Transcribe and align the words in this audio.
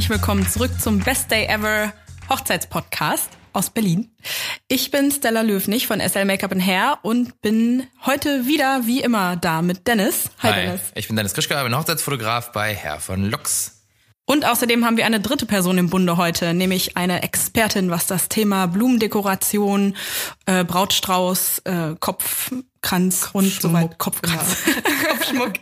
herzlich 0.00 0.18
willkommen 0.18 0.48
zurück 0.48 0.70
zum 0.80 1.00
Best 1.00 1.30
Day 1.30 1.44
Ever 1.44 1.92
Hochzeitspodcast 2.30 3.36
aus 3.52 3.68
Berlin. 3.68 4.10
Ich 4.66 4.90
bin 4.90 5.10
Stella 5.10 5.42
Löwnig 5.42 5.86
von 5.86 6.00
SL 6.00 6.24
Makeup 6.24 6.52
and 6.52 6.64
Hair 6.64 7.00
und 7.02 7.42
bin 7.42 7.86
heute 8.06 8.46
wieder 8.46 8.86
wie 8.86 9.02
immer 9.02 9.36
da 9.36 9.60
mit 9.60 9.86
Dennis. 9.86 10.30
Hi, 10.38 10.52
Hi. 10.52 10.62
Dennis. 10.62 10.80
Ich 10.94 11.06
bin 11.08 11.16
Dennis 11.16 11.34
Krischka, 11.34 11.62
bin 11.62 11.76
Hochzeitsfotograf 11.76 12.50
bei 12.52 12.74
Herr 12.74 12.98
von 12.98 13.30
Lux. 13.30 13.82
Und 14.24 14.46
außerdem 14.46 14.86
haben 14.86 14.96
wir 14.96 15.04
eine 15.04 15.20
dritte 15.20 15.44
Person 15.44 15.76
im 15.76 15.90
Bunde 15.90 16.16
heute, 16.16 16.54
nämlich 16.54 16.96
eine 16.96 17.22
Expertin, 17.22 17.90
was 17.90 18.06
das 18.06 18.30
Thema 18.30 18.68
Blumendekoration, 18.68 19.96
äh, 20.46 20.64
Brautstrauß, 20.64 21.58
äh, 21.64 21.94
Kopfkranz 22.82 23.30
und 23.34 23.60
so 23.60 23.72
weiter, 23.72 23.94
Kopfkranz, 23.98 24.56
genau. 24.64 25.10
Kopfschmuck 25.10 25.52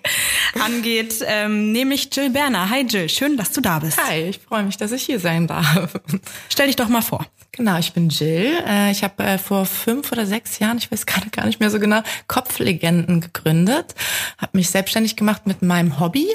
angeht, 0.60 1.16
ähm, 1.26 1.72
nämlich 1.72 2.08
Jill 2.14 2.30
Berner. 2.30 2.70
Hi 2.70 2.82
Jill, 2.82 3.08
schön, 3.08 3.36
dass 3.36 3.52
du 3.52 3.60
da 3.60 3.80
bist. 3.80 3.98
Hi, 4.02 4.30
ich 4.30 4.38
freue 4.38 4.62
mich, 4.62 4.76
dass 4.76 4.92
ich 4.92 5.02
hier 5.02 5.18
sein 5.18 5.46
darf. 5.46 5.98
Stell 6.48 6.68
dich 6.68 6.76
doch 6.76 6.88
mal 6.88 7.02
vor. 7.02 7.26
Genau, 7.52 7.76
ich 7.78 7.92
bin 7.92 8.08
Jill. 8.08 8.62
Äh, 8.66 8.92
ich 8.92 9.02
habe 9.02 9.22
äh, 9.24 9.38
vor 9.38 9.66
fünf 9.66 10.12
oder 10.12 10.26
sechs 10.26 10.60
Jahren, 10.60 10.78
ich 10.78 10.92
weiß 10.92 11.06
gerade 11.06 11.28
gar 11.30 11.44
nicht 11.46 11.58
mehr 11.58 11.70
so 11.70 11.80
genau, 11.80 12.02
Kopflegenden 12.28 13.20
gegründet, 13.20 13.94
habe 14.38 14.56
mich 14.56 14.70
selbstständig 14.70 15.16
gemacht 15.16 15.46
mit 15.46 15.60
meinem 15.60 15.98
Hobby 15.98 16.28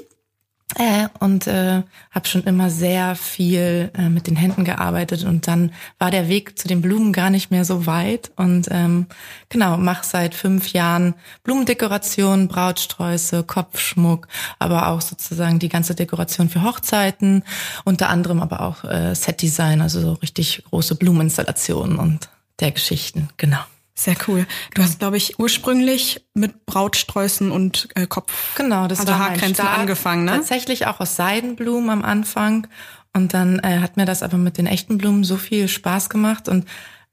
äh, 0.76 1.08
und 1.20 1.48
äh, 1.48 1.84
habe 2.12 2.28
schon 2.28 2.44
immer 2.44 2.70
sehr 2.70 3.16
viel 3.16 3.92
äh, 3.98 4.10
mit 4.10 4.28
den 4.28 4.36
Händen 4.36 4.64
gearbeitet 4.64 5.24
und 5.24 5.48
dann 5.48 5.72
war 6.00 6.12
der 6.12 6.28
Weg 6.28 6.58
zu 6.58 6.68
den 6.68 6.82
Blumen 6.82 7.14
gar 7.14 7.30
nicht 7.30 7.52
mehr 7.52 7.66
so 7.66 7.86
weit 7.86 8.32
und 8.36 8.68
ähm, 8.72 9.08
genau 9.50 9.78
mache 9.78 10.06
seit 10.06 10.36
fünf 10.36 10.74
Jahren 10.74 11.14
Blumendekoration, 11.44 12.48
Brautsträuße, 12.48 13.44
Kopfschmuck, 13.44 14.28
aber 14.60 14.88
auch 14.88 15.02
sozusagen 15.02 15.60
die 15.60 15.70
ganze 15.70 15.96
Dekoration 15.96 16.50
für 16.50 16.64
Hochzeiten, 16.64 17.44
unter 17.84 18.10
anderem 18.10 18.42
aber 18.42 18.62
auch 18.62 18.84
äh, 18.84 19.14
Setdesign, 19.16 19.82
also 19.82 20.02
so 20.02 20.14
richtig 20.14 20.64
große 20.70 20.96
Blumeninstallationen 20.96 21.98
und 21.98 22.30
der 22.60 22.72
Geschichten, 22.72 23.30
genau. 23.38 23.60
Sehr 23.96 24.16
cool. 24.28 24.48
Du 24.74 24.82
hast, 24.82 25.00
glaube 25.00 25.18
ich, 25.18 25.38
ursprünglich 25.38 26.26
mit 26.34 26.66
Brautsträußen 26.66 27.52
und 27.52 27.90
äh, 27.94 28.08
Kopf, 28.08 28.56
genau, 28.56 28.88
das 28.88 29.02
also 29.02 29.12
war 29.12 29.20
Haarkränzen 29.20 29.68
angefangen, 29.68 30.26
ne? 30.26 30.32
Tatsächlich 30.32 30.88
auch 30.88 31.00
aus 31.00 31.16
Seidenblumen 31.16 31.92
am 31.92 32.04
Anfang. 32.04 32.68
Und 33.14 33.36
dann 33.36 33.60
äh, 33.60 33.80
hat 33.80 33.96
mir 33.96 34.06
das 34.06 34.24
aber 34.24 34.38
mit 34.38 34.58
den 34.58 34.66
echten 34.66 34.98
Blumen 34.98 35.24
so 35.24 35.38
viel 35.38 35.68
Spaß 35.68 36.10
gemacht. 36.10 36.50
Und 36.50 36.66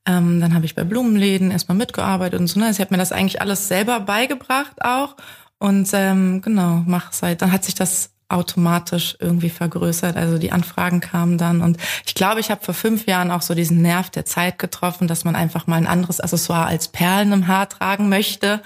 ähm, 0.07 0.41
dann 0.41 0.55
habe 0.55 0.65
ich 0.65 0.75
bei 0.75 0.85
Blumenläden 0.85 1.51
erstmal 1.51 1.77
mitgearbeitet 1.77 2.41
und 2.41 2.47
so. 2.47 2.59
Ne? 2.59 2.67
Also 2.67 2.79
ich 2.79 2.87
habe 2.87 2.95
mir 2.95 2.99
das 2.99 3.13
eigentlich 3.13 3.43
alles 3.43 3.69
selber 3.69 4.01
beigebracht 4.01 4.83
auch. 4.83 5.17
Und 5.59 5.91
ähm, 5.93 6.41
genau, 6.41 6.83
mach 6.87 7.13
seit, 7.13 7.43
dann 7.43 7.53
hat 7.53 7.65
sich 7.65 7.75
das 7.75 8.11
automatisch 8.31 9.17
irgendwie 9.21 9.51
vergrößert. 9.51 10.17
Also 10.17 10.39
die 10.39 10.53
Anfragen 10.53 11.01
kamen 11.01 11.39
dann 11.39 11.61
und 11.61 11.79
ich 12.07 12.15
glaube, 12.15 12.41
ich 12.41 12.51
habe 12.51 12.65
vor 12.65 12.75
fünf 12.75 13.07
Jahren 13.07 13.31
auch 13.31 13.43
so 13.43 13.55
diesen 13.55 13.83
Nerv 13.83 14.11
der 14.11 14.25
Zeit 14.25 14.59
getroffen, 14.59 15.09
dass 15.09 15.25
man 15.25 15.37
einfach 15.37 15.67
mal 15.67 15.77
ein 15.77 15.87
anderes 15.87 16.21
Accessoire 16.21 16.67
als 16.67 16.89
Perlen 16.89 17.33
im 17.33 17.47
Haar 17.49 17.69
tragen 17.69 18.09
möchte 18.09 18.63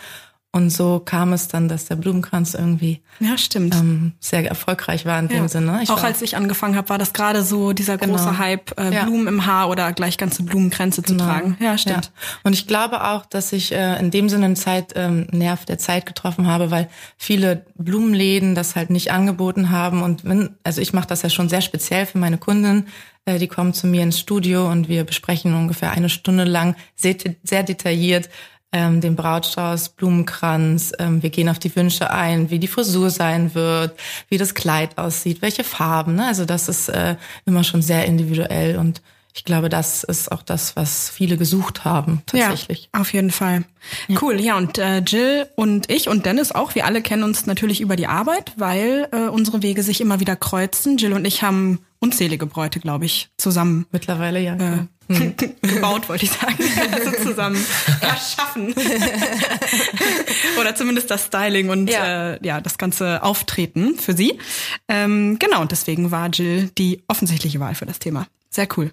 und 0.55 0.71
so 0.71 1.01
kam 1.01 1.33
es 1.33 1.49
dann, 1.49 1.69
dass 1.69 1.87
der 1.87 1.97
Blumenkranz 1.97 2.55
irgendwie 2.55 3.03
ja. 3.19 3.35
Ähm, 3.57 4.13
sehr 4.21 4.47
erfolgreich 4.47 5.05
war 5.05 5.19
in 5.19 5.29
ja. 5.29 5.39
dem 5.39 5.49
Sinne. 5.49 5.81
Ich 5.83 5.91
auch 5.91 6.05
als 6.05 6.23
ich 6.23 6.37
angefangen 6.37 6.77
habe, 6.77 6.91
war 6.91 6.99
das 6.99 7.13
gerade 7.13 7.43
so 7.43 7.73
dieser 7.73 7.99
genau. 7.99 8.13
große 8.13 8.39
Hype, 8.39 8.79
äh, 8.79 8.95
ja. 8.95 9.03
Blumen 9.03 9.27
im 9.27 9.47
Haar 9.47 9.69
oder 9.69 9.93
gleich 9.93 10.17
ganze 10.17 10.45
Blumenkränze 10.45 11.03
zu 11.03 11.15
genau. 11.15 11.25
tragen. 11.25 11.57
Ja, 11.59 11.77
stimmt. 11.77 12.13
Und 12.45 12.53
ich 12.53 12.69
glaube 12.69 13.03
auch, 13.03 13.27
dass 13.27 13.53
ich 13.53 13.73
äh, 13.73 13.99
in 13.99 14.13
dem 14.13 14.29
Sinne 14.29 14.45
einen 14.45 14.55
Zeit, 14.55 14.93
ähm, 14.95 15.27
Nerv 15.33 15.65
der 15.65 15.79
Zeit 15.79 16.07
getroffen 16.07 16.47
habe, 16.47 16.71
weil 16.71 16.89
viele 17.17 17.67
Blumenläden 17.77 18.55
das 18.55 18.77
halt 18.77 18.91
nicht 18.91 19.11
angeboten 19.11 19.71
haben. 19.71 20.05
Und 20.05 20.25
wenn, 20.25 20.51
also 20.63 20.81
ich 20.81 20.93
mache 20.93 21.09
das 21.09 21.23
ja 21.23 21.31
schon 21.31 21.49
sehr 21.49 21.63
speziell 21.63 22.07
für 22.07 22.19
meine 22.19 22.39
Kunden. 22.39 22.87
Äh, 23.25 23.39
die 23.39 23.49
kommen 23.49 23.73
zu 23.75 23.87
mir 23.87 24.03
ins 24.03 24.19
Studio 24.19 24.71
und 24.71 24.89
wir 24.89 25.05
besprechen 25.05 25.55
ungefähr 25.55 25.93
eine 25.93 26.09
Stunde 26.09 26.45
lang 26.45 26.77
sehr, 26.95 27.17
sehr 27.43 27.63
detailliert, 27.63 28.29
ähm, 28.75 29.01
den 29.01 29.15
Brautstrauß, 29.15 29.91
Blumenkranz. 29.91 30.93
Ähm, 30.99 31.23
wir 31.23 31.31
gehen 31.31 31.49
auf 31.49 31.61
die 31.61 31.75
Wünsche 31.77 32.11
ein, 32.11 32.51
wie 32.51 32.59
die 32.59 32.67
Frisur 32.67 33.09
sein 33.09 33.55
wird, 33.55 33.97
wie 34.29 34.37
das 34.37 34.55
Kleid 34.55 34.99
aussieht, 34.99 35.43
welche 35.43 35.63
Farben. 35.63 36.17
Ne? 36.17 36.27
Also 36.27 36.45
das 36.45 36.69
ist 36.69 36.89
äh, 36.89 37.15
immer 37.47 37.63
schon 37.63 37.83
sehr 37.83 38.05
individuell 38.05 38.77
und 38.77 39.01
ich 39.37 39.45
glaube, 39.45 39.69
das 39.69 40.05
ist 40.05 40.31
auch 40.31 40.43
das, 40.43 40.77
was 40.77 41.11
viele 41.11 41.37
gesucht 41.37 41.85
haben, 41.85 42.23
tatsächlich. 42.27 42.89
Ja, 42.95 43.01
auf 43.01 43.13
jeden 43.13 43.33
Fall. 43.33 43.65
Ja. 44.07 44.23
Cool, 44.23 44.41
ja, 44.41 44.57
und 44.57 44.79
äh, 44.79 44.99
Jill 44.99 45.47
und 45.57 45.91
ich 45.91 46.09
und 46.09 46.25
Dennis 46.25 46.53
auch, 46.53 46.77
wir 46.77 46.87
alle 46.87 47.03
kennen 47.03 47.25
uns 47.25 47.45
natürlich 47.45 47.81
über 47.81 47.97
die 47.97 48.07
Arbeit, 48.07 48.53
weil 48.57 49.09
äh, 49.11 49.29
unsere 49.29 49.63
Wege 49.63 49.83
sich 49.83 50.01
immer 50.01 50.21
wieder 50.21 50.37
kreuzen. 50.37 50.99
Jill 50.99 51.13
und 51.13 51.25
ich 51.25 51.43
haben 51.43 51.81
unzählige 52.05 52.45
Bräute, 52.45 52.81
glaube 52.81 53.07
ich, 53.07 53.31
zusammen. 53.39 53.87
Mittlerweile, 53.91 54.39
ja. 54.39 54.55
Äh, 54.55 54.87
hm. 55.09 55.35
gebaut, 55.63 56.09
wollte 56.09 56.27
ich 56.27 56.31
sagen. 56.31 56.57
Also 56.93 57.11
zusammen 57.23 57.65
erschaffen. 58.01 58.75
Oder 60.61 60.75
zumindest 60.75 61.11
das 61.11 61.27
Styling 61.27 61.71
und 61.71 61.89
ja. 61.89 62.35
Äh, 62.35 62.39
ja 62.43 62.61
das 62.61 62.79
ganze 62.79 63.23
Auftreten 63.23 63.97
für 63.99 64.15
sie. 64.15 64.39
Ähm, 64.87 65.39
genau, 65.39 65.63
und 65.63 65.73
deswegen 65.73 66.11
war 66.11 66.29
Jill 66.29 66.71
die 66.77 67.03
offensichtliche 67.09 67.59
Wahl 67.59 67.75
für 67.75 67.87
das 67.87 67.99
Thema. 67.99 68.27
Sehr 68.51 68.69
cool. 68.77 68.93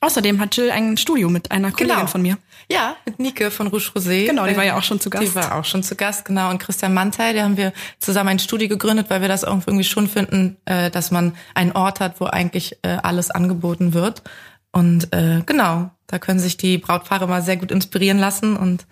Außerdem 0.00 0.40
hat 0.40 0.56
Jill 0.56 0.70
ein 0.70 0.96
Studio 0.96 1.28
mit 1.28 1.50
einer 1.50 1.72
Kollegin 1.72 1.96
genau. 1.96 2.06
von 2.06 2.22
mir. 2.22 2.38
Ja, 2.70 2.96
mit 3.04 3.18
Nike 3.18 3.50
von 3.50 3.66
Rouge 3.66 3.90
Rosé. 3.94 4.26
Genau, 4.26 4.46
die 4.46 4.56
war 4.56 4.64
ja 4.64 4.78
auch 4.78 4.82
schon 4.84 5.00
zu 5.00 5.10
Gast. 5.10 5.24
Die 5.24 5.34
war 5.34 5.56
auch 5.56 5.64
schon 5.64 5.82
zu 5.82 5.96
Gast, 5.96 6.24
genau. 6.24 6.50
Und 6.50 6.58
Christian 6.58 6.94
Mantei, 6.94 7.32
der 7.32 7.42
haben 7.42 7.56
wir 7.56 7.72
zusammen 7.98 8.28
ein 8.30 8.38
Studio 8.38 8.68
gegründet, 8.68 9.10
weil 9.10 9.20
wir 9.20 9.28
das 9.28 9.42
irgendwie 9.42 9.82
schon 9.82 10.08
finden, 10.08 10.56
äh, 10.66 10.88
dass 10.88 11.10
man 11.10 11.34
einen 11.54 11.72
Ort 11.72 11.98
hat, 11.98 12.20
wo 12.20 12.26
eigentlich 12.26 12.78
äh, 12.82 12.98
alles 13.02 13.32
angeboten 13.32 13.92
wird. 13.92 14.22
Und 14.70 15.12
äh, 15.12 15.42
genau, 15.46 15.90
da 16.06 16.20
können 16.20 16.38
sich 16.38 16.56
die 16.56 16.78
Brautpaare 16.78 17.26
mal 17.26 17.42
sehr 17.42 17.56
gut 17.56 17.72
inspirieren 17.72 18.18
lassen 18.18 18.56
und 18.56 18.86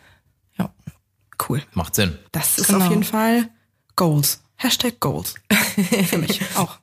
ja. 0.58 0.70
Cool. 1.48 1.62
Macht 1.72 1.94
Sinn. 1.94 2.18
Das 2.32 2.58
ist 2.58 2.66
genau. 2.66 2.84
auf 2.84 2.90
jeden 2.90 3.04
Fall 3.04 3.48
Goals. 3.94 4.42
Hashtag 4.56 4.98
Goals. 4.98 5.36
Für 6.08 6.18
mich 6.18 6.40
auch. 6.56 6.78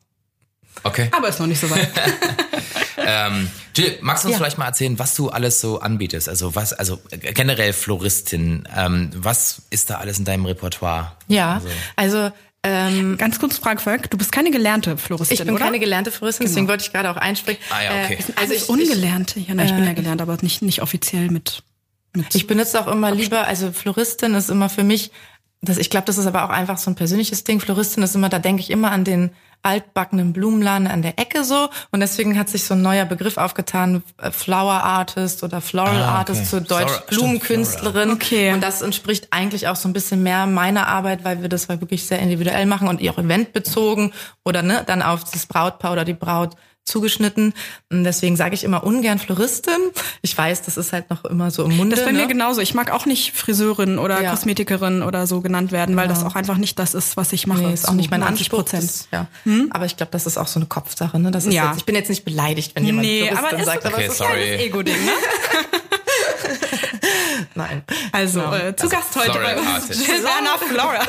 Okay. 0.84 1.10
Aber 1.12 1.28
ist 1.28 1.42
noch 1.42 1.48
nicht 1.48 1.60
so 1.60 1.70
weit. 1.70 1.92
ähm, 2.98 3.50
Jill, 3.76 3.98
magst 4.02 4.24
du 4.24 4.30
uns 4.30 4.34
ja. 4.34 4.38
vielleicht 4.38 4.58
mal 4.58 4.68
erzählen, 4.68 4.98
was 4.98 5.16
du 5.16 5.30
alles 5.30 5.60
so 5.60 5.80
anbietest? 5.80 6.30
Also 6.30 6.56
was, 6.56 6.74
also 6.74 7.00
generell 7.10 7.74
Floristin, 7.74 8.68
ähm, 8.76 9.12
was 9.16 9.64
ist 9.70 9.90
da 9.90 9.96
alles 9.98 10.18
in 10.18 10.26
deinem 10.26 10.46
Repertoire? 10.46 11.12
Ja, 11.28 11.62
also, 11.96 12.18
also 12.18 12.32
ähm, 12.66 13.18
Ganz 13.18 13.40
kurz 13.40 13.60
Frage, 13.60 13.80
Volk. 13.80 14.10
Du 14.10 14.18
bist 14.18 14.32
keine 14.32 14.50
gelernte 14.50 14.98
Floristin, 14.98 15.36
Ich 15.36 15.44
bin 15.46 15.54
oder? 15.54 15.64
keine 15.64 15.80
gelernte 15.80 16.12
Floristin, 16.12 16.46
genau. 16.46 16.54
deswegen 16.54 16.68
wollte 16.68 16.84
ich 16.86 16.92
gerade 16.92 17.12
auch 17.12 17.18
einspringen. 17.18 17.62
Ah 17.70 17.84
ja, 17.84 18.04
okay. 18.04 18.18
Äh, 18.28 18.40
also 18.42 18.54
ich, 18.54 18.70
ungelernte. 18.70 19.40
Ja, 19.40 19.54
nein, 19.54 19.68
ich 19.68 19.74
bin 19.74 19.84
ja 19.84 19.92
äh, 19.92 19.94
gelernt, 19.94 20.22
aber 20.22 20.36
nicht, 20.42 20.64
nicht 20.64 20.82
offiziell 20.82 21.30
mit, 21.30 21.62
mit. 22.14 22.34
Ich 22.34 22.48
benutze 22.48 22.82
auch 22.82 22.88
immer 22.88 23.12
lieber, 23.12 23.46
also 23.46 23.72
Floristin 23.72 24.34
ist 24.34 24.50
immer 24.50 24.70
für 24.70 24.84
mich, 24.84 25.12
das, 25.62 25.78
ich 25.78 25.92
glaube, 25.92 26.06
das 26.06 26.18
ist 26.18 26.26
aber 26.26 26.44
auch 26.46 26.50
einfach 26.50 26.80
so 26.80 26.90
ein 26.90 26.96
persönliches 26.96 27.44
Ding. 27.44 27.60
Floristin 27.60 28.02
ist 28.02 28.16
immer, 28.16 28.30
da 28.30 28.40
denke 28.40 28.62
ich 28.62 28.72
immer 28.72 28.92
an 28.92 29.04
den 29.04 29.30
altbackenen 29.66 30.32
Blumenladen 30.32 30.88
an 30.88 31.02
der 31.02 31.20
Ecke 31.20 31.44
so. 31.44 31.70
Und 31.92 32.00
deswegen 32.00 32.38
hat 32.38 32.50
sich 32.50 32.64
so 32.64 32.74
ein 32.74 32.82
neuer 32.82 33.06
Begriff 33.06 33.38
aufgetan, 33.38 34.04
äh, 34.22 34.32
Flower 34.32 34.84
Artist 34.84 35.44
oder 35.44 35.62
Floral 35.62 35.96
ah, 35.96 36.00
okay. 36.00 36.18
Artist 36.18 36.50
zu 36.50 36.62
Deutsch 36.62 36.92
Flora, 36.92 37.06
Blumenkünstlerin. 37.10 38.12
Okay. 38.12 38.54
Und 38.54 38.62
das 38.62 38.82
entspricht 38.82 39.28
eigentlich 39.32 39.68
auch 39.68 39.76
so 39.76 39.90
ein 39.90 39.94
bisschen 39.94 40.24
mehr 40.24 40.46
meiner 40.46 40.88
Arbeit, 40.88 41.24
weil 41.24 41.42
wir 41.42 41.50
das 41.50 41.68
wirklich 41.68 42.06
sehr 42.06 42.20
individuell 42.20 42.66
machen 42.66 42.88
und 42.88 43.02
auch 43.10 43.18
eventbezogen 43.18 44.14
oder 44.44 44.62
ne, 44.62 44.84
dann 44.86 45.02
auf 45.02 45.24
das 45.24 45.46
Brautpaar 45.46 45.94
oder 45.94 46.06
die 46.06 46.14
Braut 46.14 46.56
zugeschnitten. 46.86 47.54
Deswegen 47.92 48.36
sage 48.36 48.54
ich 48.56 48.64
immer 48.64 48.84
ungern 48.84 49.20
Floristin. 49.20 49.74
Ich 50.22 50.38
weiß, 50.38 50.62
das 50.62 50.78
ist 50.78 50.94
halt 50.94 51.10
noch 51.10 51.26
immer 51.26 51.52
so 51.52 51.64
im 51.64 51.76
Munde. 51.76 51.96
Das 51.96 52.02
ist 52.02 52.06
bei 52.06 52.12
ne? 52.12 52.20
mir 52.20 52.28
genauso. 52.28 52.62
Ich 52.62 52.74
mag 52.74 52.92
auch 52.92 53.06
nicht 53.06 53.36
Friseurin 53.36 53.98
oder 53.98 54.22
ja. 54.22 54.32
Kosmetikerin 54.32 55.02
oder 55.02 55.28
so 55.28 55.42
genannt 55.42 55.72
werden, 55.72 55.96
weil 55.96 56.08
das 56.08 56.24
auch 56.24 56.36
einfach 56.36 56.58
nicht 56.58 56.78
das 56.80 56.94
ist, 56.94 57.18
was 57.18 57.34
ich 57.34 57.48
mache. 57.48 57.64
Nee, 57.64 57.74
ist 57.74 57.90
auch 57.90 57.94
nicht 57.94 58.12
mein 58.12 58.24
Anspruch. 58.24 58.64
Das, 58.64 59.08
ja. 59.12 59.28
Hm? 59.44 59.70
Aber 59.72 59.86
ich 59.86 59.98
glaube, 59.98 60.12
das 60.12 60.26
ist 60.28 60.38
auch 60.38 60.48
so 60.48 60.60
eine 60.60 60.68
Kopfsache. 60.68 61.20
Ne? 61.20 61.32
Das 61.32 61.46
ist 61.46 61.54
ja. 61.54 61.68
Jetzt, 61.70 61.80
ich 61.80 61.86
bin 61.86 61.96
jetzt 61.96 62.10
nicht 62.10 62.24
beleidigt, 62.24 62.76
wenn 62.76 62.86
jemand 62.86 63.08
nee, 63.08 63.28
Floristin 63.28 63.56
aber 63.56 63.64
sagt. 63.66 63.86
Okay, 63.86 63.94
aber 63.94 64.04
es 64.04 64.12
ist 64.12 64.18
sorry. 64.18 64.54
ein 64.54 64.60
Ego-Ding, 64.60 65.06
ne? 65.06 65.12
Nein. 67.56 67.84
Also 68.12 68.42
genau. 68.42 68.54
äh, 68.54 68.76
zu 68.76 68.84
also 68.84 68.96
Gast 68.96 69.16
heute 69.16 69.40
bei 69.40 69.58
uns 69.58 69.68
Artist. 69.68 70.08
Werner 70.10 70.58
Flower. 70.58 71.00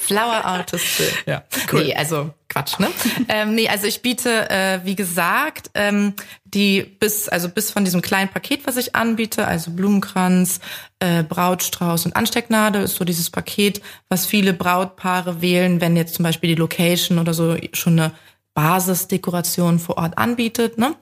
Flower 0.00 0.44
Artist. 0.44 0.84
Ja, 1.26 1.44
cool. 1.70 1.84
Nee, 1.84 1.94
also 1.94 2.32
Quatsch, 2.48 2.78
ne? 2.78 2.88
ähm, 3.28 3.54
nee, 3.54 3.68
also 3.68 3.86
ich 3.86 4.00
biete, 4.00 4.48
äh, 4.50 4.80
wie 4.84 4.96
gesagt, 4.96 5.70
ähm, 5.74 6.14
die 6.44 6.82
bis, 6.82 7.28
also 7.28 7.50
bis 7.50 7.70
von 7.70 7.84
diesem 7.84 8.00
kleinen 8.00 8.30
Paket, 8.30 8.66
was 8.66 8.78
ich 8.78 8.94
anbiete, 8.94 9.46
also 9.46 9.72
Blumenkranz, 9.72 10.60
äh, 11.00 11.22
Brautstrauß 11.22 12.06
und 12.06 12.16
Anstecknadel, 12.16 12.82
ist 12.82 12.96
so 12.96 13.04
dieses 13.04 13.28
Paket, 13.28 13.82
was 14.08 14.24
viele 14.24 14.54
Brautpaare 14.54 15.42
wählen, 15.42 15.82
wenn 15.82 15.96
jetzt 15.96 16.14
zum 16.14 16.22
Beispiel 16.22 16.48
die 16.48 16.60
Location 16.60 17.18
oder 17.18 17.34
so 17.34 17.56
schon 17.74 17.98
eine 17.98 18.12
Basisdekoration 18.54 19.78
vor 19.78 19.98
Ort 19.98 20.16
anbietet, 20.16 20.78
ne? 20.78 20.94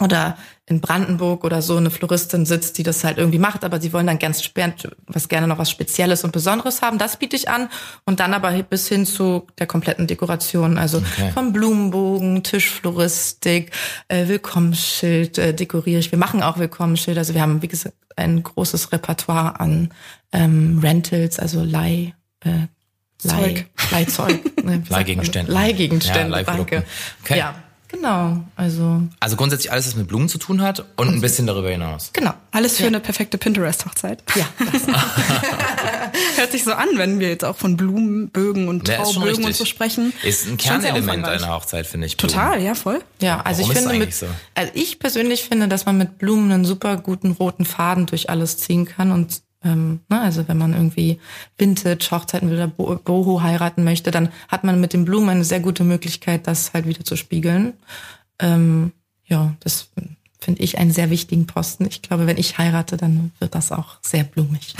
oder 0.00 0.36
in 0.68 0.80
Brandenburg 0.80 1.44
oder 1.44 1.62
so 1.62 1.76
eine 1.76 1.90
Floristin 1.90 2.44
sitzt, 2.44 2.76
die 2.76 2.82
das 2.82 3.04
halt 3.04 3.18
irgendwie 3.18 3.38
macht, 3.38 3.64
aber 3.64 3.80
sie 3.80 3.92
wollen 3.92 4.08
dann 4.08 4.18
ganz 4.18 4.42
was 5.06 5.28
gerne 5.28 5.46
noch 5.46 5.58
was 5.58 5.70
Spezielles 5.70 6.24
und 6.24 6.32
Besonderes 6.32 6.82
haben. 6.82 6.98
Das 6.98 7.18
biete 7.18 7.36
ich 7.36 7.48
an 7.48 7.68
und 8.04 8.18
dann 8.18 8.34
aber 8.34 8.50
bis 8.64 8.88
hin 8.88 9.06
zu 9.06 9.46
der 9.58 9.68
kompletten 9.68 10.08
Dekoration, 10.08 10.76
also 10.76 10.98
okay. 10.98 11.30
vom 11.32 11.52
Blumenbogen, 11.52 12.42
Tischfloristik, 12.42 13.70
äh, 14.08 14.26
Willkommensschild 14.26 15.38
äh, 15.38 15.54
dekoriere 15.54 16.00
ich. 16.00 16.10
Wir 16.10 16.18
machen 16.18 16.42
auch 16.42 16.58
Willkommensschild, 16.58 17.16
also 17.16 17.32
wir 17.34 17.42
haben 17.42 17.62
wie 17.62 17.68
gesagt 17.68 17.94
ein 18.16 18.42
großes 18.42 18.90
Repertoire 18.90 19.60
an 19.60 19.90
ähm, 20.32 20.80
Rentals, 20.82 21.38
also 21.38 21.62
Leih. 21.62 22.14
Äh, 22.40 22.66
Leih, 23.22 23.66
Leihzeug. 23.92 24.64
Ne, 24.64 24.82
Leihgegenstände. 24.88 25.50
Leihgegenstände, 25.50 26.36
ja, 26.36 26.42
danke. 26.42 26.84
Okay. 27.22 27.38
Ja, 27.38 27.54
Genau, 27.88 28.38
also. 28.56 29.02
Also 29.20 29.36
grundsätzlich 29.36 29.70
alles, 29.70 29.86
was 29.86 29.96
mit 29.96 30.08
Blumen 30.08 30.28
zu 30.28 30.38
tun 30.38 30.60
hat 30.60 30.84
und 30.96 31.08
ein 31.08 31.20
bisschen 31.20 31.46
darüber 31.46 31.70
hinaus. 31.70 32.10
Genau. 32.12 32.34
Alles 32.50 32.76
für 32.76 32.84
ja. 32.84 32.88
eine 32.88 33.00
perfekte 33.00 33.38
Pinterest-Hochzeit. 33.38 34.24
Ja. 34.34 34.46
Hört 36.36 36.52
sich 36.52 36.64
so 36.64 36.72
an, 36.72 36.88
wenn 36.94 37.20
wir 37.20 37.28
jetzt 37.28 37.44
auch 37.44 37.56
von 37.56 37.76
Blumenbögen 37.76 38.68
und 38.68 38.88
ja, 38.88 38.96
Traubögen 38.96 39.44
und 39.44 39.54
so 39.54 39.64
sprechen. 39.64 40.12
Ist 40.22 40.46
ein 40.46 40.56
Kernelement 40.56 41.26
einer 41.26 41.48
Hochzeit, 41.48 41.86
finde 41.86 42.06
ich. 42.06 42.16
Blumen. 42.16 42.32
Total, 42.32 42.62
ja, 42.62 42.74
voll. 42.74 43.00
Ja, 43.20 43.40
also 43.42 43.62
Warum 43.62 43.72
ich 43.72 43.78
finde, 43.78 43.98
mit, 43.98 44.14
so? 44.14 44.26
also 44.54 44.72
ich 44.74 44.98
persönlich 44.98 45.44
finde, 45.44 45.68
dass 45.68 45.86
man 45.86 45.96
mit 45.96 46.18
Blumen 46.18 46.50
einen 46.50 46.64
super 46.64 46.96
guten 46.96 47.32
roten 47.32 47.64
Faden 47.64 48.06
durch 48.06 48.30
alles 48.30 48.58
ziehen 48.58 48.86
kann 48.86 49.12
und 49.12 49.42
ähm, 49.64 50.00
ne, 50.08 50.20
also 50.20 50.46
wenn 50.48 50.58
man 50.58 50.74
irgendwie 50.74 51.18
Vintage 51.56 52.08
Hochzeiten 52.10 52.50
will 52.50 52.56
oder 52.56 52.98
Boho 52.98 53.42
heiraten 53.42 53.84
möchte, 53.84 54.10
dann 54.10 54.30
hat 54.48 54.64
man 54.64 54.80
mit 54.80 54.92
den 54.92 55.04
Blumen 55.04 55.28
eine 55.28 55.44
sehr 55.44 55.60
gute 55.60 55.84
Möglichkeit, 55.84 56.46
das 56.46 56.72
halt 56.72 56.86
wieder 56.86 57.04
zu 57.04 57.16
spiegeln. 57.16 57.74
Ähm, 58.38 58.92
ja, 59.24 59.54
das 59.60 59.90
finde 60.40 60.62
ich 60.62 60.78
einen 60.78 60.92
sehr 60.92 61.10
wichtigen 61.10 61.46
Posten. 61.46 61.86
Ich 61.86 62.02
glaube, 62.02 62.26
wenn 62.26 62.36
ich 62.36 62.58
heirate, 62.58 62.96
dann 62.96 63.32
wird 63.38 63.54
das 63.54 63.72
auch 63.72 63.96
sehr 64.02 64.24
blumig. 64.24 64.74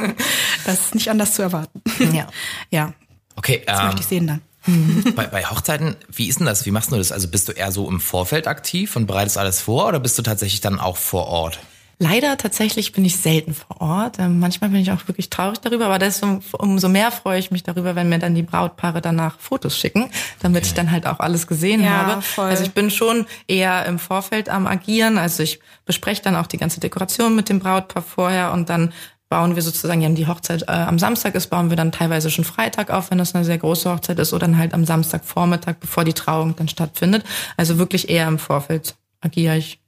das 0.64 0.80
ist 0.80 0.94
nicht 0.94 1.10
anders 1.10 1.34
zu 1.34 1.42
erwarten. 1.42 1.82
Ja. 2.12 2.28
Ja. 2.70 2.92
Okay. 3.36 3.62
Das 3.66 3.80
ähm, 3.80 3.86
möchte 3.86 4.00
ich 4.02 4.06
sehen 4.06 4.26
dann. 4.26 4.40
Bei, 5.16 5.26
bei 5.26 5.46
Hochzeiten, 5.46 5.96
wie 6.12 6.28
ist 6.28 6.38
denn 6.38 6.46
das? 6.46 6.66
Wie 6.66 6.70
machst 6.70 6.92
du 6.92 6.96
das? 6.96 7.12
Also 7.12 7.28
bist 7.28 7.48
du 7.48 7.52
eher 7.52 7.72
so 7.72 7.88
im 7.88 7.98
Vorfeld 7.98 8.46
aktiv 8.46 8.94
und 8.94 9.06
bereitest 9.06 9.38
alles 9.38 9.62
vor 9.62 9.88
oder 9.88 9.98
bist 9.98 10.18
du 10.18 10.22
tatsächlich 10.22 10.60
dann 10.60 10.78
auch 10.78 10.98
vor 10.98 11.26
Ort? 11.28 11.60
Leider 12.02 12.38
tatsächlich 12.38 12.92
bin 12.92 13.04
ich 13.04 13.18
selten 13.18 13.52
vor 13.52 13.78
Ort. 13.82 14.18
Ähm, 14.18 14.38
manchmal 14.38 14.70
bin 14.70 14.80
ich 14.80 14.90
auch 14.90 15.06
wirklich 15.06 15.28
traurig 15.28 15.60
darüber, 15.60 15.84
aber 15.84 15.98
desto, 15.98 16.40
umso 16.52 16.88
mehr 16.88 17.12
freue 17.12 17.38
ich 17.38 17.50
mich 17.50 17.62
darüber, 17.62 17.94
wenn 17.94 18.08
mir 18.08 18.18
dann 18.18 18.34
die 18.34 18.42
Brautpaare 18.42 19.02
danach 19.02 19.38
Fotos 19.38 19.76
schicken, 19.76 20.10
damit 20.40 20.62
okay. 20.62 20.68
ich 20.68 20.74
dann 20.74 20.90
halt 20.90 21.06
auch 21.06 21.20
alles 21.20 21.46
gesehen 21.46 21.84
ja, 21.84 21.90
habe. 21.90 22.22
Voll. 22.22 22.46
Also 22.46 22.62
ich 22.64 22.72
bin 22.72 22.90
schon 22.90 23.26
eher 23.46 23.84
im 23.84 23.98
Vorfeld 23.98 24.48
am 24.48 24.66
Agieren. 24.66 25.18
Also 25.18 25.42
ich 25.42 25.60
bespreche 25.84 26.22
dann 26.22 26.36
auch 26.36 26.46
die 26.46 26.56
ganze 26.56 26.80
Dekoration 26.80 27.36
mit 27.36 27.50
dem 27.50 27.58
Brautpaar 27.58 28.02
vorher 28.02 28.52
und 28.52 28.70
dann 28.70 28.94
bauen 29.28 29.54
wir 29.54 29.62
sozusagen, 29.62 30.00
ja, 30.00 30.08
die 30.08 30.26
Hochzeit 30.26 30.62
äh, 30.62 30.72
am 30.72 30.98
Samstag 30.98 31.34
ist, 31.34 31.48
bauen 31.48 31.68
wir 31.68 31.76
dann 31.76 31.92
teilweise 31.92 32.30
schon 32.30 32.46
Freitag 32.46 32.88
auf, 32.88 33.10
wenn 33.10 33.18
das 33.18 33.34
eine 33.34 33.44
sehr 33.44 33.58
große 33.58 33.90
Hochzeit 33.90 34.18
ist, 34.18 34.32
oder 34.32 34.46
dann 34.46 34.56
halt 34.56 34.72
am 34.72 34.86
Samstagvormittag, 34.86 35.76
bevor 35.78 36.04
die 36.04 36.14
Trauung 36.14 36.56
dann 36.56 36.66
stattfindet. 36.66 37.24
Also 37.58 37.76
wirklich 37.76 38.08
eher 38.08 38.26
im 38.26 38.38
Vorfeld 38.38 38.96
agiere 39.20 39.58
ich. 39.58 39.80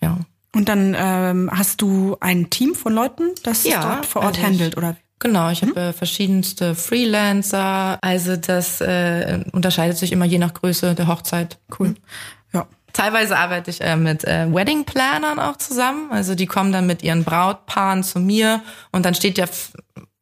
Ja. 0.00 0.18
Und 0.58 0.68
dann 0.68 0.96
ähm, 0.98 1.48
hast 1.52 1.82
du 1.82 2.16
ein 2.18 2.50
Team 2.50 2.74
von 2.74 2.92
Leuten, 2.92 3.30
das 3.44 3.62
ja, 3.62 3.80
dort 3.80 4.06
vor 4.06 4.22
Ort 4.22 4.38
also 4.38 4.48
handelt, 4.48 4.76
oder? 4.76 4.96
Genau, 5.20 5.50
ich 5.50 5.62
mhm. 5.62 5.68
habe 5.68 5.80
äh, 5.80 5.92
verschiedenste 5.92 6.74
Freelancer. 6.74 7.96
Also 8.02 8.34
das 8.34 8.80
äh, 8.80 9.44
unterscheidet 9.52 9.98
sich 9.98 10.10
immer 10.10 10.24
je 10.24 10.38
nach 10.38 10.54
Größe 10.54 10.96
der 10.96 11.06
Hochzeit. 11.06 11.58
Cool. 11.78 11.94
Ja. 12.52 12.66
Teilweise 12.92 13.38
arbeite 13.38 13.70
ich 13.70 13.80
äh, 13.82 13.94
mit 13.94 14.24
äh, 14.24 14.52
Wedding 14.52 14.84
Plannern 14.84 15.38
auch 15.38 15.58
zusammen. 15.58 16.10
Also 16.10 16.34
die 16.34 16.46
kommen 16.46 16.72
dann 16.72 16.88
mit 16.88 17.04
ihren 17.04 17.22
Brautpaaren 17.22 18.02
zu 18.02 18.18
mir 18.18 18.60
und 18.90 19.06
dann 19.06 19.14
steht 19.14 19.38
ja 19.38 19.46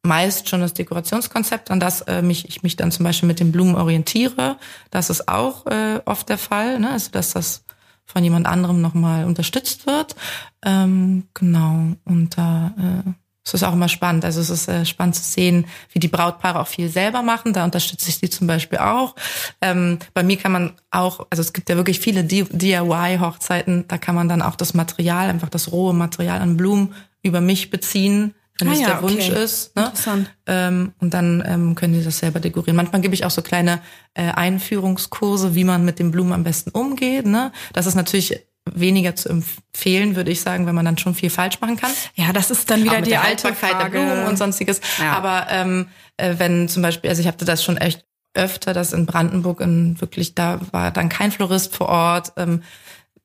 meist 0.03 0.51
schon 0.51 0.61
das 0.61 0.75
Dekorationskonzept, 0.75 1.71
an 1.71 1.81
das 1.81 2.03
äh, 2.03 2.21
mich, 2.21 2.47
ich 2.47 2.63
mich 2.63 2.77
dann 2.77 2.93
zum 2.93 3.05
Beispiel 3.05 3.27
mit 3.27 3.41
den 3.41 3.53
Blumen 3.53 3.75
orientiere. 3.75 4.59
Das 4.91 5.09
ist 5.09 5.29
auch 5.29 5.65
äh, 5.65 6.03
oft 6.05 6.29
der 6.29 6.39
Fall, 6.39 6.79
ne? 6.79 6.91
also 6.91 7.11
dass 7.11 7.33
das 7.33 7.66
von 8.07 8.25
jemand 8.25 8.47
anderem 8.47 8.81
nochmal 8.81 9.25
unterstützt 9.25 9.87
wird. 9.87 10.17
Ähm, 10.65 11.25
genau. 11.35 11.97
Und 12.05 12.39
da 12.39 12.73
äh, 12.79 13.11
es 13.47 13.55
ist 13.55 13.63
auch 13.63 13.75
immer 13.75 13.89
spannend. 13.89 14.25
Also 14.25 14.41
es 14.41 14.51
ist 14.51 14.67
äh, 14.69 14.85
spannend 14.85 15.15
zu 15.15 15.23
sehen, 15.23 15.67
wie 15.93 16.01
die 16.01 16.09
Brautpaare 16.09 16.59
auch 16.59 16.67
viel 16.67 16.89
selber 16.89 17.23
machen. 17.23 17.53
Da 17.53 17.65
unterstütze 17.65 18.09
ich 18.09 18.17
sie 18.17 18.29
zum 18.29 18.49
Beispiel 18.49 18.79
auch. 18.79 19.15
Ähm, 19.61 20.01
bei 20.15 20.25
mir 20.25 20.37
kann 20.37 20.51
man 20.51 20.73
auch, 20.91 21.27
also 21.31 21.43
es 21.43 21.53
gibt 21.53 21.69
ja 21.69 21.77
wirklich 21.77 22.01
viele 22.01 22.25
DIY-Hochzeiten, 22.25 23.87
da 23.87 23.99
kann 23.99 24.17
man 24.17 24.29
dann 24.29 24.43
auch 24.43 24.57
das 24.57 24.75
Material, 24.75 25.29
einfach 25.29 25.49
das 25.49 25.71
rohe 25.71 25.95
Material 25.95 26.41
an 26.41 26.57
Blumen 26.57 26.95
über 27.23 27.41
mich 27.41 27.71
beziehen 27.71 28.35
wenn 28.59 28.69
ah, 28.69 28.71
das 28.71 28.81
ja, 28.81 28.87
der 28.89 29.03
Wunsch 29.03 29.29
okay. 29.29 29.45
ist. 29.45 29.77
Ne? 29.77 29.85
Interessant. 29.85 30.31
Ähm, 30.47 30.93
und 30.99 31.13
dann 31.15 31.43
ähm, 31.47 31.75
können 31.75 31.95
die 31.95 32.05
das 32.05 32.19
selber 32.19 32.41
dekorieren. 32.41 32.77
Manchmal 32.77 33.03
gebe 33.03 33.15
ich 33.15 33.25
auch 33.25 33.31
so 33.31 33.43
kleine 33.43 33.81
äh, 34.15 34.31
Einführungskurse, 34.31 35.55
wie 35.55 35.65
man 35.65 35.85
mit 35.85 35.99
den 35.99 36.11
Blumen 36.11 36.33
am 36.33 36.45
besten 36.45 36.71
umgeht. 36.71 37.27
Ne? 37.27 37.53
Das 37.73 37.87
ist 37.87 37.95
natürlich 37.95 38.41
weniger 38.75 39.15
zu 39.15 39.29
empfehlen, 39.29 40.17
würde 40.17 40.31
ich 40.31 40.41
sagen, 40.41 40.67
wenn 40.67 40.75
man 40.75 40.85
dann 40.85 40.99
schon 40.99 41.15
viel 41.15 41.31
falsch 41.31 41.61
machen 41.61 41.77
kann. 41.77 41.91
Ja, 42.15 42.33
das 42.33 42.51
ist 42.51 42.71
dann 42.71 42.83
wieder 42.83 43.01
die 43.01 43.17
Haltbarkeit 43.17 43.81
der 43.81 43.91
Blumen 43.91 44.27
und 44.27 44.37
sonstiges. 44.37 44.81
Ja. 44.99 45.13
Aber 45.13 45.47
ähm, 45.51 45.89
äh, 46.17 46.35
wenn 46.39 46.69
zum 46.69 46.83
Beispiel, 46.83 47.11
also 47.11 47.21
ich 47.21 47.29
hatte 47.29 47.45
das 47.45 47.63
schon 47.63 47.77
echt 47.77 48.05
öfter, 48.35 48.75
dass 48.75 48.93
in 48.93 49.07
Brandenburg 49.07 49.61
in 49.61 50.01
wirklich 50.01 50.35
da 50.35 50.61
war 50.73 50.91
dann 50.91 51.09
kein 51.09 51.33
Florist 51.33 51.75
vor 51.75 51.89
Ort. 51.89 52.33
Ähm, 52.37 52.63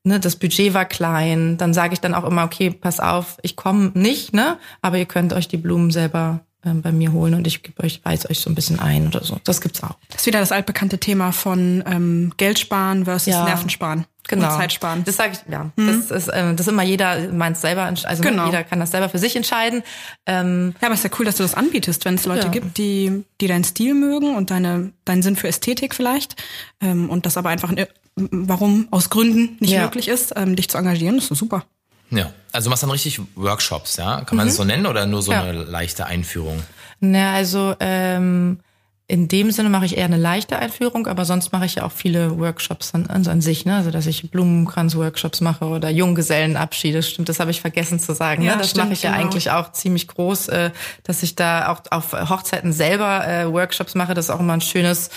ne, 0.04 0.20
das 0.20 0.36
Budget 0.36 0.74
war 0.74 0.84
klein, 0.84 1.56
dann 1.58 1.74
sage 1.74 1.94
ich 1.94 2.00
dann 2.00 2.14
auch 2.14 2.24
immer, 2.24 2.44
okay, 2.44 2.70
pass 2.70 3.00
auf, 3.00 3.38
ich 3.42 3.56
komme 3.56 3.92
nicht, 3.94 4.32
ne, 4.32 4.58
aber 4.80 4.98
ihr 4.98 5.06
könnt 5.06 5.32
euch 5.32 5.48
die 5.48 5.56
Blumen 5.56 5.90
selber 5.90 6.40
ähm, 6.64 6.82
bei 6.82 6.92
mir 6.92 7.12
holen 7.12 7.34
und 7.34 7.46
ich 7.46 7.62
gebe 7.62 7.82
euch, 7.82 8.00
weiß 8.04 8.30
euch 8.30 8.40
so 8.40 8.50
ein 8.50 8.54
bisschen 8.54 8.78
ein 8.78 9.06
oder 9.06 9.24
so. 9.24 9.40
Das 9.44 9.60
gibt's 9.60 9.82
auch. 9.82 9.96
Das 10.10 10.20
ist 10.20 10.26
wieder 10.26 10.40
das 10.40 10.52
altbekannte 10.52 10.98
Thema 10.98 11.32
von 11.32 11.82
ähm, 11.86 12.32
Geld 12.36 12.58
sparen 12.58 13.04
versus 13.04 13.32
ja. 13.32 13.44
Nervensparen. 13.44 14.06
Genau. 14.28 14.48
Und 14.48 14.56
Zeit 14.56 14.72
sparen. 14.72 15.02
Das 15.04 15.16
sage 15.16 15.32
ich, 15.32 15.52
ja. 15.52 15.72
Mhm. 15.74 15.86
Das 16.08 16.10
ist, 16.12 16.28
äh, 16.28 16.54
das 16.54 16.66
ist 16.66 16.72
immer 16.72 16.84
jeder 16.84 17.32
meint 17.32 17.56
selber, 17.56 17.82
also 17.82 18.22
genau. 18.22 18.46
jeder 18.46 18.62
kann 18.62 18.78
das 18.78 18.92
selber 18.92 19.08
für 19.08 19.18
sich 19.18 19.34
entscheiden. 19.34 19.82
Ähm, 20.26 20.74
ja, 20.80 20.86
aber 20.86 20.94
es 20.94 21.00
ist 21.00 21.10
ja 21.10 21.18
cool, 21.18 21.24
dass 21.24 21.36
du 21.36 21.42
das 21.42 21.54
anbietest, 21.54 22.04
wenn 22.04 22.14
es 22.14 22.24
Leute 22.24 22.46
ja. 22.46 22.52
gibt, 22.52 22.78
die, 22.78 23.24
die 23.40 23.48
deinen 23.48 23.64
Stil 23.64 23.94
mögen 23.94 24.36
und 24.36 24.52
deine, 24.52 24.92
deinen 25.04 25.22
Sinn 25.22 25.34
für 25.34 25.48
Ästhetik 25.48 25.94
vielleicht 25.94 26.40
ähm, 26.80 27.10
und 27.10 27.26
das 27.26 27.36
aber 27.36 27.48
einfach 27.48 27.72
warum 28.16 28.88
aus 28.90 29.10
Gründen 29.10 29.56
nicht 29.60 29.72
ja. 29.72 29.82
möglich 29.82 30.08
ist, 30.08 30.34
ähm, 30.36 30.56
dich 30.56 30.68
zu 30.68 30.78
engagieren, 30.78 31.16
das 31.16 31.30
ist 31.30 31.38
super. 31.38 31.64
Ja, 32.10 32.30
also 32.52 32.66
du 32.66 32.70
machst 32.70 32.82
dann 32.82 32.90
richtig 32.90 33.20
Workshops, 33.36 33.96
ja? 33.96 34.20
Kann 34.22 34.36
man 34.36 34.46
mhm. 34.46 34.50
das 34.50 34.56
so 34.56 34.64
nennen 34.64 34.86
oder 34.86 35.06
nur 35.06 35.22
so 35.22 35.32
ja. 35.32 35.42
eine 35.42 35.64
leichte 35.64 36.04
Einführung? 36.04 36.62
Na, 37.00 37.32
also 37.32 37.74
ähm, 37.80 38.60
in 39.08 39.28
dem 39.28 39.50
Sinne 39.50 39.70
mache 39.70 39.86
ich 39.86 39.96
eher 39.96 40.04
eine 40.04 40.18
leichte 40.18 40.58
Einführung, 40.58 41.06
aber 41.06 41.24
sonst 41.24 41.52
mache 41.52 41.64
ich 41.64 41.76
ja 41.76 41.84
auch 41.84 41.92
viele 41.92 42.38
Workshops 42.38 42.94
an, 42.94 43.06
also 43.08 43.30
an 43.30 43.40
sich, 43.40 43.64
ne? 43.64 43.76
Also 43.76 43.90
dass 43.90 44.06
ich 44.06 44.30
Blumenkranz-Workshops 44.30 45.40
mache 45.40 45.64
oder 45.64 45.88
Junggesellenabschiede, 45.88 47.02
stimmt, 47.02 47.30
das 47.30 47.40
habe 47.40 47.50
ich 47.50 47.62
vergessen 47.62 47.98
zu 47.98 48.14
sagen. 48.14 48.42
Ja, 48.42 48.52
ne? 48.52 48.58
Das 48.58 48.70
stimmt, 48.70 48.84
mache 48.84 48.92
ich 48.92 49.02
genau. 49.02 49.14
ja 49.14 49.20
eigentlich 49.20 49.50
auch 49.50 49.72
ziemlich 49.72 50.06
groß, 50.06 50.48
äh, 50.48 50.70
dass 51.04 51.22
ich 51.22 51.34
da 51.34 51.68
auch 51.68 51.80
auf 51.90 52.12
Hochzeiten 52.12 52.72
selber 52.72 53.26
äh, 53.26 53.50
Workshops 53.50 53.94
mache. 53.94 54.14
Das 54.14 54.26
ist 54.26 54.30
auch 54.30 54.40
immer 54.40 54.54
ein 54.54 54.60
schönes 54.60 55.10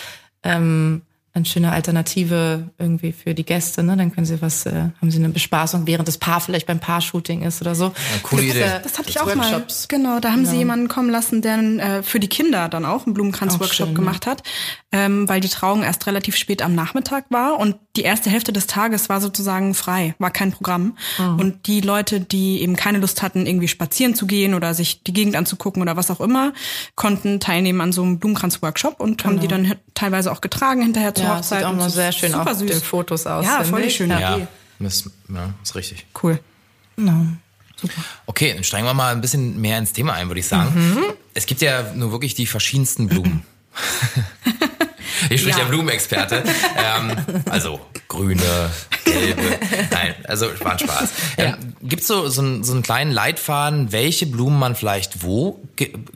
ähm, 0.43 1.01
eine 1.35 1.45
schöne 1.45 1.71
Alternative 1.71 2.69
irgendwie 2.77 3.11
für 3.11 3.33
die 3.33 3.43
Gäste. 3.43 3.83
Ne? 3.83 3.97
Dann 3.97 4.13
können 4.13 4.25
sie 4.25 4.41
was, 4.41 4.65
äh, 4.65 4.71
haben 4.71 5.11
sie 5.11 5.19
eine 5.19 5.29
Bespaßung, 5.29 5.85
während 5.85 6.07
das 6.07 6.17
Paar 6.17 6.39
vielleicht 6.39 6.65
beim 6.65 6.79
Paar-Shooting 6.79 7.41
ist 7.41 7.61
oder 7.61 7.75
so. 7.75 7.85
Ja, 7.85 7.93
coole 8.23 8.43
Idee. 8.43 8.61
Das, 8.61 8.83
das 8.83 8.99
hatte 8.99 9.09
ich 9.09 9.19
auch 9.19 9.25
Workshops. 9.25 9.87
mal. 9.91 9.97
Genau, 9.97 10.19
da 10.21 10.31
haben 10.31 10.39
genau. 10.39 10.51
sie 10.51 10.57
jemanden 10.57 10.87
kommen 10.87 11.09
lassen, 11.09 11.41
der 11.41 11.57
äh, 11.59 12.03
für 12.03 12.21
die 12.21 12.29
Kinder 12.29 12.69
dann 12.69 12.85
auch 12.85 13.05
einen 13.05 13.13
Blumenkranz-Workshop 13.13 13.93
gemacht 13.93 14.25
hat, 14.25 14.43
ähm, 14.93 15.27
weil 15.27 15.41
die 15.41 15.49
Trauung 15.49 15.83
erst 15.83 16.07
relativ 16.07 16.37
spät 16.37 16.61
am 16.61 16.73
Nachmittag 16.73 17.25
war 17.29 17.59
und 17.59 17.75
die 17.95 18.01
erste 18.01 18.29
Hälfte 18.29 18.53
des 18.53 18.67
Tages 18.67 19.09
war 19.09 19.21
sozusagen 19.21 19.73
frei, 19.73 20.15
war 20.19 20.31
kein 20.31 20.51
Programm. 20.51 20.97
Oh. 21.19 21.41
Und 21.41 21.67
die 21.67 21.81
Leute, 21.81 22.19
die 22.19 22.61
eben 22.61 22.75
keine 22.75 22.99
Lust 22.99 23.21
hatten, 23.21 23.45
irgendwie 23.45 23.67
spazieren 23.67 24.15
zu 24.15 24.27
gehen 24.27 24.53
oder 24.53 24.73
sich 24.73 25.03
die 25.03 25.13
Gegend 25.13 25.35
anzugucken 25.35 25.81
oder 25.81 25.95
was 25.95 26.11
auch 26.11 26.21
immer, 26.21 26.53
konnten 26.95 27.39
teilnehmen 27.39 27.81
an 27.81 27.91
so 27.91 28.03
einem 28.03 28.19
Blumenkranz-Workshop 28.19 28.99
und 28.99 29.17
genau. 29.17 29.29
haben 29.29 29.39
die 29.41 29.47
dann 29.47 29.75
teilweise 29.93 30.31
auch 30.31 30.41
getragen 30.41 30.81
hinterher 30.81 31.15
zu 31.15 31.23
ja, 31.23 31.37
Hochzeit. 31.37 31.59
Sieht 31.59 31.67
auch 31.67 31.75
noch 31.75 31.89
sehr 31.89 32.11
schön 32.11 32.33
auf 32.33 32.47
süß. 32.51 32.69
den 32.69 32.81
Fotos 32.81 33.25
aus. 33.25 33.45
Ja, 33.45 33.63
voll 33.63 33.89
schön. 33.89 34.09
Ja, 34.09 34.47
das, 34.79 35.09
ja, 35.33 35.53
ist 35.63 35.75
richtig. 35.75 36.05
Cool. 36.21 36.39
Genau. 36.95 37.25
Super. 37.77 38.01
Okay, 38.25 38.53
dann 38.53 38.63
steigen 38.63 38.85
wir 38.85 38.93
mal 38.93 39.13
ein 39.13 39.21
bisschen 39.21 39.59
mehr 39.59 39.77
ins 39.77 39.93
Thema 39.93 40.13
ein, 40.13 40.27
würde 40.27 40.39
ich 40.39 40.47
sagen. 40.47 40.71
Mhm. 40.73 41.03
Es 41.33 41.45
gibt 41.45 41.61
ja 41.61 41.93
nur 41.93 42.11
wirklich 42.11 42.33
die 42.33 42.45
verschiedensten 42.45 43.07
Blumen. 43.07 43.43
Hier 45.29 45.37
spricht 45.37 45.57
Ja. 45.57 45.63
der 45.63 45.69
Blumenexperte. 45.71 46.43
ähm, 46.77 47.43
also 47.49 47.79
grüne, 48.07 48.41
gelbe. 49.03 49.41
Nein, 49.91 50.15
also 50.25 50.47
war 50.61 50.73
ein 50.73 50.79
Spaß. 50.79 51.09
Ähm, 51.37 51.55
Gibt 51.81 52.01
es 52.01 52.07
so, 52.07 52.27
so, 52.29 52.41
einen, 52.41 52.63
so 52.63 52.73
einen 52.73 52.81
kleinen 52.83 53.11
Leitfaden, 53.11 53.91
welche 53.91 54.25
Blumen 54.25 54.57
man 54.59 54.75
vielleicht 54.75 55.23
wo 55.23 55.59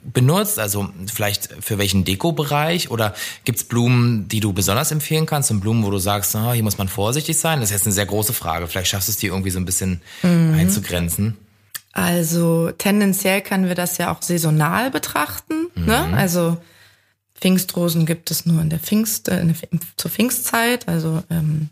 benutzt? 0.02 0.58
Also 0.58 0.88
vielleicht 1.12 1.48
für 1.60 1.78
welchen 1.78 2.04
Dekobereich? 2.04 2.90
Oder 2.90 3.14
gibt 3.44 3.58
es 3.58 3.64
Blumen, 3.64 4.28
die 4.28 4.40
du 4.40 4.52
besonders 4.52 4.90
empfehlen 4.92 5.26
kannst 5.26 5.50
und 5.50 5.60
Blumen, 5.60 5.84
wo 5.84 5.90
du 5.90 5.98
sagst, 5.98 6.34
ah, 6.36 6.52
hier 6.52 6.62
muss 6.62 6.78
man 6.78 6.88
vorsichtig 6.88 7.38
sein? 7.38 7.60
Das 7.60 7.70
ist 7.70 7.74
jetzt 7.74 7.86
eine 7.86 7.92
sehr 7.94 8.06
große 8.06 8.32
Frage. 8.32 8.66
Vielleicht 8.66 8.88
schaffst 8.90 9.08
du 9.08 9.12
es 9.12 9.16
dir 9.18 9.30
irgendwie 9.30 9.50
so 9.50 9.58
ein 9.58 9.64
bisschen 9.64 10.00
Mhm. 10.22 10.54
einzugrenzen. 10.58 11.36
Also 11.92 12.70
tendenziell 12.70 13.40
können 13.40 13.66
wir 13.66 13.74
das 13.74 13.98
ja 13.98 14.12
auch 14.12 14.22
saisonal 14.22 14.90
betrachten. 14.90 15.66
Ne? 15.74 16.08
Also 16.16 16.56
Pfingstrosen 17.40 18.06
gibt 18.06 18.30
es 18.30 18.46
nur 18.46 18.60
in 18.62 18.70
der 18.70 18.78
Pfingst, 18.78 19.28
äh, 19.28 19.40
in 19.40 19.48
der, 19.48 19.56
zur 19.96 20.10
Pfingstzeit, 20.10 20.88
also 20.88 21.22
ähm, 21.30 21.68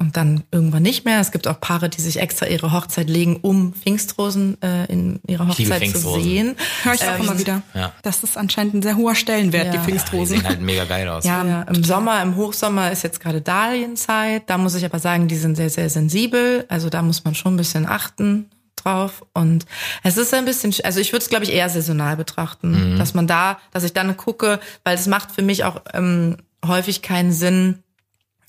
und 0.00 0.16
dann 0.16 0.42
irgendwann 0.50 0.82
nicht 0.82 1.04
mehr. 1.04 1.20
Es 1.20 1.32
gibt 1.32 1.46
auch 1.46 1.60
Paare, 1.60 1.90
die 1.90 2.00
sich 2.00 2.18
extra 2.18 2.46
ihre 2.46 2.72
Hochzeit 2.72 3.10
legen, 3.10 3.36
um 3.42 3.74
Pfingstrosen 3.74 4.56
äh, 4.62 4.86
in 4.86 5.20
ihrer 5.26 5.46
Hochzeit 5.48 5.66
zu 5.66 5.72
Pfingstrosen. 5.74 6.22
sehen. 6.24 6.56
Höre 6.82 6.94
ich 6.94 7.02
auch 7.04 7.18
immer 7.18 7.38
wieder. 7.38 7.60
ja. 7.74 7.92
Das 8.02 8.24
ist 8.24 8.38
anscheinend 8.38 8.72
ein 8.72 8.82
sehr 8.82 8.96
hoher 8.96 9.14
Stellenwert, 9.14 9.66
Ja. 9.66 9.72
die 9.72 9.78
Die 9.78 9.84
Pfingstrosen. 9.84 10.36
sehen 10.38 10.48
halt 10.48 10.62
mega 10.62 10.86
geil 10.86 11.06
aus. 11.10 11.24
Ja, 11.24 11.44
Ja, 11.44 11.62
im 11.64 11.84
Sommer, 11.84 12.22
im 12.22 12.36
Hochsommer 12.36 12.90
ist 12.90 13.02
jetzt 13.04 13.20
gerade 13.20 13.42
Dahlienzeit. 13.42 14.44
Da 14.48 14.56
muss 14.56 14.74
ich 14.74 14.84
aber 14.86 14.98
sagen, 14.98 15.28
die 15.28 15.36
sind 15.36 15.56
sehr, 15.56 15.68
sehr 15.68 15.90
sensibel. 15.90 16.64
Also 16.68 16.88
da 16.88 17.02
muss 17.02 17.24
man 17.24 17.34
schon 17.34 17.52
ein 17.52 17.58
bisschen 17.58 17.84
achten 17.86 18.46
drauf. 18.82 19.24
Und 19.34 19.66
es 20.02 20.16
ist 20.16 20.32
ein 20.34 20.44
bisschen, 20.44 20.74
also 20.84 21.00
ich 21.00 21.12
würde 21.12 21.22
es, 21.22 21.28
glaube 21.28 21.44
ich, 21.44 21.52
eher 21.52 21.68
saisonal 21.68 22.16
betrachten, 22.16 22.98
dass 22.98 23.14
man 23.14 23.26
da, 23.26 23.58
dass 23.72 23.84
ich 23.84 23.92
dann 23.92 24.16
gucke, 24.16 24.60
weil 24.84 24.94
es 24.94 25.06
macht 25.06 25.32
für 25.32 25.42
mich 25.42 25.64
auch 25.64 25.80
ähm, 25.92 26.36
häufig 26.64 27.02
keinen 27.02 27.32
Sinn, 27.32 27.82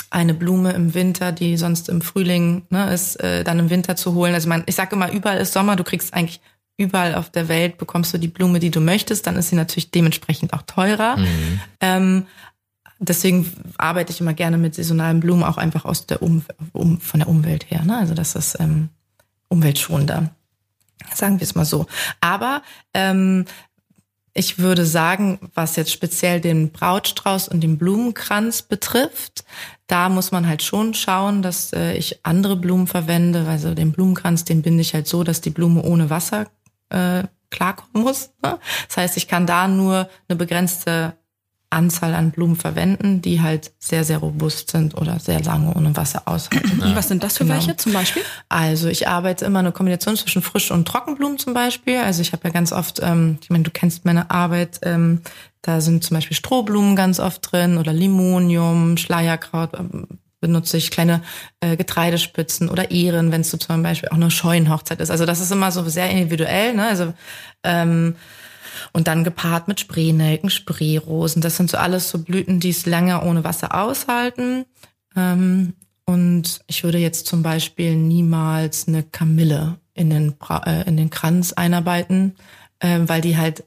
eine 0.10 0.36
Blume 0.36 0.74
im 0.74 0.94
Winter, 0.94 1.32
die 1.32 1.58
sonst 1.58 1.90
im 1.90 2.02
Frühling 2.02 2.64
ne, 2.70 2.94
ist, 2.94 3.16
äh, 3.16 3.44
dann 3.44 3.58
im 3.58 3.70
Winter 3.72 3.96
zu 3.96 4.14
holen. 4.14 4.34
Also 4.36 4.48
man, 4.48 4.64
ich 4.68 4.76
sage 4.76 4.96
immer, 4.96 5.12
überall 5.12 5.40
ist 5.40 5.54
Sommer, 5.54 5.76
du 5.76 5.84
kriegst 5.84 6.14
eigentlich 6.14 6.40
überall 6.78 7.16
auf 7.16 7.30
der 7.30 7.48
Welt 7.48 7.78
bekommst 7.78 8.14
du 8.14 8.18
die 8.18 8.28
Blume, 8.28 8.60
die 8.60 8.72
du 8.72 8.80
möchtest, 8.80 9.28
dann 9.28 9.36
ist 9.36 9.50
sie 9.50 9.56
natürlich 9.56 9.92
dementsprechend 9.92 10.54
auch 10.54 10.64
teurer. 10.64 11.18
Ähm, 11.80 12.26
deswegen 13.00 13.52
arbeite 13.78 14.12
ich 14.12 14.22
immer 14.22 14.34
gerne 14.34 14.58
mit 14.58 14.76
saisonalen 14.76 15.20
Blumen, 15.20 15.44
auch 15.44 15.58
einfach 15.58 15.86
aus 15.86 16.06
der 16.06 16.22
um, 16.22 16.44
um, 16.72 17.00
von 17.00 17.20
der 17.20 17.30
Umwelt 17.30 17.70
her. 17.70 17.84
Ne? 17.84 17.98
Also 17.98 18.14
das 18.14 18.36
ist 18.36 18.60
ähm, 18.60 18.90
umweltschonender. 19.54 20.30
Sagen 21.14 21.40
wir 21.40 21.44
es 21.44 21.56
mal 21.56 21.66
so. 21.66 21.86
Aber 22.22 22.62
ähm, 22.94 23.46
ich 24.34 24.58
würde 24.58 24.86
sagen, 24.86 25.40
was 25.54 25.76
jetzt 25.76 25.92
speziell 25.92 26.42
den 26.42 26.72
Brautstrauß 26.72 27.48
und 27.48 27.62
den 27.62 27.78
Blumenkranz 27.78 28.64
betrifft, 28.64 29.46
da 29.88 30.10
muss 30.10 30.32
man 30.32 30.48
halt 30.48 30.64
schon 30.64 30.94
schauen, 30.96 31.44
dass 31.44 31.72
äh, 31.74 31.94
ich 31.94 32.26
andere 32.26 32.56
Blumen 32.56 32.88
verwende. 32.88 33.48
Also 33.48 33.76
den 33.76 33.92
Blumenkranz, 33.92 34.44
den 34.44 34.64
binde 34.64 34.82
ich 34.82 34.94
halt 34.94 35.08
so, 35.08 35.24
dass 35.24 35.42
die 35.42 35.52
Blume 35.52 35.84
ohne 35.84 36.10
Wasser 36.10 36.48
äh, 36.90 37.24
klarkommen 37.52 38.04
muss. 38.04 38.32
Ne? 38.44 38.58
Das 38.88 38.98
heißt, 38.98 39.18
ich 39.18 39.28
kann 39.28 39.46
da 39.46 39.68
nur 39.68 40.10
eine 40.28 40.36
begrenzte 40.36 41.16
Anzahl 41.74 42.14
an 42.14 42.32
Blumen 42.32 42.56
verwenden, 42.56 43.22
die 43.22 43.42
halt 43.42 43.72
sehr, 43.80 44.04
sehr 44.04 44.20
robust 44.20 44.72
sind 44.72 44.96
oder 44.96 45.20
sehr 45.20 45.42
lange 45.42 45.74
ohne 45.74 45.96
Wasser 45.98 46.24
aushalten. 46.26 46.82
Und 46.82 46.96
was 46.96 47.08
sind 47.10 47.24
das 47.24 47.38
für 47.38 47.44
Genau. 47.44 47.56
welche 47.56 47.76
zum 47.78 47.94
Beispiel? 47.94 48.22
Also 48.50 48.88
ich 48.88 49.08
arbeite 49.08 49.46
immer 49.46 49.60
eine 49.60 49.72
Kombination 49.72 50.16
zwischen 50.16 50.42
Frisch- 50.42 50.72
und 50.72 50.88
Trockenblumen 50.88 51.38
zum 51.40 51.54
Beispiel. 51.54 51.98
Also 51.98 52.22
ich 52.22 52.32
habe 52.32 52.44
ja 52.46 52.50
ganz 52.52 52.72
oft, 52.72 53.00
ähm, 53.04 53.38
ich 53.42 53.50
meine, 53.50 53.64
du 53.64 53.72
kennst 53.72 54.06
meine 54.06 54.32
Arbeit, 54.32 54.80
ähm, 54.84 55.22
da 55.62 55.82
sind 55.82 56.04
zum 56.04 56.16
Beispiel 56.16 56.36
Strohblumen 56.38 56.96
ganz 56.96 57.20
oft 57.20 57.52
drin 57.52 57.78
oder 57.78 57.94
Limonium, 57.94 58.98
Schleierkraut 58.98 59.72
ähm, 59.80 60.08
benutze 60.42 60.76
ich, 60.76 60.92
kleine 60.92 61.22
äh, 61.62 61.78
Getreidespitzen 61.78 62.68
oder 62.70 62.92
Ehren, 62.92 63.32
wenn 63.32 63.42
es 63.42 63.50
so 63.50 63.56
zum 63.58 63.82
Beispiel 63.82 64.10
auch 64.10 64.16
eine 64.16 64.30
Scheunenhochzeit 64.30 65.00
ist. 65.00 65.10
Also 65.10 65.26
das 65.26 65.40
ist 65.40 65.52
immer 65.54 65.72
so 65.72 65.88
sehr 65.88 66.10
individuell. 66.10 66.74
Ne? 66.76 66.86
Also 66.86 67.14
ähm, 67.64 68.16
und 68.94 69.08
dann 69.08 69.24
gepaart 69.24 69.68
mit 69.68 69.80
Spreenelken, 69.80 70.50
Spreerosen. 70.50 71.42
Das 71.42 71.58
sind 71.58 71.70
so 71.70 71.78
alles 71.78 72.10
so 72.10 72.20
Blüten, 72.20 72.60
die 72.60 72.70
es 72.70 72.86
länger 72.86 73.26
ohne 73.26 73.44
Wasser 73.44 73.76
aushalten. 73.76 74.66
Ähm, 75.16 75.74
und 76.06 76.62
ich 76.68 76.84
würde 76.84 77.00
jetzt 77.00 77.28
zum 77.28 77.44
Beispiel 77.44 77.96
niemals 77.96 78.88
eine 78.88 79.04
Kamille 79.04 79.78
in 79.94 80.10
den, 80.10 80.36
äh, 80.66 80.88
in 80.88 80.98
den 80.98 81.10
Kranz 81.10 81.54
einarbeiten, 81.54 82.36
äh, 82.80 83.00
weil 83.04 83.22
die 83.22 83.38
halt 83.38 83.64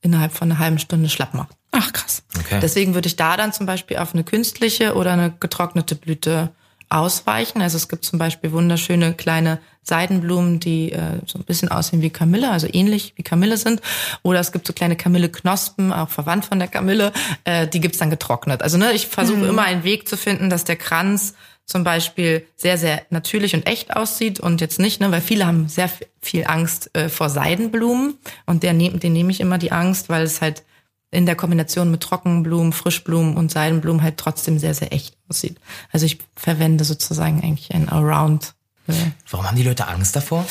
innerhalb 0.00 0.32
von 0.32 0.50
einer 0.50 0.58
halben 0.58 0.78
Stunde 0.78 1.08
schlapp 1.08 1.34
macht. 1.34 1.56
Ach 1.70 1.92
krass. 1.92 2.22
Okay. 2.38 2.58
Deswegen 2.60 2.94
würde 2.94 3.08
ich 3.08 3.16
da 3.16 3.36
dann 3.36 3.52
zum 3.52 3.66
Beispiel 3.66 3.98
auf 3.98 4.14
eine 4.14 4.24
künstliche 4.24 4.94
oder 4.94 5.12
eine 5.12 5.32
getrocknete 5.38 5.94
Blüte 5.94 6.50
ausweichen. 6.88 7.62
Also 7.62 7.76
es 7.76 7.88
gibt 7.88 8.04
zum 8.04 8.18
Beispiel 8.18 8.52
wunderschöne 8.52 9.14
kleine 9.14 9.58
Seidenblumen, 9.82 10.60
die 10.60 10.92
äh, 10.92 11.20
so 11.26 11.38
ein 11.38 11.44
bisschen 11.44 11.70
aussehen 11.70 12.02
wie 12.02 12.10
Kamille, 12.10 12.50
also 12.50 12.68
ähnlich 12.70 13.14
wie 13.16 13.22
Kamille 13.22 13.56
sind. 13.56 13.80
Oder 14.22 14.40
es 14.40 14.52
gibt 14.52 14.66
so 14.66 14.72
kleine 14.72 14.96
Kamilleknospen, 14.96 15.92
auch 15.92 16.08
verwandt 16.08 16.44
von 16.44 16.58
der 16.58 16.68
Kamille, 16.68 17.12
äh, 17.44 17.66
die 17.66 17.80
gibt's 17.80 17.98
dann 17.98 18.10
getrocknet. 18.10 18.62
Also 18.62 18.78
ne, 18.78 18.92
ich 18.92 19.06
versuche 19.06 19.46
immer 19.46 19.62
einen 19.62 19.84
Weg 19.84 20.08
zu 20.08 20.16
finden, 20.16 20.50
dass 20.50 20.64
der 20.64 20.76
Kranz 20.76 21.34
zum 21.64 21.84
Beispiel 21.84 22.46
sehr, 22.56 22.78
sehr 22.78 23.02
natürlich 23.10 23.54
und 23.54 23.66
echt 23.66 23.94
aussieht 23.94 24.40
und 24.40 24.60
jetzt 24.60 24.78
nicht, 24.78 25.00
ne, 25.00 25.10
weil 25.10 25.20
viele 25.20 25.46
haben 25.46 25.68
sehr 25.68 25.90
viel 26.20 26.44
Angst 26.46 26.90
äh, 26.94 27.08
vor 27.08 27.28
Seidenblumen 27.28 28.18
und 28.46 28.62
der 28.62 28.72
den 28.72 29.12
nehme 29.12 29.30
ich 29.30 29.40
immer 29.40 29.58
die 29.58 29.72
Angst, 29.72 30.08
weil 30.08 30.22
es 30.22 30.40
halt 30.40 30.62
in 31.10 31.26
der 31.26 31.36
Kombination 31.36 31.90
mit 31.90 32.02
Trockenblumen, 32.02 32.72
Frischblumen 32.72 33.36
und 33.36 33.50
Seidenblumen 33.50 34.02
halt 34.02 34.16
trotzdem 34.18 34.58
sehr, 34.58 34.74
sehr 34.74 34.92
echt 34.92 35.16
aussieht. 35.28 35.58
Also 35.92 36.06
ich 36.06 36.18
verwende 36.36 36.84
sozusagen 36.84 37.42
eigentlich 37.42 37.72
ein 37.74 37.88
Allround, 37.88 38.54
äh, 38.88 38.92
Warum 39.30 39.46
haben 39.46 39.56
die 39.56 39.62
Leute 39.62 39.86
Angst 39.88 40.16
davor? 40.16 40.44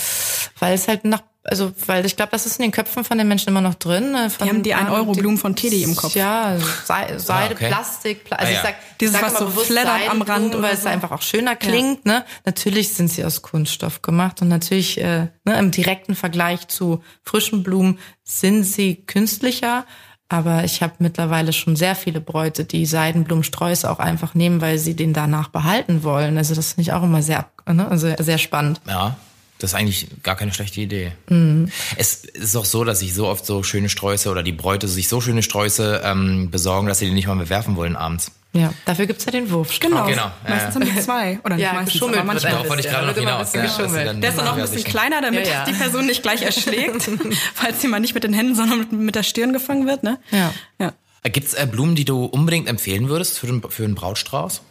weil 0.60 0.74
es 0.74 0.88
halt 0.88 1.06
nach, 1.06 1.22
also 1.44 1.72
weil 1.86 2.04
ich 2.08 2.16
glaube, 2.16 2.32
das 2.32 2.48
ist 2.48 2.58
in 2.58 2.64
den 2.64 2.72
Köpfen 2.72 3.04
von 3.04 3.18
den 3.20 3.28
Menschen 3.28 3.50
immer 3.50 3.62
noch 3.62 3.76
drin. 3.76 4.16
äh, 4.16 4.30
Von, 4.32 4.48
Die 4.48 4.54
haben 4.54 4.64
die 4.64 4.74
ah, 4.74 4.80
1-Euro-Blumen 4.92 5.38
von 5.38 5.56
Teddy 5.56 5.84
im 5.84 5.96
Kopf. 5.96 6.16
Ja, 6.16 6.58
Sei- 6.86 7.18
Seide, 7.20 7.54
Ah, 7.54 7.56
okay. 7.56 7.68
Plastik, 7.68 8.24
Pla 8.24 8.38
also 8.38 8.48
Ah, 8.48 8.52
ich 8.52 8.58
ja. 8.58 8.64
sag, 8.64 8.76
Dieses, 9.00 9.16
ich 9.16 9.22
sag 9.22 9.32
was 9.32 9.40
immer 9.40 9.50
so 9.50 9.54
bewusst 9.54 9.68
flattert 9.68 9.92
am 10.10 10.18
Seidenblumen, 10.26 10.52
Rand 10.54 10.62
weil 10.64 10.74
es 10.74 10.82
so. 10.82 10.90
einfach 10.90 11.12
auch 11.12 11.22
schöner 11.22 11.56
klingt. 11.56 12.06
Ne? 12.08 12.26
Natürlich 12.46 12.94
sind 12.94 13.10
sie 13.10 13.24
aus 13.24 13.44
Kunststoff 13.44 14.02
gemacht 14.02 14.42
und 14.42 14.48
natürlich 14.48 15.00
äh, 15.00 15.28
ne, 15.46 15.60
im 15.60 15.70
direkten 15.72 16.16
Vergleich 16.16 16.68
zu 16.68 17.04
frischen 17.24 17.62
Blumen 17.64 18.00
sind 18.24 18.64
sie 18.64 18.96
künstlicher. 19.06 19.86
Aber 20.30 20.66
ich 20.66 20.82
habe 20.82 20.94
mittlerweile 21.00 21.54
schon 21.54 21.76
sehr 21.76 21.96
viele 21.96 22.20
Bräute, 22.20 22.66
die 22.66 22.86
Seidenblumensträuße 22.86 23.90
auch 23.90 24.00
einfach 24.00 24.36
nehmen, 24.36 24.60
weil 24.60 24.78
sie 24.78 24.94
den 24.94 25.14
danach 25.14 25.48
behalten 25.48 26.04
wollen. 26.04 26.38
Also 26.38 26.54
das 26.54 26.74
finde 26.74 26.82
ich 26.82 26.94
auch 26.94 27.04
immer 27.04 27.22
sehr, 27.22 27.46
ne, 27.66 27.88
also 27.90 28.14
sehr 28.20 28.38
spannend. 28.38 28.82
Ja, 28.88 29.16
das 29.60 29.72
ist 29.72 29.76
eigentlich 29.76 30.08
gar 30.24 30.36
keine 30.36 30.54
schlechte 30.54 30.82
Idee. 30.82 31.14
Mhm. 31.30 31.70
Es 31.96 32.26
ist 32.26 32.56
auch 32.56 32.66
so, 32.66 32.84
dass 32.84 33.00
sich 33.00 33.14
so 33.14 33.28
oft 33.28 33.46
so 33.46 33.64
schöne 33.64 33.90
Sträuße 33.90 34.30
oder 34.30 34.44
die 34.44 34.52
Bräute 34.52 34.88
sich 34.88 35.08
so 35.08 35.22
schöne 35.22 35.44
Sträuße 35.44 36.02
ähm, 36.04 36.52
besorgen, 36.52 36.88
dass 36.88 37.00
sie 37.00 37.06
die 37.06 37.14
nicht 37.14 37.28
mal 37.28 37.36
mehr 37.36 37.50
werfen 37.50 37.76
wollen 37.76 37.96
abends. 37.96 38.32
Ja, 38.60 38.74
dafür 38.86 39.06
gibt's 39.06 39.26
ja 39.26 39.32
den 39.32 39.50
Wurf. 39.52 39.80
Genau. 39.80 40.06
Genau, 40.06 40.24
ja, 40.24 40.34
Meistens 40.48 40.76
haben 40.76 40.86
die 40.86 41.00
zwei. 41.00 41.40
Oder 41.44 41.56
nicht 41.56 41.64
Ja, 41.64 41.74
meistens, 41.74 41.94
geschummelt 41.94 42.20
aber 42.20 42.34
wird 42.34 42.44
manchmal. 42.44 42.52
Darauf 42.54 42.70
wollte 42.70 42.82
ich 42.82 42.90
gerade 42.90 43.08
noch 43.08 43.16
hinaus. 43.16 43.52
bisschen 43.52 43.64
ja, 43.64 43.66
geschummelt. 43.68 44.24
Der 44.24 44.30
ist 44.30 44.38
dann 44.38 44.48
auch 44.48 44.54
ein 44.54 44.60
ja, 44.60 44.66
bisschen 44.66 44.84
kleiner, 44.84 45.22
damit 45.22 45.48
Ja, 45.48 45.54
ja. 45.54 45.66
die 45.66 45.74
Person 45.74 46.06
nicht 46.06 46.24
gleich 46.24 46.42
erschlägt, 46.42 47.10
falls 47.54 47.82
sie 47.82 47.88
mal 47.88 48.00
nicht 48.00 48.14
mit 48.14 48.24
den 48.24 48.34
Händen, 48.34 48.56
sondern 48.56 48.80
mit, 48.80 48.92
mit 48.92 49.16
der 49.16 49.24
Stirn 49.24 49.54
gefangen 49.54 49.86
wird, 49.88 50.04
ne? 50.04 50.20
Ja. 50.32 50.54
Ja. 50.80 50.94
Gibt's 51.24 51.54
äh, 51.54 51.68
Blumen, 51.70 51.96
die 51.96 52.06
du 52.06 52.26
unbedingt 52.26 52.70
empfehlen 52.70 53.10
würdest 53.10 53.38
für 53.40 53.48
den, 53.48 53.62
für 53.70 53.84
einen 53.84 53.96
Brautstrauß? 53.96 54.62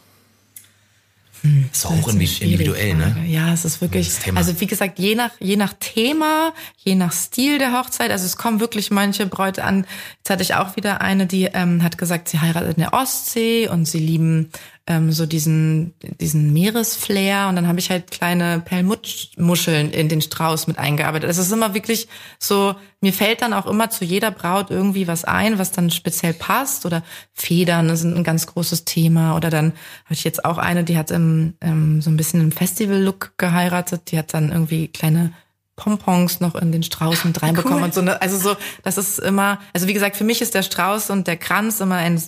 Hoch 1.85 2.07
ist 2.07 2.15
individu- 2.15 2.43
individuell, 2.43 2.93
ne? 2.95 3.15
Ja, 3.27 3.53
es 3.53 3.65
ist 3.65 3.81
wirklich, 3.81 4.07
Das 4.07 4.19
Thema. 4.19 4.37
also 4.39 4.59
wie 4.59 4.67
gesagt, 4.67 4.99
je 4.99 5.15
nach, 5.15 5.31
je 5.39 5.55
nach 5.55 5.73
Thema, 5.79 6.53
je 6.77 6.95
nach 6.95 7.11
Stil 7.13 7.57
der 7.59 7.73
Hochzeit, 7.73 8.11
also 8.11 8.25
es 8.25 8.37
kommen 8.37 8.59
wirklich 8.59 8.91
manche 8.91 9.25
Bräute 9.25 9.63
an. 9.63 9.85
Jetzt 10.17 10.29
hatte 10.29 10.43
ich 10.43 10.55
auch 10.55 10.75
wieder 10.75 11.01
eine, 11.01 11.25
die 11.27 11.45
ähm, 11.45 11.83
hat 11.83 11.97
gesagt, 11.97 12.29
sie 12.29 12.39
heiratet 12.39 12.77
in 12.77 12.81
der 12.81 12.93
Ostsee 12.93 13.67
und 13.67 13.85
sie 13.85 13.99
lieben 13.99 14.51
ähm, 14.87 15.11
so 15.11 15.25
diesen, 15.25 15.93
diesen 16.19 16.53
Meeresflair 16.53 17.47
und 17.49 17.57
dann 17.57 17.67
habe 17.67 17.79
ich 17.79 17.89
halt 17.91 18.09
kleine 18.09 18.61
Perlmuttmuscheln 18.63 19.91
in 19.91 20.07
den 20.07 20.21
Strauß 20.21 20.67
mit 20.67 20.79
eingearbeitet. 20.79 21.29
Es 21.29 21.37
ist 21.37 21.51
immer 21.51 21.73
wirklich 21.73 22.07
so, 22.39 22.73
mir 23.01 23.11
fällt 23.11 23.41
dann 23.41 23.53
auch 23.53 23.65
immer 23.67 23.89
zu 23.89 24.05
jeder 24.05 24.31
Braut 24.31 24.71
irgendwie 24.71 25.07
was 25.07 25.25
ein, 25.25 25.59
was 25.59 25.71
dann 25.73 25.91
speziell 25.91 26.33
passt 26.33 26.85
oder 26.85 27.03
Federn 27.33 27.95
sind 27.97 28.15
ein 28.15 28.23
ganz 28.23 28.47
großes 28.47 28.85
Thema 28.85 29.35
oder 29.35 29.49
dann 29.49 29.73
habe 30.05 30.13
ich 30.13 30.23
jetzt 30.23 30.45
auch 30.45 30.57
eine, 30.57 30.85
die 30.85 30.97
hat 30.97 31.11
im, 31.11 31.55
ähm, 31.59 32.01
so 32.01 32.09
ein 32.09 32.17
bisschen 32.17 32.39
im 32.39 32.51
Festival-Look 32.53 33.33
geheiratet, 33.37 34.11
die 34.11 34.17
hat 34.17 34.33
dann 34.33 34.51
irgendwie 34.51 34.87
kleine 34.87 35.33
Pompons 35.75 36.39
noch 36.39 36.55
in 36.55 36.71
den 36.71 36.81
Strauß 36.81 37.25
mit 37.25 37.41
reinbekommen 37.41 37.79
Cool. 37.79 37.83
und 37.83 37.93
so. 37.93 38.01
Ne? 38.01 38.19
Also 38.21 38.37
so, 38.37 38.57
das 38.83 38.97
ist 38.97 39.19
immer, 39.19 39.59
also 39.73 39.87
wie 39.87 39.93
gesagt, 39.93 40.15
für 40.15 40.23
mich 40.23 40.41
ist 40.41 40.55
der 40.55 40.63
Strauß 40.63 41.11
und 41.11 41.27
der 41.27 41.37
Kranz 41.37 41.79
immer 41.81 41.95
ein 41.95 42.19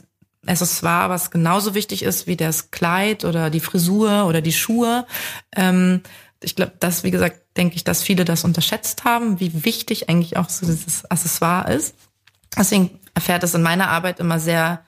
Accessoire, 0.45 1.09
was 1.09 1.31
genauso 1.31 1.73
wichtig 1.73 2.03
ist 2.03 2.27
wie 2.27 2.37
das 2.37 2.71
Kleid 2.71 3.25
oder 3.25 3.49
die 3.49 3.59
Frisur 3.59 4.25
oder 4.25 4.41
die 4.41 4.53
Schuhe. 4.53 5.05
Ähm, 5.55 6.01
ich 6.41 6.55
glaube, 6.55 6.73
das, 6.79 7.03
wie 7.03 7.11
gesagt, 7.11 7.41
denke 7.57 7.75
ich, 7.75 7.83
dass 7.83 8.03
viele 8.03 8.23
das 8.23 8.45
unterschätzt 8.45 9.03
haben, 9.03 9.39
wie 9.39 9.65
wichtig 9.65 10.09
eigentlich 10.09 10.37
auch 10.37 10.49
so 10.49 10.65
dieses 10.65 11.05
Accessoire 11.05 11.73
ist. 11.73 11.95
Deswegen 12.57 12.99
erfährt 13.13 13.43
es 13.43 13.53
in 13.53 13.61
meiner 13.61 13.89
Arbeit 13.89 14.19
immer 14.19 14.39
sehr, 14.39 14.85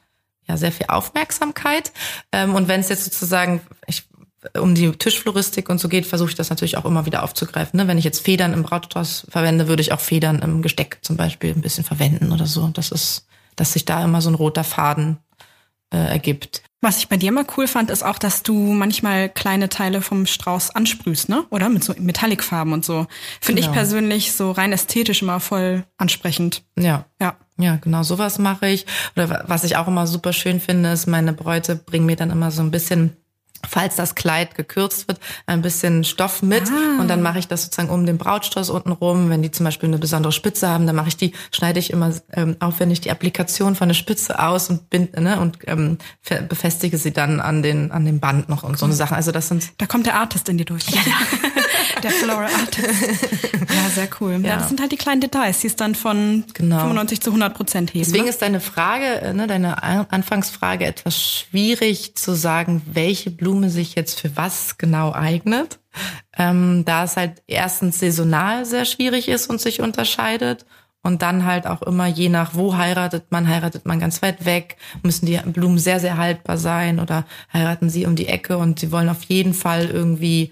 ja 0.48 0.58
sehr 0.58 0.72
viel 0.72 0.88
Aufmerksamkeit. 0.88 1.92
Ähm, 2.32 2.56
und 2.56 2.68
wenn 2.68 2.80
es 2.80 2.90
jetzt 2.90 3.04
sozusagen 3.04 3.62
ich, 3.88 4.04
um 4.58 4.74
die 4.74 4.90
Tischfloristik 4.92 5.70
und 5.70 5.80
so 5.80 5.90
geht, 5.90 6.06
versuche 6.06 6.30
ich 6.30 6.36
das 6.36 6.50
natürlich 6.50 6.78
auch 6.78 6.86
immer 6.86 7.06
wieder 7.06 7.24
aufzugreifen. 7.24 7.78
Ne? 7.78 7.88
Wenn 7.88 7.98
ich 7.98 8.06
jetzt 8.06 8.22
Federn 8.22 8.54
im 8.54 8.64
Brautstrauß 8.64 9.28
verwende, 9.30 9.68
würde 9.68 9.82
ich 9.82 9.92
auch 9.92 10.00
Federn 10.00 10.40
im 10.40 10.62
Gesteck 10.62 11.00
zum 11.02 11.18
Beispiel 11.18 11.52
ein 11.52 11.62
bisschen 11.62 11.84
verwenden 11.84 12.32
oder 12.32 12.48
so. 12.48 12.68
Das 12.70 12.92
ist, 12.92 13.28
dass 13.58 13.74
sich 13.74 13.86
da 13.86 14.04
immer 14.04 14.22
so 14.22 14.30
ein 14.30 14.36
roter 14.36 14.64
Faden 14.64 15.18
äh, 15.92 15.98
ergibt. 15.98 16.64
Was 16.84 16.98
ich 16.98 17.10
bei 17.10 17.18
dir 17.18 17.32
mal 17.32 17.46
cool 17.58 17.68
fand, 17.68 17.92
ist 17.92 18.02
auch, 18.02 18.18
dass 18.18 18.42
du 18.42 18.56
manchmal 18.56 19.30
kleine 19.30 19.70
Teile 19.70 20.02
vom 20.02 20.26
Strauß 20.26 20.72
ansprühst, 20.72 21.30
ne? 21.30 21.46
Oder? 21.52 21.70
Mit 21.70 21.84
so 21.84 21.94
Metallicfarben 21.96 22.74
und 22.74 22.84
so. 22.84 23.06
Finde 23.40 23.62
genau. 23.62 23.72
ich 23.72 23.78
persönlich 23.78 24.34
so 24.34 24.50
rein 24.50 24.74
ästhetisch 24.74 25.22
immer 25.22 25.40
voll 25.40 25.84
ansprechend. 25.98 26.64
Ja. 26.78 27.06
Ja. 27.22 27.38
Ja, 27.58 27.76
genau, 27.76 28.02
sowas 28.02 28.40
mache 28.40 28.68
ich. 28.68 28.88
Oder 29.16 29.44
was 29.48 29.64
ich 29.64 29.78
auch 29.78 29.88
immer 29.88 30.08
super 30.08 30.34
schön 30.34 30.60
finde, 30.60 30.92
ist, 30.92 31.06
meine 31.06 31.34
Bräute 31.34 31.76
bringen 31.76 32.08
mir 32.08 32.16
dann 32.16 32.32
immer 32.32 32.50
so 32.50 32.64
ein 32.64 32.72
bisschen 32.72 33.16
falls 33.68 33.96
das 33.96 34.16
Kleid 34.16 34.56
gekürzt 34.56 35.08
wird, 35.08 35.20
ein 35.46 35.62
bisschen 35.62 36.04
Stoff 36.04 36.42
mit 36.42 36.64
ah. 36.70 37.02
und 37.02 37.08
dann 37.08 37.22
mache 37.22 37.40
ich 37.40 37.48
das 37.48 37.64
sozusagen 37.64 37.90
um 37.90 38.06
den 38.06 38.18
Brautstrauß 38.18 38.70
unten 38.70 38.92
rum. 38.92 39.30
Wenn 39.30 39.42
die 39.42 39.52
zum 39.52 39.64
Beispiel 39.64 39.90
eine 39.90 39.98
besondere 39.98 40.32
Spitze 40.32 40.70
haben, 40.70 40.88
dann 40.88 40.96
mache 40.96 41.10
ich 41.10 41.18
die, 41.18 41.34
schneide 41.52 41.80
ich 41.80 41.92
immer 41.92 42.14
ähm, 42.34 42.56
aufwendig 42.60 43.02
die 43.02 43.12
Applikation 43.12 43.76
von 43.76 43.88
der 43.88 43.96
Spitze 43.96 44.40
aus 44.40 44.70
und 44.70 44.90
bind, 44.90 45.18
ne, 45.20 45.40
und 45.40 45.60
ähm, 45.68 45.98
befestige 46.50 46.98
sie 46.98 47.12
dann 47.12 47.40
an 47.40 47.64
den 47.64 47.92
an 47.92 48.06
dem 48.06 48.20
Band 48.20 48.50
noch 48.50 48.64
und 48.64 48.78
so 48.78 48.86
eine 48.86 48.96
Sache. 48.96 49.16
Also 49.16 49.32
das 49.32 49.48
sind 49.48 49.72
da 49.78 49.86
kommt 49.86 50.06
der 50.06 50.16
Artist 50.16 50.50
in 50.50 50.58
dir 50.58 50.66
durch. 50.66 50.88
Ja. 50.90 51.02
der 52.04 52.12
Floral 52.12 52.46
Artist. 52.46 53.24
ja, 53.70 53.90
sehr 53.94 54.10
cool. 54.20 54.40
Ja. 54.42 54.50
ja. 54.50 54.58
das 54.58 54.70
sind 54.70 54.82
halt 54.82 54.92
die 54.92 54.98
kleinen 54.98 55.22
Details, 55.22 55.60
die 55.60 55.68
es 55.68 55.76
dann 55.76 55.96
von 55.96 56.46
genau. 56.54 56.80
95 56.80 57.22
zu 57.22 57.30
100 57.32 57.54
Prozent 57.54 57.94
heben. 57.94 58.06
Deswegen 58.06 58.26
ne? 58.26 58.30
ist 58.30 58.42
deine 58.42 58.60
Frage, 58.60 59.22
äh, 59.22 59.34
ne, 59.34 59.48
deine 59.48 59.84
Anfangsfrage 59.84 60.86
etwas 60.86 61.20
schwierig 61.20 62.16
zu 62.16 62.36
sagen, 62.36 62.82
welche 62.92 63.32
Blume 63.32 63.70
sich 63.70 63.96
jetzt 63.96 64.20
für 64.20 64.36
was 64.36 64.78
genau 64.78 65.14
eignet. 65.14 65.80
Ähm, 66.38 66.86
da 66.86 67.04
es 67.04 67.18
halt 67.18 67.44
erstens 67.48 68.00
saisonal 68.00 68.66
sehr 68.66 68.86
schwierig 68.86 69.28
ist 69.28 69.50
und 69.50 69.60
sich 69.60 69.82
unterscheidet 69.82 70.66
und 71.04 71.22
dann 71.22 71.46
halt 71.46 71.68
auch 71.68 71.82
immer 71.82 72.08
je 72.08 72.30
nach 72.30 72.54
wo 72.54 72.78
heiratet 72.78 73.32
man, 73.32 73.48
heiratet 73.48 73.86
man 73.86 74.00
ganz 74.00 74.22
weit 74.22 74.46
weg, 74.46 74.78
müssen 75.04 75.26
die 75.26 75.38
Blumen 75.38 75.80
sehr, 75.80 76.00
sehr 76.00 76.18
haltbar 76.18 76.58
sein 76.58 77.00
oder 77.00 77.26
heiraten 77.52 77.90
sie 77.90 78.06
um 78.06 78.16
die 78.16 78.28
Ecke 78.28 78.58
und 78.58 78.80
sie 78.80 78.92
wollen 78.92 79.10
auf 79.10 79.24
jeden 79.24 79.54
Fall 79.54 79.86
irgendwie 79.86 80.52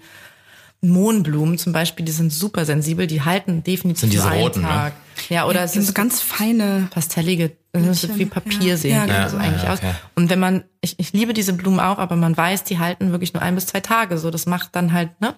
Mohnblumen 0.82 1.58
zum 1.58 1.72
Beispiel, 1.72 2.06
die 2.06 2.12
sind 2.12 2.32
super 2.32 2.64
sensibel, 2.64 3.06
die 3.06 3.22
halten 3.22 3.62
definitiv 3.62 4.00
sind 4.00 4.12
diese 4.12 4.28
einen 4.28 4.42
roten, 4.42 4.62
ne? 4.62 4.68
Tag. 4.68 4.92
Ne? 4.94 5.36
Ja, 5.36 5.46
oder 5.46 5.60
ja, 5.60 5.64
es 5.64 5.72
sind 5.72 5.82
so 5.82 5.92
ganz 5.92 6.22
feine 6.22 6.88
pastellige, 6.90 7.52
das 7.72 8.04
ist 8.04 8.18
wie 8.18 8.24
Papier 8.24 8.70
ja. 8.70 8.76
sehen 8.76 8.96
ja, 8.96 9.04
genau. 9.04 9.28
so 9.28 9.36
eigentlich 9.36 9.62
ja, 9.62 9.74
okay. 9.74 9.88
aus. 9.88 9.94
Und 10.14 10.30
wenn 10.30 10.40
man, 10.40 10.64
ich, 10.80 10.98
ich 10.98 11.12
liebe 11.12 11.34
diese 11.34 11.52
Blumen 11.52 11.80
auch, 11.80 11.98
aber 11.98 12.16
man 12.16 12.36
weiß, 12.36 12.64
die 12.64 12.78
halten 12.78 13.12
wirklich 13.12 13.34
nur 13.34 13.42
ein 13.42 13.54
bis 13.54 13.66
zwei 13.66 13.80
Tage. 13.80 14.16
So, 14.18 14.30
das 14.30 14.46
macht 14.46 14.74
dann 14.74 14.92
halt, 14.92 15.20
ne? 15.20 15.34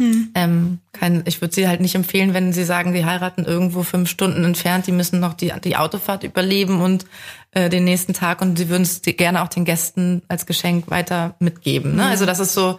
Hm. 0.00 0.30
Ähm, 0.34 0.78
kein, 0.92 1.24
ich 1.26 1.40
würde 1.40 1.54
sie 1.54 1.66
halt 1.66 1.80
nicht 1.80 1.96
empfehlen, 1.96 2.32
wenn 2.32 2.52
sie 2.52 2.64
sagen, 2.64 2.92
sie 2.92 3.04
heiraten 3.04 3.44
irgendwo 3.44 3.82
fünf 3.82 4.08
Stunden 4.08 4.44
entfernt, 4.44 4.86
die 4.86 4.92
müssen 4.92 5.18
noch 5.18 5.34
die, 5.34 5.52
die 5.64 5.76
Autofahrt 5.76 6.22
überleben 6.22 6.80
und 6.80 7.04
äh, 7.50 7.68
den 7.68 7.82
nächsten 7.82 8.12
Tag 8.12 8.40
und 8.40 8.56
sie 8.56 8.68
würden 8.68 8.82
es 8.82 9.02
gerne 9.02 9.42
auch 9.42 9.48
den 9.48 9.64
Gästen 9.64 10.22
als 10.28 10.46
Geschenk 10.46 10.88
weiter 10.88 11.34
mitgeben. 11.40 11.96
Ne? 11.96 12.06
Also 12.06 12.26
das 12.26 12.38
ist 12.38 12.54
so, 12.54 12.78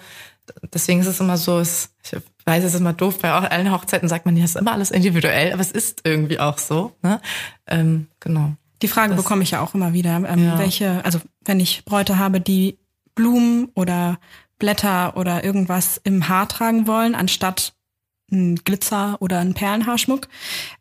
deswegen 0.74 1.00
ist 1.00 1.08
es 1.08 1.20
immer 1.20 1.38
so, 1.38 1.60
es, 1.60 1.92
ich 2.04 2.14
weiß, 2.46 2.64
es 2.64 2.74
ist 2.74 2.80
immer 2.80 2.94
doof, 2.94 3.20
bei 3.20 3.32
allen 3.32 3.72
Hochzeiten 3.72 4.10
sagt 4.10 4.26
man, 4.26 4.38
ja, 4.38 4.44
es 4.44 4.52
ist 4.52 4.62
immer 4.62 4.74
alles 4.74 4.92
individuell, 4.92 5.54
aber 5.54 5.62
es 5.62 5.72
ist 5.72 6.02
irgendwie 6.04 6.40
auch 6.40 6.58
so. 6.58 6.94
Ne? 7.02 7.22
Ähm, 7.68 8.08
genau. 8.20 8.54
Die 8.82 8.88
Frage 8.88 9.16
das, 9.16 9.24
bekomme 9.24 9.44
ich 9.44 9.52
ja 9.52 9.62
auch 9.62 9.74
immer 9.74 9.94
wieder, 9.94 10.16
ähm, 10.16 10.46
ja. 10.46 10.58
welche, 10.58 11.04
also 11.04 11.20
wenn 11.44 11.60
ich 11.60 11.84
Bräute 11.86 12.18
habe, 12.18 12.40
die 12.40 12.78
Blumen 13.16 13.70
oder 13.76 14.20
Blätter 14.58 15.18
oder 15.18 15.44
irgendwas 15.44 16.00
im 16.04 16.28
Haar 16.28 16.48
tragen 16.48 16.88
wollen, 16.88 17.16
anstatt 17.16 17.74
ein 18.32 18.58
Glitzer 18.58 19.18
oder 19.22 19.40
ein 19.40 19.54
Perlenhaarschmuck. 19.54 20.28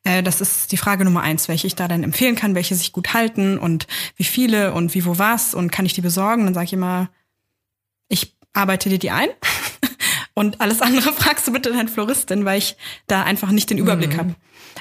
Äh, 0.04 0.22
das 0.22 0.40
ist 0.40 0.72
die 0.72 0.76
Frage 0.76 1.04
Nummer 1.04 1.22
eins, 1.22 1.48
welche 1.48 1.66
ich 1.66 1.74
da 1.74 1.88
dann 1.88 2.02
empfehlen 2.02 2.36
kann, 2.36 2.54
welche 2.54 2.74
sich 2.74 2.92
gut 2.92 3.14
halten 3.14 3.58
und 3.58 3.86
wie 4.16 4.24
viele 4.24 4.74
und 4.74 4.94
wie, 4.94 5.04
wo 5.04 5.18
was 5.18 5.54
und 5.54 5.72
kann 5.72 5.86
ich 5.86 5.94
die 5.94 6.00
besorgen. 6.00 6.44
Dann 6.44 6.54
sage 6.54 6.66
ich 6.66 6.72
immer, 6.72 7.08
ich 8.08 8.36
arbeite 8.52 8.88
dir 8.88 8.98
die 8.98 9.10
ein. 9.10 9.28
Und 10.38 10.60
alles 10.60 10.82
andere 10.82 11.12
fragst 11.20 11.48
du 11.48 11.52
bitte 11.52 11.72
deine 11.72 11.88
Floristin, 11.88 12.44
weil 12.44 12.58
ich 12.58 12.76
da 13.08 13.24
einfach 13.24 13.50
nicht 13.50 13.70
den 13.70 13.78
Überblick 13.78 14.12
mhm. 14.12 14.18
habe. 14.18 14.34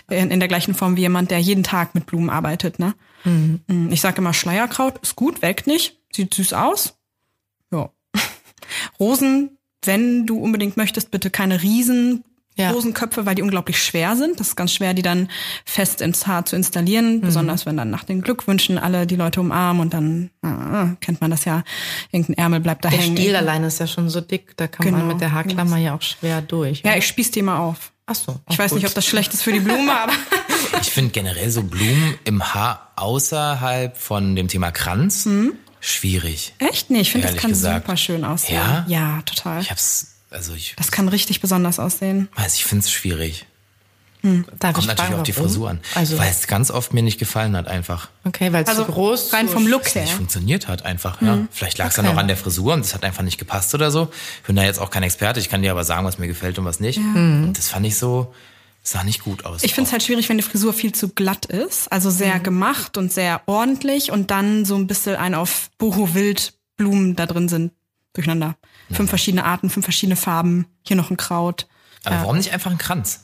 In, 0.07 0.29
in, 0.29 0.39
der 0.39 0.47
gleichen 0.47 0.75
Form 0.75 0.95
wie 0.97 1.01
jemand, 1.01 1.31
der 1.31 1.39
jeden 1.39 1.63
Tag 1.63 1.95
mit 1.95 2.05
Blumen 2.05 2.29
arbeitet. 2.29 2.77
Ne? 2.77 2.93
Mhm. 3.23 3.61
Mm, 3.65 3.91
ich 3.91 3.99
sage 3.99 4.19
immer, 4.19 4.35
Schleierkraut 4.35 4.99
ist 5.01 5.15
gut, 5.15 5.41
welkt 5.41 5.65
nicht, 5.65 5.97
sieht 6.13 6.31
süß 6.31 6.53
aus. 6.53 6.99
Ja. 7.71 7.89
Rosen, 8.99 9.57
wenn 9.83 10.27
du 10.27 10.37
unbedingt 10.37 10.77
möchtest, 10.77 11.09
bitte 11.09 11.31
keine 11.31 11.63
riesen 11.63 12.23
ja. 12.57 12.71
Rosenköpfe, 12.71 13.25
weil 13.25 13.35
die 13.35 13.41
unglaublich 13.41 13.81
schwer 13.81 14.15
sind. 14.15 14.39
Das 14.39 14.49
ist 14.49 14.55
ganz 14.55 14.73
schwer, 14.73 14.93
die 14.93 15.01
dann 15.01 15.29
fest 15.65 16.01
ins 16.01 16.27
Haar 16.27 16.45
zu 16.45 16.55
installieren, 16.55 17.17
mhm. 17.17 17.21
besonders 17.21 17.65
wenn 17.65 17.77
dann 17.77 17.89
nach 17.89 18.03
den 18.03 18.21
Glückwünschen 18.21 18.77
alle 18.77 19.07
die 19.07 19.15
Leute 19.15 19.39
umarmen 19.39 19.81
und 19.81 19.93
dann 19.93 20.31
ah, 20.41 20.95
kennt 20.99 21.21
man 21.21 21.31
das 21.31 21.45
ja, 21.45 21.63
irgendein 22.11 22.37
Ärmel 22.37 22.59
bleibt 22.59 22.83
da 22.83 22.89
der 22.89 22.99
hängen. 22.99 23.15
Der 23.15 23.23
Stiel 23.23 23.35
alleine 23.35 23.67
ist 23.67 23.79
ja 23.79 23.87
schon 23.87 24.09
so 24.09 24.21
dick, 24.21 24.57
da 24.57 24.67
kann 24.67 24.85
genau. 24.85 24.97
man 24.99 25.07
mit 25.07 25.21
der 25.21 25.31
Haarklammer 25.31 25.77
ja 25.77 25.95
auch 25.95 26.01
schwer 26.01 26.41
durch. 26.41 26.81
Ja, 26.81 26.91
oder? 26.91 26.97
ich 26.97 27.07
spieß 27.07 27.31
die 27.31 27.41
mal 27.41 27.59
auf. 27.59 27.91
Ach 28.07 28.15
so. 28.15 28.39
Ich 28.49 28.57
weiß 28.57 28.71
gut. 28.71 28.77
nicht, 28.77 28.87
ob 28.87 28.95
das 28.95 29.05
schlecht 29.05 29.33
ist 29.33 29.43
für 29.43 29.51
die 29.51 29.59
Blume, 29.59 29.93
aber. 29.93 30.13
ich 30.81 30.89
finde 30.89 31.11
generell 31.11 31.51
so 31.51 31.61
Blumen 31.61 32.17
im 32.23 32.53
Haar 32.53 32.93
außerhalb 32.95 33.97
von 33.97 34.35
dem 34.35 34.47
Thema 34.47 34.71
Kranz 34.71 35.25
mhm. 35.25 35.53
schwierig. 35.81 36.55
Echt? 36.59 36.89
Nee, 36.89 37.01
ich 37.01 37.11
finde, 37.11 37.27
das 37.27 37.35
kann 37.35 37.51
gesagt. 37.51 37.85
super 37.85 37.97
schön 37.97 38.23
aussehen. 38.23 38.55
Ja? 38.55 38.85
Ja, 38.87 39.21
total. 39.23 39.61
Ich 39.61 39.69
hab's 39.69 40.16
also 40.37 40.53
ich. 40.53 40.75
Das 40.77 40.91
kann 40.91 41.09
richtig 41.09 41.41
besonders 41.41 41.79
aussehen. 41.79 42.29
Also 42.35 42.55
ich 42.55 42.65
finde 42.65 42.85
es 42.85 42.91
schwierig. 42.91 43.45
Hm. 44.21 44.45
Darf 44.59 44.75
Kommt 44.75 44.87
natürlich 44.87 45.13
auf 45.13 45.23
die 45.23 45.33
Frisur 45.33 45.69
an. 45.69 45.79
Also 45.93 46.17
weil 46.17 46.31
es 46.31 46.47
ganz 46.47 46.71
oft 46.71 46.93
mir 46.93 47.03
nicht 47.03 47.19
gefallen 47.19 47.55
hat 47.55 47.67
einfach. 47.67 48.09
Okay, 48.23 48.51
weil 48.53 48.63
es 48.63 48.69
also 48.69 48.85
zu 48.85 48.91
groß 48.91 49.33
rein 49.33 49.47
vom 49.47 49.67
Look 49.67 49.93
her 49.93 50.03
nicht 50.03 50.13
funktioniert 50.13 50.67
hat 50.67 50.85
einfach. 50.85 51.21
Hm. 51.21 51.27
Ja. 51.27 51.47
Vielleicht 51.51 51.77
lag 51.77 51.89
es 51.89 51.97
okay. 51.97 52.07
dann 52.07 52.15
auch 52.15 52.19
an 52.19 52.27
der 52.27 52.37
Frisur 52.37 52.73
und 52.73 52.81
es 52.81 52.93
hat 52.93 53.03
einfach 53.03 53.23
nicht 53.23 53.37
gepasst 53.37 53.73
oder 53.73 53.91
so. 53.91 54.09
Ich 54.41 54.47
bin 54.47 54.55
da 54.55 54.63
jetzt 54.63 54.79
auch 54.79 54.89
kein 54.89 55.03
Experte. 55.03 55.39
Ich 55.39 55.49
kann 55.49 55.61
dir 55.61 55.71
aber 55.71 55.83
sagen, 55.83 56.05
was 56.05 56.17
mir 56.17 56.27
gefällt 56.27 56.57
und 56.59 56.65
was 56.65 56.79
nicht. 56.79 56.97
Ja. 56.97 57.03
Und 57.03 57.53
das 57.53 57.69
fand 57.69 57.85
ich 57.85 57.97
so 57.97 58.33
sah 58.83 59.03
nicht 59.03 59.23
gut 59.23 59.43
aus. 59.43 59.63
Ich 59.63 59.73
finde 59.73 59.87
es 59.87 59.91
halt 59.91 60.03
schwierig, 60.03 60.29
wenn 60.29 60.37
die 60.37 60.43
Frisur 60.43 60.71
viel 60.71 60.93
zu 60.93 61.09
glatt 61.09 61.45
ist, 61.45 61.91
also 61.91 62.09
sehr 62.09 62.35
mhm. 62.35 62.43
gemacht 62.43 62.97
und 62.97 63.11
sehr 63.11 63.41
ordentlich 63.45 64.11
und 64.11 64.31
dann 64.31 64.63
so 64.63 64.75
ein 64.75 64.87
bisschen 64.87 65.17
ein 65.17 65.35
auf 65.35 65.69
Boho 65.77 66.13
Wild 66.13 66.53
Blumen 66.77 67.15
da 67.15 67.25
drin 67.25 67.49
sind 67.49 67.73
durcheinander. 68.13 68.55
Fünf 68.91 69.09
verschiedene 69.09 69.45
Arten, 69.45 69.69
fünf 69.69 69.85
verschiedene 69.85 70.15
Farben. 70.15 70.65
Hier 70.83 70.95
noch 70.95 71.09
ein 71.09 71.17
Kraut. 71.17 71.67
Aber 72.03 72.15
ja. 72.15 72.21
warum 72.21 72.37
nicht 72.37 72.53
einfach 72.53 72.71
ein 72.71 72.77
Kranz? 72.77 73.21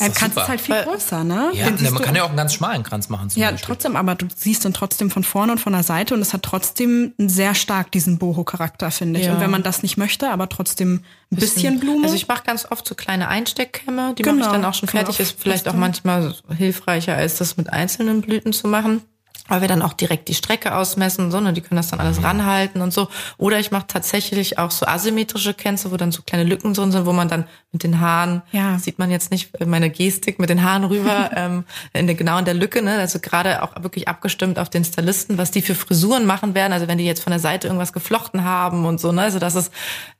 Ein 0.00 0.14
Kranz 0.14 0.36
ist 0.36 0.48
halt 0.48 0.60
viel 0.60 0.82
größer, 0.82 1.22
ne? 1.22 1.50
Ja, 1.52 1.70
ne, 1.70 1.90
man 1.90 2.02
kann 2.02 2.14
ja 2.14 2.22
auch 2.22 2.28
einen 2.28 2.36
ganz 2.36 2.54
schmalen 2.54 2.82
Kranz 2.82 3.10
machen. 3.10 3.28
ja, 3.34 3.50
Beispiel. 3.50 3.66
trotzdem, 3.66 3.96
aber 3.96 4.14
du 4.14 4.26
siehst 4.34 4.64
ihn 4.64 4.72
trotzdem 4.72 5.10
von 5.10 5.22
vorne 5.22 5.52
und 5.52 5.58
von 5.58 5.74
der 5.74 5.82
Seite 5.82 6.14
und 6.14 6.22
es 6.22 6.32
hat 6.32 6.42
trotzdem 6.42 7.12
sehr 7.18 7.54
stark 7.54 7.92
diesen 7.92 8.18
Boho-Charakter, 8.18 8.90
finde 8.90 9.20
ich. 9.20 9.26
Ja. 9.26 9.34
Und 9.34 9.40
wenn 9.40 9.50
man 9.50 9.62
das 9.62 9.82
nicht 9.82 9.98
möchte, 9.98 10.30
aber 10.30 10.48
trotzdem 10.48 11.04
ein 11.30 11.36
bisschen, 11.36 11.54
bisschen 11.54 11.80
Blume. 11.80 12.04
Also 12.04 12.16
ich 12.16 12.26
mache 12.26 12.42
ganz 12.44 12.66
oft 12.70 12.88
so 12.88 12.94
kleine 12.94 13.28
Einsteckkämme, 13.28 14.14
die 14.16 14.22
genau. 14.22 14.36
mache 14.36 14.48
ich 14.48 14.52
dann 14.52 14.64
auch 14.64 14.74
schon 14.74 14.88
fertig. 14.88 15.20
Ist 15.20 15.38
vielleicht 15.38 15.68
auch 15.68 15.74
manchmal 15.74 16.34
hilfreicher, 16.56 17.14
als 17.14 17.36
das 17.36 17.58
mit 17.58 17.70
einzelnen 17.70 18.22
Blüten 18.22 18.54
zu 18.54 18.68
machen 18.68 19.02
weil 19.48 19.60
wir 19.60 19.68
dann 19.68 19.82
auch 19.82 19.92
direkt 19.92 20.28
die 20.28 20.34
Strecke 20.34 20.74
ausmessen, 20.74 21.30
so, 21.30 21.40
ne, 21.40 21.52
die 21.52 21.60
können 21.60 21.76
das 21.76 21.88
dann 21.88 22.00
alles 22.00 22.20
mhm. 22.20 22.26
ranhalten 22.26 22.80
und 22.80 22.92
so. 22.92 23.08
Oder 23.38 23.58
ich 23.58 23.70
mache 23.72 23.86
tatsächlich 23.88 24.58
auch 24.58 24.70
so 24.70 24.86
asymmetrische 24.86 25.52
Känze, 25.52 25.90
wo 25.90 25.96
dann 25.96 26.12
so 26.12 26.22
kleine 26.22 26.44
Lücken 26.44 26.74
drin 26.74 26.92
sind, 26.92 27.06
wo 27.06 27.12
man 27.12 27.28
dann 27.28 27.44
mit 27.72 27.82
den 27.82 28.00
Haaren, 28.00 28.42
ja. 28.52 28.78
sieht 28.78 28.98
man 28.98 29.10
jetzt 29.10 29.30
nicht 29.30 29.66
meine 29.66 29.90
Gestik, 29.90 30.38
mit 30.38 30.48
den 30.48 30.62
Haaren 30.62 30.84
rüber, 30.84 31.30
ähm, 31.36 31.64
in 31.92 32.06
der, 32.06 32.14
genau 32.14 32.38
in 32.38 32.44
der 32.44 32.54
Lücke, 32.54 32.82
ne, 32.82 32.98
also 32.98 33.18
gerade 33.18 33.62
auch 33.62 33.82
wirklich 33.82 34.06
abgestimmt 34.06 34.58
auf 34.58 34.70
den 34.70 34.84
Stylisten, 34.84 35.38
was 35.38 35.50
die 35.50 35.62
für 35.62 35.74
Frisuren 35.74 36.24
machen 36.24 36.54
werden, 36.54 36.72
also 36.72 36.86
wenn 36.86 36.98
die 36.98 37.04
jetzt 37.04 37.22
von 37.22 37.32
der 37.32 37.40
Seite 37.40 37.66
irgendwas 37.66 37.92
geflochten 37.92 38.44
haben 38.44 38.84
und 38.84 39.00
so, 39.00 39.10
ne, 39.10 39.22
also 39.22 39.38
das 39.38 39.56
ist, 39.56 39.72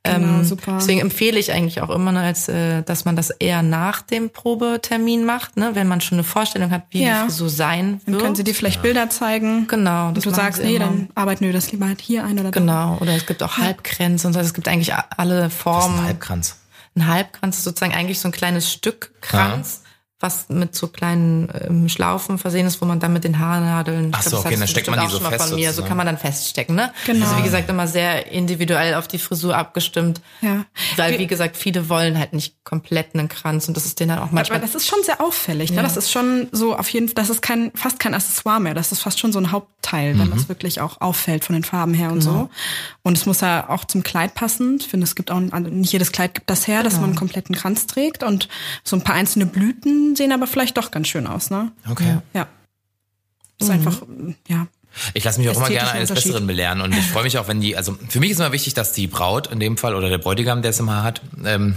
ähm, 0.04 0.22
genau, 0.22 0.42
super. 0.42 0.76
deswegen 0.80 1.00
empfehle 1.00 1.38
ich 1.38 1.52
eigentlich 1.52 1.80
auch 1.80 1.90
immer, 1.90 2.10
ne, 2.10 2.20
als, 2.20 2.48
äh, 2.48 2.82
dass 2.82 3.04
man 3.04 3.14
das 3.14 3.30
eher 3.30 3.62
nach 3.62 4.02
dem 4.02 4.30
Probetermin 4.30 5.24
macht, 5.24 5.56
ne, 5.56 5.70
wenn 5.74 5.86
man 5.86 6.00
schon 6.00 6.16
eine 6.16 6.24
Vorstellung 6.24 6.70
hat, 6.70 6.82
wie 6.90 7.04
ja. 7.04 7.22
die 7.22 7.28
Frisur 7.28 7.50
sein 7.50 8.00
wird. 8.04 8.16
Dann 8.16 8.18
können 8.18 8.34
sie 8.34 8.44
dir 8.44 8.54
vielleicht 8.54 8.76
ja. 8.76 8.82
Bilder 8.82 9.10
zeigen. 9.12 9.66
Genau. 9.68 10.08
Und 10.08 10.24
du 10.24 10.30
sagst, 10.30 10.62
nee, 10.62 10.76
immer. 10.76 10.86
dann 10.86 11.08
arbeiten 11.14 11.44
wir 11.44 11.52
das 11.52 11.70
lieber 11.70 11.86
halt 11.86 12.00
hier 12.00 12.24
ein 12.24 12.38
oder 12.38 12.50
da. 12.50 12.58
Genau. 12.58 12.98
Oder 13.00 13.14
es 13.14 13.26
gibt 13.26 13.42
auch 13.42 13.58
Halbkränze 13.58 14.26
und 14.26 14.32
so. 14.32 14.40
Es 14.40 14.54
gibt 14.54 14.68
eigentlich 14.68 14.92
alle 15.16 15.50
Formen. 15.50 15.78
Was 15.78 15.86
ist 15.86 16.00
ein 16.00 16.06
Halbkranz? 16.06 16.56
Ein 16.96 17.06
Halbkranz 17.06 17.58
ist 17.58 17.64
sozusagen 17.64 17.94
eigentlich 17.94 18.20
so 18.20 18.28
ein 18.28 18.32
kleines 18.32 18.70
Stück 18.70 19.12
Kranz. 19.20 19.82
Ja. 19.84 19.88
Was 20.22 20.48
mit 20.48 20.74
so 20.74 20.86
kleinen 20.86 21.48
ähm, 21.66 21.88
Schlaufen 21.88 22.38
versehen 22.38 22.66
ist, 22.66 22.80
wo 22.80 22.86
man 22.86 23.00
dann 23.00 23.12
mit 23.12 23.24
den 23.24 23.38
Haarnadeln. 23.38 24.12
Ach 24.12 24.22
so, 24.22 24.38
okay, 24.38 24.56
dann 24.56 24.68
steckt 24.68 24.88
man 24.88 25.00
die 25.00 25.10
so 25.10 25.18
fest. 25.18 25.48
Von 25.48 25.56
mir. 25.56 25.72
So 25.72 25.82
kann 25.82 25.96
man 25.96 26.06
dann 26.06 26.18
feststecken, 26.18 26.76
ne? 26.76 26.92
Genau. 27.06 27.26
Also 27.26 27.38
wie 27.38 27.42
gesagt 27.42 27.68
immer 27.68 27.88
sehr 27.88 28.30
individuell 28.30 28.94
auf 28.94 29.08
die 29.08 29.18
Frisur 29.18 29.56
abgestimmt. 29.56 30.20
Ja. 30.40 30.64
Weil 30.96 31.18
wie 31.18 31.26
gesagt 31.26 31.56
viele 31.56 31.88
wollen 31.88 32.18
halt 32.18 32.32
nicht 32.32 32.64
komplett 32.64 33.14
einen 33.14 33.28
Kranz 33.28 33.68
und 33.68 33.76
das 33.76 33.84
ist 33.84 33.98
denen 33.98 34.10
dann 34.10 34.20
auch 34.20 34.30
manchmal. 34.30 34.58
Aber 34.58 34.66
das 34.66 34.74
ist 34.74 34.86
schon 34.86 35.02
sehr 35.02 35.20
auffällig. 35.20 35.72
Ne? 35.72 35.82
Das 35.82 35.96
ist 35.96 36.10
schon 36.10 36.48
so 36.52 36.76
auf 36.76 36.88
jeden 36.88 37.08
Fall. 37.08 37.14
Das 37.14 37.28
ist 37.28 37.42
kein 37.42 37.72
fast 37.74 37.98
kein 37.98 38.14
Accessoire 38.14 38.60
mehr. 38.60 38.74
Das 38.74 38.92
ist 38.92 39.00
fast 39.00 39.18
schon 39.18 39.32
so 39.32 39.40
ein 39.40 39.50
Hauptteil, 39.50 40.18
wenn 40.18 40.30
das 40.30 40.48
wirklich 40.48 40.80
auch 40.80 41.00
auffällt 41.00 41.44
von 41.44 41.54
den 41.54 41.64
Farben 41.64 41.94
her 41.94 42.12
und 42.12 42.20
so. 42.20 42.48
Und 43.02 43.18
es 43.18 43.26
muss 43.26 43.40
ja 43.40 43.68
auch 43.68 43.84
zum 43.84 44.02
Kleid 44.02 44.34
passen. 44.34 44.78
Ich 44.80 44.86
finde, 44.86 45.04
es 45.04 45.14
gibt 45.14 45.30
auch 45.30 45.42
also 45.50 45.68
nicht 45.68 45.92
jedes 45.92 46.12
Kleid 46.12 46.34
gibt 46.34 46.48
das 46.48 46.68
her, 46.68 46.82
dass 46.82 46.94
man 46.94 47.04
einen 47.04 47.16
kompletten 47.16 47.54
Kranz 47.54 47.86
trägt 47.86 48.22
und 48.22 48.48
so 48.84 48.96
ein 48.96 49.02
paar 49.02 49.16
einzelne 49.16 49.46
Blüten 49.46 50.11
sehen 50.16 50.32
aber 50.32 50.46
vielleicht 50.46 50.76
doch 50.76 50.90
ganz 50.90 51.08
schön 51.08 51.26
aus, 51.26 51.50
ne? 51.50 51.72
Okay. 51.90 52.18
Ja. 52.34 52.48
Ist 53.58 53.70
einfach, 53.70 54.02
ja. 54.48 54.66
Ich 55.14 55.24
lasse 55.24 55.40
mich 55.40 55.48
auch 55.48 55.56
immer 55.56 55.68
gerne 55.68 55.92
eines. 55.92 56.12
Besseren 56.12 56.46
belehren 56.46 56.80
und 56.80 56.94
ich 56.96 57.06
freue 57.06 57.22
mich 57.24 57.38
auch, 57.38 57.48
wenn 57.48 57.60
die, 57.60 57.76
also 57.76 57.96
für 58.08 58.20
mich 58.20 58.30
ist 58.30 58.38
immer 58.38 58.52
wichtig, 58.52 58.74
dass 58.74 58.92
die 58.92 59.06
Braut 59.06 59.46
in 59.50 59.60
dem 59.60 59.76
Fall 59.76 59.94
oder 59.94 60.08
der 60.08 60.18
Bräutigam, 60.18 60.62
der 60.62 60.70
es 60.70 60.80
immer 60.80 61.02
hat, 61.02 61.20
ähm, 61.44 61.74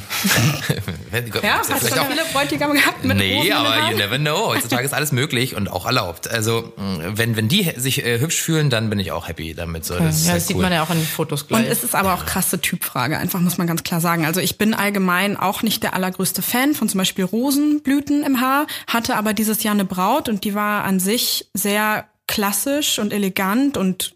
wenn, 1.11 1.27
Ja, 1.41 1.59
hast 1.59 1.69
du 1.69 1.73
auch, 1.73 2.07
viele 2.07 2.23
Bräutigame 2.33 2.73
gehabt 2.73 3.03
mit 3.05 3.17
Nee, 3.17 3.37
Rosen 3.37 3.53
aber 3.53 3.91
you 3.91 3.97
never 3.97 4.17
know. 4.17 4.47
Heutzutage 4.47 4.85
ist 4.85 4.93
alles 4.93 5.11
möglich 5.11 5.55
und 5.55 5.71
auch 5.71 5.85
erlaubt. 5.85 6.29
Also 6.29 6.73
mh, 6.77 7.17
wenn 7.17 7.35
wenn 7.35 7.47
die 7.47 7.71
sich 7.77 8.05
äh, 8.05 8.19
hübsch 8.19 8.41
fühlen, 8.41 8.69
dann 8.69 8.89
bin 8.89 8.99
ich 8.99 9.11
auch 9.11 9.27
happy 9.27 9.53
damit. 9.53 9.85
So, 9.85 9.97
das 9.97 10.17
ist 10.17 10.25
ja, 10.25 10.31
halt 10.31 10.41
das 10.41 10.47
sieht 10.47 10.57
cool. 10.57 10.63
man 10.63 10.73
ja 10.73 10.83
auch 10.83 10.89
in 10.89 10.97
den 10.97 11.07
Fotos 11.07 11.43
Und 11.43 11.47
gleich. 11.49 11.67
es 11.69 11.83
ist 11.83 11.95
aber 11.95 12.13
auch 12.13 12.25
krasse 12.25 12.59
Typfrage, 12.59 13.17
einfach 13.17 13.39
muss 13.39 13.57
man 13.57 13.67
ganz 13.67 13.83
klar 13.83 14.01
sagen. 14.01 14.25
Also 14.25 14.39
ich 14.41 14.57
bin 14.57 14.73
allgemein 14.73 15.37
auch 15.37 15.63
nicht 15.63 15.83
der 15.83 15.93
allergrößte 15.93 16.41
Fan 16.41 16.73
von 16.73 16.89
zum 16.89 16.97
Beispiel 16.97 17.25
Rosenblüten 17.25 18.23
im 18.23 18.41
Haar, 18.41 18.67
hatte 18.87 19.15
aber 19.15 19.33
dieses 19.33 19.63
Jahr 19.63 19.73
eine 19.73 19.85
Braut 19.85 20.29
und 20.29 20.43
die 20.43 20.55
war 20.55 20.83
an 20.83 20.99
sich 20.99 21.47
sehr 21.53 22.05
klassisch 22.27 22.99
und 22.99 23.13
elegant 23.13 23.77
und 23.77 24.15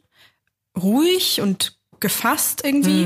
ruhig 0.77 1.41
und 1.41 1.77
gefasst 1.99 2.61
irgendwie. 2.63 3.05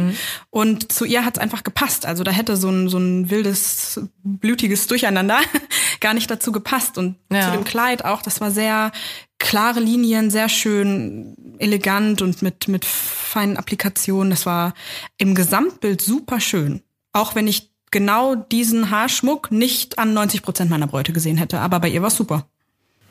Und 0.51 0.91
zu 0.91 1.03
ihr 1.05 1.25
hat's 1.25 1.39
einfach 1.39 1.63
gepasst. 1.63 2.05
Also 2.05 2.23
da 2.23 2.29
hätte 2.31 2.57
so 2.57 2.69
ein, 2.69 2.89
so 2.89 2.99
ein 2.99 3.31
wildes, 3.31 3.99
blütiges 4.23 4.85
Durcheinander 4.87 5.39
gar 5.99 6.13
nicht 6.13 6.29
dazu 6.29 6.51
gepasst. 6.51 6.97
Und 6.99 7.15
Ja. 7.31 7.45
zu 7.45 7.51
dem 7.51 7.63
Kleid 7.63 8.05
auch, 8.05 8.21
das 8.21 8.39
war 8.39 8.51
sehr 8.51 8.91
klare 9.39 9.79
Linien, 9.79 10.29
sehr 10.29 10.47
schön 10.47 11.35
elegant 11.57 12.21
und 12.21 12.41
mit, 12.43 12.67
mit 12.67 12.85
feinen 12.85 13.57
Applikationen. 13.57 14.29
Das 14.29 14.45
war 14.45 14.73
im 15.17 15.33
Gesamtbild 15.33 16.01
super 16.01 16.39
schön. 16.39 16.83
Auch 17.13 17.33
wenn 17.33 17.47
ich 17.47 17.71
genau 17.89 18.35
diesen 18.35 18.91
Haarschmuck 18.91 19.51
nicht 19.51 19.97
an 19.97 20.13
90 20.13 20.43
Prozent 20.43 20.69
meiner 20.69 20.87
Bräute 20.87 21.13
gesehen 21.13 21.37
hätte. 21.37 21.59
Aber 21.61 21.79
bei 21.79 21.89
ihr 21.89 22.03
war's 22.03 22.15
super. 22.15 22.45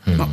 Ja. 0.06 0.28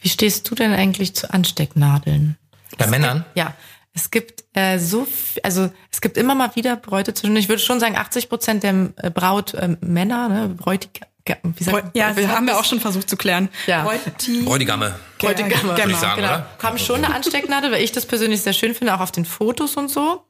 Wie 0.00 0.08
stehst 0.08 0.50
du 0.50 0.54
denn 0.54 0.72
eigentlich 0.72 1.14
zu 1.14 1.32
Anstecknadeln? 1.32 2.36
Bei 2.78 2.86
Männern? 2.86 3.24
Ja, 3.34 3.54
es 3.92 4.10
gibt 4.10 4.44
äh, 4.54 4.78
so, 4.78 5.02
f- 5.02 5.38
also 5.42 5.70
es 5.90 6.00
gibt 6.00 6.16
immer 6.16 6.34
mal 6.34 6.54
wieder 6.56 6.76
Bräute 6.76 7.12
zwischen. 7.14 7.36
Ich 7.36 7.48
würde 7.48 7.60
schon 7.62 7.80
sagen, 7.80 7.96
80 7.96 8.28
Prozent 8.28 8.62
der 8.62 8.90
äh, 8.96 9.10
Braut 9.10 9.54
äh, 9.54 9.76
Männer, 9.80 10.28
ne, 10.28 10.48
Bräutig, 10.48 11.00
wie 11.42 11.64
sagt 11.64 11.96
Ja, 11.96 12.08
das 12.12 12.16
sagt 12.22 12.28
haben 12.36 12.46
wir 12.46 12.58
auch 12.58 12.64
schon 12.64 12.80
versucht 12.80 13.10
zu 13.10 13.16
klären. 13.16 13.48
Ja. 13.66 13.82
Bräuti 13.84 14.42
Bräutigame. 14.42 14.94
Bräutigame. 15.18 15.76
Würde 15.76 15.90
ich 15.90 15.96
sagen, 15.96 16.20
genau. 16.22 16.34
oder? 16.34 16.46
Haben 16.62 16.78
schon 16.78 17.04
eine 17.04 17.14
Anstecknadel, 17.14 17.72
weil 17.72 17.82
ich 17.82 17.92
das 17.92 18.06
persönlich 18.06 18.42
sehr 18.42 18.52
schön 18.52 18.74
finde, 18.74 18.94
auch 18.94 19.00
auf 19.00 19.12
den 19.12 19.24
Fotos 19.24 19.76
und 19.76 19.88
so. 19.90 20.24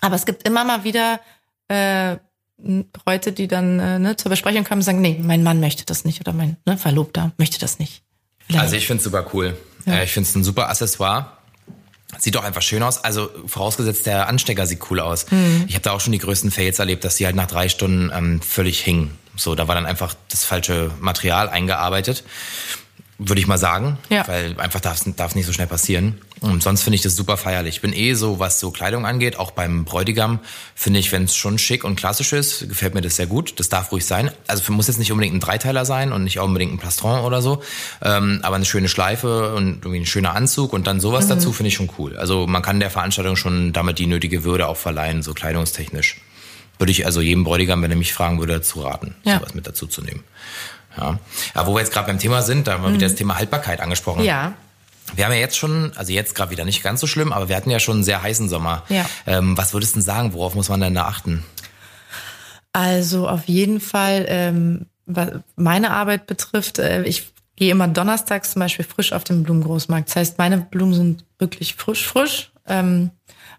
Aber 0.00 0.14
es 0.16 0.26
gibt 0.26 0.46
immer 0.46 0.64
mal 0.64 0.84
wieder 0.84 1.20
äh, 1.68 2.16
Bräute, 2.58 3.32
die 3.32 3.48
dann 3.48 3.78
äh, 3.80 3.98
ne, 3.98 4.16
zur 4.16 4.30
Besprechung 4.30 4.64
kommen 4.64 4.80
und 4.80 4.84
sagen, 4.84 5.00
nee, 5.00 5.18
mein 5.22 5.42
Mann 5.42 5.60
möchte 5.60 5.84
das 5.84 6.04
nicht 6.04 6.20
oder 6.20 6.32
mein 6.32 6.56
ne, 6.66 6.76
Verlobter 6.76 7.32
möchte 7.38 7.58
das 7.58 7.78
nicht. 7.78 8.02
Also 8.54 8.76
ich 8.76 8.86
finde 8.86 8.98
es 8.98 9.04
super 9.04 9.26
cool. 9.32 9.56
Äh, 9.86 10.04
Ich 10.04 10.12
finde 10.12 10.28
es 10.28 10.34
ein 10.34 10.44
super 10.44 10.68
Accessoire. 10.68 11.32
Sieht 12.18 12.34
doch 12.36 12.44
einfach 12.44 12.62
schön 12.62 12.82
aus. 12.82 13.02
Also 13.02 13.30
vorausgesetzt, 13.46 14.06
der 14.06 14.28
Anstecker 14.28 14.66
sieht 14.66 14.80
cool 14.90 15.00
aus. 15.00 15.30
Mhm. 15.30 15.64
Ich 15.66 15.74
habe 15.74 15.82
da 15.82 15.92
auch 15.92 16.00
schon 16.00 16.12
die 16.12 16.18
größten 16.18 16.50
Fails 16.50 16.78
erlebt, 16.78 17.04
dass 17.04 17.16
die 17.16 17.26
halt 17.26 17.36
nach 17.36 17.48
drei 17.48 17.68
Stunden 17.68 18.10
ähm, 18.14 18.40
völlig 18.40 18.80
hingen. 18.80 19.18
So, 19.36 19.54
da 19.54 19.68
war 19.68 19.74
dann 19.74 19.86
einfach 19.86 20.14
das 20.30 20.44
falsche 20.44 20.90
Material 21.00 21.48
eingearbeitet. 21.48 22.24
Würde 23.18 23.40
ich 23.40 23.46
mal 23.46 23.56
sagen. 23.56 23.96
Ja. 24.10 24.28
Weil 24.28 24.60
einfach 24.60 24.80
darf 24.80 25.00
darf 25.16 25.34
nicht 25.34 25.46
so 25.46 25.52
schnell 25.54 25.66
passieren. 25.66 26.18
Und 26.40 26.62
sonst 26.62 26.82
finde 26.82 26.96
ich 26.96 27.02
das 27.02 27.16
super 27.16 27.38
feierlich. 27.38 27.76
Ich 27.76 27.80
bin 27.80 27.94
eh 27.94 28.12
so, 28.12 28.38
was 28.38 28.60
so 28.60 28.70
Kleidung 28.70 29.06
angeht, 29.06 29.38
auch 29.38 29.52
beim 29.52 29.86
Bräutigam, 29.86 30.38
finde 30.74 31.00
ich, 31.00 31.10
wenn 31.12 31.24
es 31.24 31.34
schon 31.34 31.56
schick 31.58 31.82
und 31.82 31.96
klassisch 31.96 32.34
ist, 32.34 32.68
gefällt 32.68 32.94
mir 32.94 33.00
das 33.00 33.16
sehr 33.16 33.26
gut. 33.26 33.58
Das 33.58 33.70
darf 33.70 33.90
ruhig 33.90 34.04
sein. 34.04 34.30
Also 34.46 34.70
muss 34.70 34.86
jetzt 34.88 34.98
nicht 34.98 35.12
unbedingt 35.12 35.34
ein 35.34 35.40
Dreiteiler 35.40 35.86
sein 35.86 36.12
und 36.12 36.24
nicht 36.24 36.38
unbedingt 36.40 36.74
ein 36.74 36.78
Plastron 36.78 37.20
oder 37.20 37.40
so. 37.40 37.62
Ähm, 38.02 38.40
aber 38.42 38.56
eine 38.56 38.66
schöne 38.66 38.88
Schleife 38.88 39.54
und 39.54 39.76
irgendwie 39.76 40.00
ein 40.00 40.06
schöner 40.06 40.34
Anzug 40.34 40.74
und 40.74 40.86
dann 40.86 41.00
sowas 41.00 41.26
dazu 41.26 41.52
finde 41.54 41.68
ich 41.68 41.74
schon 41.74 41.88
cool. 41.98 42.18
Also 42.18 42.46
man 42.46 42.60
kann 42.60 42.80
der 42.80 42.90
Veranstaltung 42.90 43.36
schon 43.36 43.72
damit 43.72 43.98
die 43.98 44.06
nötige 44.06 44.44
Würde 44.44 44.68
auch 44.68 44.76
verleihen, 44.76 45.22
so 45.22 45.32
kleidungstechnisch. 45.32 46.20
Würde 46.78 46.92
ich 46.92 47.06
also 47.06 47.22
jedem 47.22 47.44
Bräutigam, 47.44 47.80
wenn 47.80 47.90
er 47.90 47.96
mich 47.96 48.12
fragen 48.12 48.38
würde, 48.38 48.52
dazu 48.52 48.82
raten, 48.82 49.14
Ja. 49.24 49.38
sowas 49.38 49.54
mit 49.54 49.66
dazu 49.66 49.86
zu 49.86 50.02
nehmen. 50.02 50.22
Ja. 50.96 51.18
Aber 51.54 51.68
wo 51.68 51.74
wir 51.74 51.80
jetzt 51.80 51.92
gerade 51.92 52.06
beim 52.06 52.18
Thema 52.18 52.42
sind, 52.42 52.66
da 52.66 52.74
haben 52.74 52.84
wir 52.84 52.92
wieder 52.92 53.08
das 53.08 53.16
Thema 53.16 53.36
Haltbarkeit 53.36 53.80
angesprochen. 53.80 54.24
Ja. 54.24 54.54
Wir 55.14 55.24
haben 55.24 55.32
ja 55.32 55.38
jetzt 55.38 55.56
schon, 55.56 55.92
also 55.94 56.12
jetzt 56.12 56.34
gerade 56.34 56.50
wieder 56.50 56.64
nicht 56.64 56.82
ganz 56.82 57.00
so 57.00 57.06
schlimm, 57.06 57.32
aber 57.32 57.48
wir 57.48 57.56
hatten 57.56 57.70
ja 57.70 57.78
schon 57.78 57.96
einen 57.96 58.04
sehr 58.04 58.22
heißen 58.22 58.48
Sommer. 58.48 58.82
Ja. 58.88 59.08
Ähm, 59.26 59.56
was 59.56 59.72
würdest 59.72 59.94
du 59.94 59.98
denn 59.98 60.04
sagen, 60.04 60.32
worauf 60.32 60.54
muss 60.54 60.68
man 60.68 60.80
denn 60.80 60.94
da 60.94 61.04
achten? 61.04 61.44
Also 62.72 63.28
auf 63.28 63.46
jeden 63.46 63.80
Fall, 63.80 64.26
ähm, 64.28 64.86
was 65.06 65.30
meine 65.54 65.92
Arbeit 65.92 66.26
betrifft, 66.26 66.78
äh, 66.78 67.04
ich 67.04 67.32
gehe 67.56 67.70
immer 67.70 67.88
donnerstags 67.88 68.52
zum 68.52 68.60
Beispiel 68.60 68.84
frisch 68.84 69.12
auf 69.12 69.24
den 69.24 69.42
Blumengroßmarkt. 69.44 70.08
Das 70.08 70.16
heißt, 70.16 70.38
meine 70.38 70.58
Blumen 70.58 70.94
sind 70.94 71.24
wirklich 71.38 71.74
frisch, 71.74 72.06
frisch. 72.06 72.52
Ähm, 72.66 73.10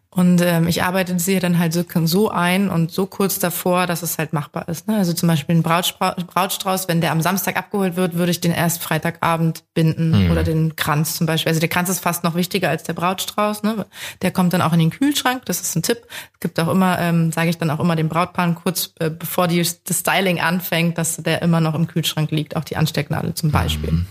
und 0.10 0.42
ähm, 0.42 0.68
ich 0.68 0.84
arbeite 0.84 1.20
sie 1.20 1.40
dann 1.40 1.60
halt 1.60 1.74
so, 1.74 1.84
so 2.06 2.30
ein 2.30 2.70
und 2.70 2.92
so 2.92 3.06
kurz 3.06 3.40
davor, 3.40 3.88
dass 3.88 4.04
es 4.04 4.18
halt 4.18 4.32
machbar 4.32 4.68
ist. 4.70 4.88
Ne? 4.88 4.96
Also 4.98 5.14
zum 5.14 5.28
Beispiel 5.28 5.56
ein 5.56 5.64
Brautspra 5.64 6.16
Brautstrauß, 6.16 6.88
wenn 6.88 7.02
der 7.02 7.12
am 7.12 7.22
Samstag 7.22 7.58
abgeholt 7.58 7.98
wird, 7.98 8.16
würde 8.16 8.32
ich 8.32 8.40
den 8.40 8.54
erst 8.54 8.82
Freitagabend 8.82 9.64
binden 9.74 10.32
oder 10.32 10.44
den 10.44 10.76
Kranz 10.76 11.18
zum 11.18 11.28
Beispiel. 11.28 11.50
Also 11.50 11.60
der 11.60 11.70
Kranz 11.70 11.90
ist 11.90 12.00
fast 12.00 12.24
noch 12.24 12.36
wichtiger 12.36 12.70
als 12.70 12.84
der 12.84 12.94
Brautstrauß. 12.94 13.64
Ne? 13.64 13.86
Der 14.22 14.32
kommt 14.32 14.54
dann 14.54 14.62
auch 14.62 14.74
in 14.74 14.80
den 14.80 14.92
Kühlschrank. 14.92 15.46
Das 15.46 15.62
ist 15.62 15.76
ein 15.76 15.84
Tipp. 15.84 16.00
Es 16.34 16.40
gibt 16.40 16.60
auch 16.60 16.70
immer, 16.70 16.98
ähm, 17.00 17.32
sage 17.32 17.50
ich 17.50 17.58
dann 17.58 17.70
auch 17.70 17.80
immer 17.80 17.96
dem 17.96 18.10
Brautpaaren 18.10 18.56
kurz 18.56 18.94
äh, 19.00 19.10
bevor 19.10 19.48
die, 19.48 19.62
das 19.62 20.00
Styling 20.00 20.40
anfängt, 20.40 20.98
dass 20.98 21.18
der 21.18 21.42
immer 21.42 21.60
noch 21.60 21.76
im 21.76 21.88
Kühlschrank 21.88 22.32
liegt. 22.32 22.56
Auch 22.56 22.64
die 22.64 22.78
Anstecknadel 22.78 23.34
zum 23.34 23.52
Beispiel. 23.52 24.06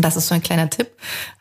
Das 0.00 0.16
ist 0.16 0.28
so 0.28 0.34
ein 0.34 0.42
kleiner 0.42 0.70
Tipp. 0.70 0.90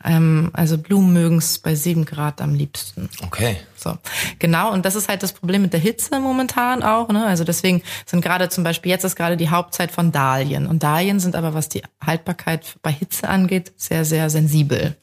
Ähm, 0.04 0.50
also 0.54 0.78
Blumen 0.78 1.14
mögen 1.14 1.38
es 1.38 1.60
bei 1.60 1.76
sieben 1.76 2.06
Grad 2.06 2.42
am 2.42 2.56
liebsten. 2.56 3.08
Okay. 3.24 3.58
So, 3.76 3.96
genau. 4.40 4.74
Und 4.74 4.86
das 4.86 4.96
ist 4.96 5.08
halt 5.08 5.22
das 5.22 5.32
Problem 5.32 5.62
mit 5.62 5.74
der 5.74 5.80
Hitze 5.80 6.20
momentan 6.20 6.82
auch. 6.82 7.10
Ne? 7.10 7.24
Also 7.26 7.44
deswegen 7.44 7.84
sind 8.08 8.22
gerade 8.22 8.50
zum 8.50 8.64
Beispiel, 8.64 8.90
jetzt 8.90 9.04
ist 9.04 9.16
gerade 9.16 9.38
die 9.38 9.52
Hauptzeit 9.52 9.92
von 9.92 10.12
Dahlien. 10.12 10.66
Und 10.66 10.82
Dahlien 10.82 11.20
sind 11.20 11.36
aber, 11.36 11.54
was 11.54 11.70
die 11.70 11.84
Haltbarkeit 12.04 12.78
bei 12.82 12.92
Hitze 12.92 13.30
angeht, 13.30 13.74
sehr, 13.76 14.04
sehr 14.06 14.32
sensibel. 14.32 14.96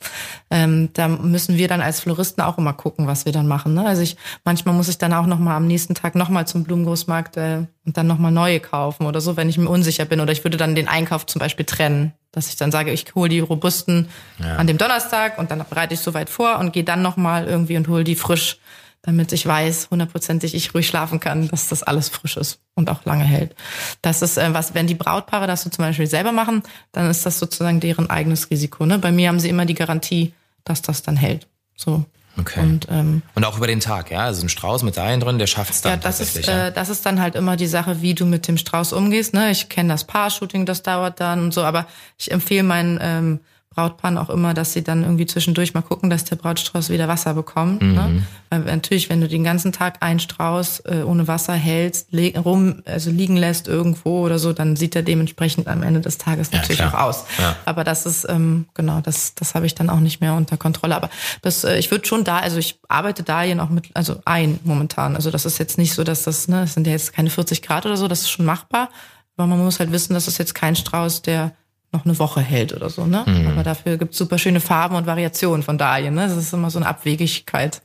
Ähm, 0.51 0.91
da 0.95 1.07
müssen 1.07 1.57
wir 1.57 1.69
dann 1.69 1.81
als 1.81 2.01
Floristen 2.01 2.43
auch 2.43 2.59
immer 2.59 2.73
gucken, 2.73 3.07
was 3.07 3.25
wir 3.25 3.33
dann 3.33 3.47
machen. 3.47 3.75
Ne? 3.75 3.87
Also 3.87 4.03
ich, 4.03 4.17
manchmal 4.45 4.75
muss 4.75 4.89
ich 4.89 4.99
dann 4.99 5.13
auch 5.13 5.27
noch 5.27 5.39
mal 5.39 5.57
am 5.57 5.69
nächsten 5.69 5.95
Tag 5.95 6.17
noch 6.17 6.29
mal 6.29 6.47
zum 6.47 6.65
Blumengroßmarkt 6.65 7.37
äh, 7.37 7.67
und 7.87 7.97
dann 7.97 8.09
noch 8.09 8.19
mal 8.19 8.33
neue 8.33 8.59
kaufen 8.59 9.07
oder 9.07 9.21
so, 9.21 9.37
wenn 9.37 9.49
ich 9.49 9.59
mir 9.59 9.69
unsicher 9.69 10.07
bin. 10.07 10.21
Oder 10.21 10.33
ich 10.33 10.43
würde 10.43 10.57
dann 10.57 10.75
den 10.75 10.89
Einkauf 10.89 11.27
zum 11.27 11.39
Beispiel 11.39 11.65
trennen. 11.65 12.13
Dass 12.35 12.49
ich 12.49 12.57
dann 12.57 12.73
sage, 12.73 12.93
ich 12.93 13.15
hole 13.15 13.29
die 13.29 13.41
robusten 13.41 14.09
an 14.39 14.67
dem 14.67 14.79
Donnerstag 14.79 15.39
und 15.39 15.51
dann 15.51 15.65
bereite 15.69 15.95
ich 15.95 16.01
soweit 16.01 16.29
vor 16.29 16.59
und 16.59 16.73
gehe 16.73 16.85
dann 16.85 17.03
noch 17.03 17.17
mal 17.17 17.47
irgendwie 17.47 17.77
und 17.77 17.89
hole 17.89 18.05
die 18.05 18.17
frisch, 18.17 18.59
damit 19.03 19.33
ich 19.33 19.47
weiß, 19.47 19.89
hundertprozentig 19.91 20.55
ich 20.55 20.75
ruhig 20.75 20.87
schlafen 20.87 21.21
kann, 21.21 21.49
dass 21.49 21.69
das 21.69 21.83
alles 21.83 22.09
frisch 22.09 22.37
ist 22.37 22.59
und 22.75 22.89
auch 22.91 23.05
lange 23.05 23.25
hält. 23.25 23.55
Das 24.03 24.23
ist 24.23 24.39
äh, 24.39 24.53
was, 24.55 24.75
wenn 24.75 24.87
die 24.87 24.95
Brautpaare 24.95 25.47
das 25.47 25.63
so 25.63 25.71
zum 25.71 25.85
Beispiel 25.85 26.07
selber 26.07 26.33
machen, 26.33 26.63
dann 26.93 27.11
ist 27.11 27.27
das 27.27 27.39
sozusagen 27.39 27.81
deren 27.81 28.09
eigenes 28.11 28.51
Risiko. 28.51 28.87
Ne? 28.87 28.99
Bei 28.99 29.13
mir 29.13 29.29
haben 29.29 29.41
sie 29.41 29.51
immer 29.51 29.67
die 29.67 29.75
Garantie, 29.75 30.33
dass 30.65 30.81
das 30.83 31.03
dann 31.03 31.17
hält. 31.17 31.47
So. 31.77 32.05
Okay. 32.39 32.61
Und 32.61 32.89
ähm, 32.91 33.23
Und 33.35 33.45
auch 33.45 33.57
über 33.57 33.67
den 33.67 33.81
Tag, 33.81 34.11
ja? 34.11 34.21
Also 34.25 34.45
ein 34.45 34.49
Strauß 34.49 34.83
mit 34.83 34.97
Dahlien 34.97 35.21
drin, 35.21 35.39
der 35.39 35.47
schafft 35.47 35.71
es 35.71 35.83
dann 35.83 35.93
ja, 35.93 35.97
das 35.97 36.21
ist, 36.21 36.35
tatsächlich. 36.35 36.47
ja? 36.55 36.67
äh, 36.69 36.73
das 36.73 36.89
ist 36.89 37.07
dann 37.07 37.21
halt 37.21 37.35
immer 37.37 37.57
die 37.57 37.67
Sache, 37.67 38.03
wie 38.03 38.15
du 38.15 38.27
mit 38.27 38.49
dem 38.49 38.57
Strauß 38.57 38.93
umgehst. 38.93 39.35
Ne? 39.35 39.51
Ich 39.51 39.69
kenne 39.69 39.91
das 39.91 40.05
Paar-Shooting, 40.05 40.67
das 40.67 40.83
dauert 40.83 41.21
dann 41.21 41.45
und 41.45 41.55
so, 41.55 41.63
aber 41.63 41.87
ich 42.19 42.31
empfehle 42.33 42.65
meinen 42.65 42.99
ähm, 43.01 43.41
Brautpaaren 43.75 44.19
auch 44.19 44.31
immer, 44.31 44.55
dass 44.55 44.73
sie 44.73 44.83
dann 44.83 45.03
irgendwie 45.03 45.27
zwischendurch 45.27 45.75
mal 45.75 45.83
gucken, 45.83 46.11
dass 46.11 46.25
der 46.25 46.37
Brautstrauß 46.37 46.91
wieder 46.91 47.09
Wasser 47.09 47.35
bekommt. 47.35 47.83
Mhm. 47.83 47.95
Ne? 47.95 48.23
Weil 48.51 48.61
natürlich, 48.61 49.11
wenn 49.11 49.21
du 49.21 49.29
den 49.29 49.43
ganzen 49.45 49.73
Tag 49.73 50.03
einen 50.03 50.21
Strauß 50.21 50.81
äh, 50.81 51.03
ohne 51.05 51.27
Wasser 51.27 51.55
hältst, 51.55 52.09
rum, 52.37 52.83
also 52.85 53.11
liegen 53.11 53.37
lässt 53.37 53.67
irgendwo 53.69 54.21
oder 54.21 54.39
so, 54.39 54.53
dann 54.53 54.77
sieht 54.77 54.95
er 54.95 55.03
dementsprechend 55.03 55.67
am 55.67 55.83
Ende 55.83 56.01
des 56.01 56.19
Tages 56.19 56.51
Ja, 56.53 56.59
natürlich 56.59 56.79
klar. 56.79 56.95
auch 56.95 57.09
aus. 57.09 57.25
Ja. 57.39 57.57
Aber 57.65 57.85
das 57.85 58.07
ist, 58.07 58.27
ähm, 58.29 58.67
genau, 58.75 59.01
das, 59.01 59.35
das 59.35 59.55
habe 59.55 59.67
ich 59.67 59.75
dann 59.75 59.91
auch 59.91 60.01
nicht 60.01 60.21
mehr 60.21 60.35
unter 60.35 60.57
Kontrolle. 60.57 60.95
Aber 60.95 61.11
das, 61.43 61.65
äh, 61.65 61.79
ich 61.79 61.91
würde 61.91 62.07
schon 62.07 62.25
da, 62.25 62.39
also 62.39 62.59
ich 62.59 62.79
arbeite 62.89 63.23
da 63.23 63.43
ja 63.43 63.55
noch 63.55 63.71
mit, 63.71 63.89
also 63.95 64.21
ein 64.25 64.61
momentan. 64.65 65.17
Also 65.17 65.31
das 65.31 65.45
ist 65.45 65.59
jetzt 65.59 65.79
nicht 65.79 65.95
so, 65.95 66.05
dass 66.05 66.23
das, 66.23 66.49
ne, 66.49 66.63
es 66.63 66.75
sind 66.75 66.87
ja 66.87 66.93
jetzt 66.93 67.13
keine 67.13 67.31
40 67.31 67.63
Grad 67.63 67.87
oder 67.87 67.97
so, 67.97 68.09
das 68.09 68.21
ist 68.23 68.31
schon 68.31 68.47
machbar. 68.47 68.91
Aber 69.37 69.49
man 69.49 69.59
muss 69.59 69.81
halt 69.81 69.91
wissen, 69.91 70.15
dass 70.15 70.29
es 70.29 70.39
jetzt 70.39 70.55
kein 70.55 70.77
Strauß, 70.77 71.23
der 71.23 71.53
noch 71.95 72.05
eine 72.05 72.19
Woche 72.19 72.41
hält 72.41 72.75
oder 72.75 72.91
so, 72.91 73.07
ne? 73.07 73.25
Mhm. 73.27 73.49
Aber 73.49 73.63
dafür 73.63 73.97
gibt's 73.97 74.19
super 74.19 74.37
schöne 74.37 74.61
Farben 74.61 74.97
und 74.97 75.07
Variationen 75.07 75.63
von 75.63 75.79
Dahlien, 75.79 76.15
ne? 76.15 76.29
Das 76.29 76.37
ist 76.37 76.53
immer 76.53 76.71
so 76.71 76.79
eine 76.79 76.87
Abwegigkeit. 76.87 77.81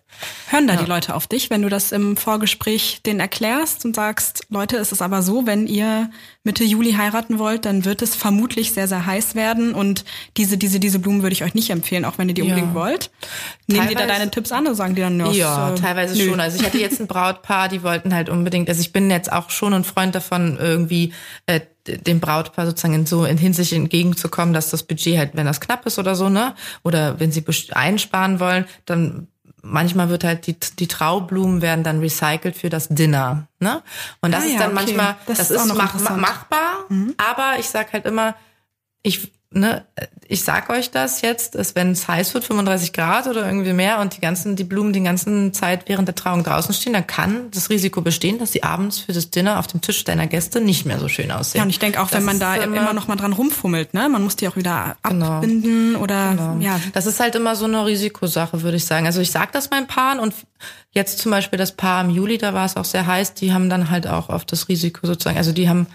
Hören 0.50 0.67
da 0.67 0.74
ja. 0.74 0.82
die 0.82 0.89
Leute 0.89 1.15
auf 1.15 1.28
dich, 1.28 1.50
wenn 1.50 1.62
du 1.62 1.69
das 1.69 1.91
im 1.91 2.17
Vorgespräch 2.17 3.02
denen 3.06 3.19
erklärst 3.19 3.86
und 3.86 3.95
sagst, 3.95 4.45
Leute, 4.50 4.78
es 4.78 4.91
ist 4.91 5.02
aber 5.02 5.22
so, 5.22 5.45
wenn 5.45 5.67
ihr 5.67 6.10
Mitte 6.43 6.63
Juli 6.63 6.93
heiraten 6.93 7.39
wollt, 7.39 7.65
dann 7.65 7.86
wird 7.86 8.02
es 8.02 8.15
vermutlich 8.15 8.74
sehr, 8.74 8.88
sehr 8.88 9.06
heiß 9.06 9.36
werden 9.36 9.74
und 9.74 10.06
diese, 10.38 10.58
diese, 10.58 10.80
diese 10.80 11.00
Blumen 11.00 11.22
würde 11.22 11.34
ich 11.34 11.43
euch 11.43 11.54
nicht 11.54 11.69
empfehlen, 11.69 12.06
auch 12.06 12.17
wenn 12.17 12.28
ihr 12.28 12.34
die 12.34 12.41
ja. 12.41 12.48
unbedingt 12.48 12.74
wollt. 12.74 13.12
Nehmen 13.67 13.82
teilweise, 13.82 13.95
die 13.95 13.95
da 13.95 14.08
deine 14.08 14.32
Tipps 14.32 14.52
an 14.52 14.65
oder 14.65 14.76
sagen 14.76 14.95
die 14.95 15.02
dann, 15.02 15.19
ja, 15.19 15.32
ja 15.32 15.74
äh, 15.74 15.76
teilweise 15.76 16.17
nö. 16.17 16.30
schon. 16.30 16.39
Also 16.39 16.60
ich 16.60 16.65
hatte 16.65 16.80
jetzt 16.80 17.00
ein 17.00 17.08
Brautpaar, 17.08 17.69
die 17.69 17.84
wollten 17.84 18.13
halt 18.13 18.30
unbedingt, 18.30 18.67
also 18.69 18.82
ich 18.82 18.91
bin 18.91 19.10
jetzt 19.12 19.32
auch 19.32 19.50
schon 19.50 19.74
ein 19.74 19.84
Freund 19.84 20.15
davon, 20.15 20.58
irgendwie 20.60 21.13
äh, 21.45 21.62
dem 21.88 22.19
Brautpaar 22.19 22.65
sozusagen 22.65 22.93
in 22.93 23.06
so 23.06 23.26
in 23.26 23.38
Hinsicht 23.38 23.74
entgegenzukommen, 23.74 24.54
dass 24.54 24.69
das 24.69 24.84
Budget 24.84 25.17
halt, 25.17 25.32
wenn 25.34 25.45
das 25.45 25.62
knapp 25.62 25.86
ist 25.86 26.00
oder 26.00 26.15
so, 26.15 26.30
ne, 26.30 26.56
oder 26.84 27.19
wenn 27.19 27.32
sie 27.32 27.43
einsparen 27.72 28.39
wollen, 28.39 28.65
dann 28.86 29.28
manchmal 29.62 30.10
wird 30.10 30.24
halt 30.24 30.48
die, 30.48 30.58
die 30.78 30.88
Traublumen 30.88 31.62
werden 31.62 31.84
dann 31.84 32.00
recycelt 32.00 32.56
für 32.56 32.69
das 32.69 32.88
Dinner, 32.89 33.48
ne? 33.60 33.82
Und 34.22 34.32
das 34.32 34.43
ah, 34.43 34.48
ist 34.48 34.60
dann 34.60 34.72
okay. 34.72 34.76
manchmal, 34.76 35.15
das, 35.26 35.38
das 35.38 35.52
ist, 35.52 35.65
ist 35.65 35.76
mach, 35.76 36.17
machbar, 36.17 36.86
mhm. 36.89 37.15
aber 37.17 37.60
ich 37.60 37.69
sag 37.69 37.93
halt 37.93 38.06
immer, 38.06 38.36
ich 39.04 39.32
ne, 39.52 39.84
ich 40.28 40.44
sag 40.44 40.70
euch 40.70 40.92
das 40.92 41.22
jetzt, 41.22 41.56
dass 41.56 41.76
wenn 41.76 41.92
es 41.92 42.08
heiß 42.08 42.34
wird, 42.36 42.44
35 42.44 42.94
Grad 42.94 43.28
oder 43.28 43.48
irgendwie 43.48 43.74
mehr 43.74 44.00
und 44.00 44.16
die 44.16 44.22
ganzen, 44.22 44.56
die 44.56 44.64
Blumen 44.64 44.94
die 44.94 45.02
ganze 45.02 45.52
Zeit 45.52 45.90
während 45.90 46.08
der 46.08 46.16
Trauung 46.16 46.44
draußen 46.44 46.74
stehen, 46.74 46.94
dann 46.94 47.08
kann 47.08 47.50
das 47.52 47.72
Risiko 47.72 48.02
bestehen, 48.02 48.38
dass 48.38 48.52
sie 48.52 48.62
abends 48.62 49.00
für 49.00 49.12
das 49.12 49.32
Dinner 49.32 49.58
auf 49.58 49.66
dem 49.66 49.82
Tisch 49.82 50.04
deiner 50.04 50.28
Gäste 50.28 50.62
nicht 50.62 50.86
mehr 50.86 51.00
so 51.00 51.08
schön 51.08 51.32
aussehen. 51.32 51.60
Ja, 51.60 51.64
und 51.64 51.70
ich 51.70 51.80
denke 51.80 52.00
auch, 52.00 52.10
das 52.10 52.20
wenn 52.20 52.26
man 52.26 52.40
da 52.40 52.56
immer, 52.56 52.78
immer 52.78 52.94
noch 52.94 53.08
mal 53.08 53.16
dran 53.16 53.34
rumfummelt, 53.34 53.94
ne, 53.96 54.08
man 54.08 54.24
muss 54.24 54.36
die 54.36 54.48
auch 54.48 54.56
wieder 54.56 54.98
genau. 55.02 55.26
abbinden 55.26 55.96
oder, 55.96 56.32
genau. 56.32 56.58
ja. 56.60 56.80
Das 56.94 57.08
ist 57.08 57.20
halt 57.20 57.34
immer 57.36 57.56
so 57.56 57.66
eine 57.66 57.86
Risikosache, 57.86 58.62
würde 58.62 58.78
ich 58.78 58.86
sagen. 58.86 59.08
Also 59.08 59.22
ich 59.22 59.32
sag 59.32 59.52
das 59.52 59.72
meinen 59.72 59.88
Paaren 59.88 60.20
und 60.20 60.36
jetzt 60.92 61.18
zum 61.20 61.32
Beispiel 61.32 61.58
das 61.58 61.72
Paar 61.72 62.04
im 62.04 62.12
Juli, 62.12 62.38
da 62.38 62.54
war 62.54 62.66
es 62.66 62.78
auch 62.78 62.86
sehr 62.86 63.08
heiß, 63.08 63.34
die 63.34 63.52
haben 63.52 63.70
dann 63.70 63.90
halt 63.90 64.06
auch 64.06 64.30
auf 64.30 64.46
das 64.46 64.68
Risiko 64.68 65.08
sozusagen, 65.08 65.38
also 65.38 65.54
die 65.54 65.68
haben 65.70 65.88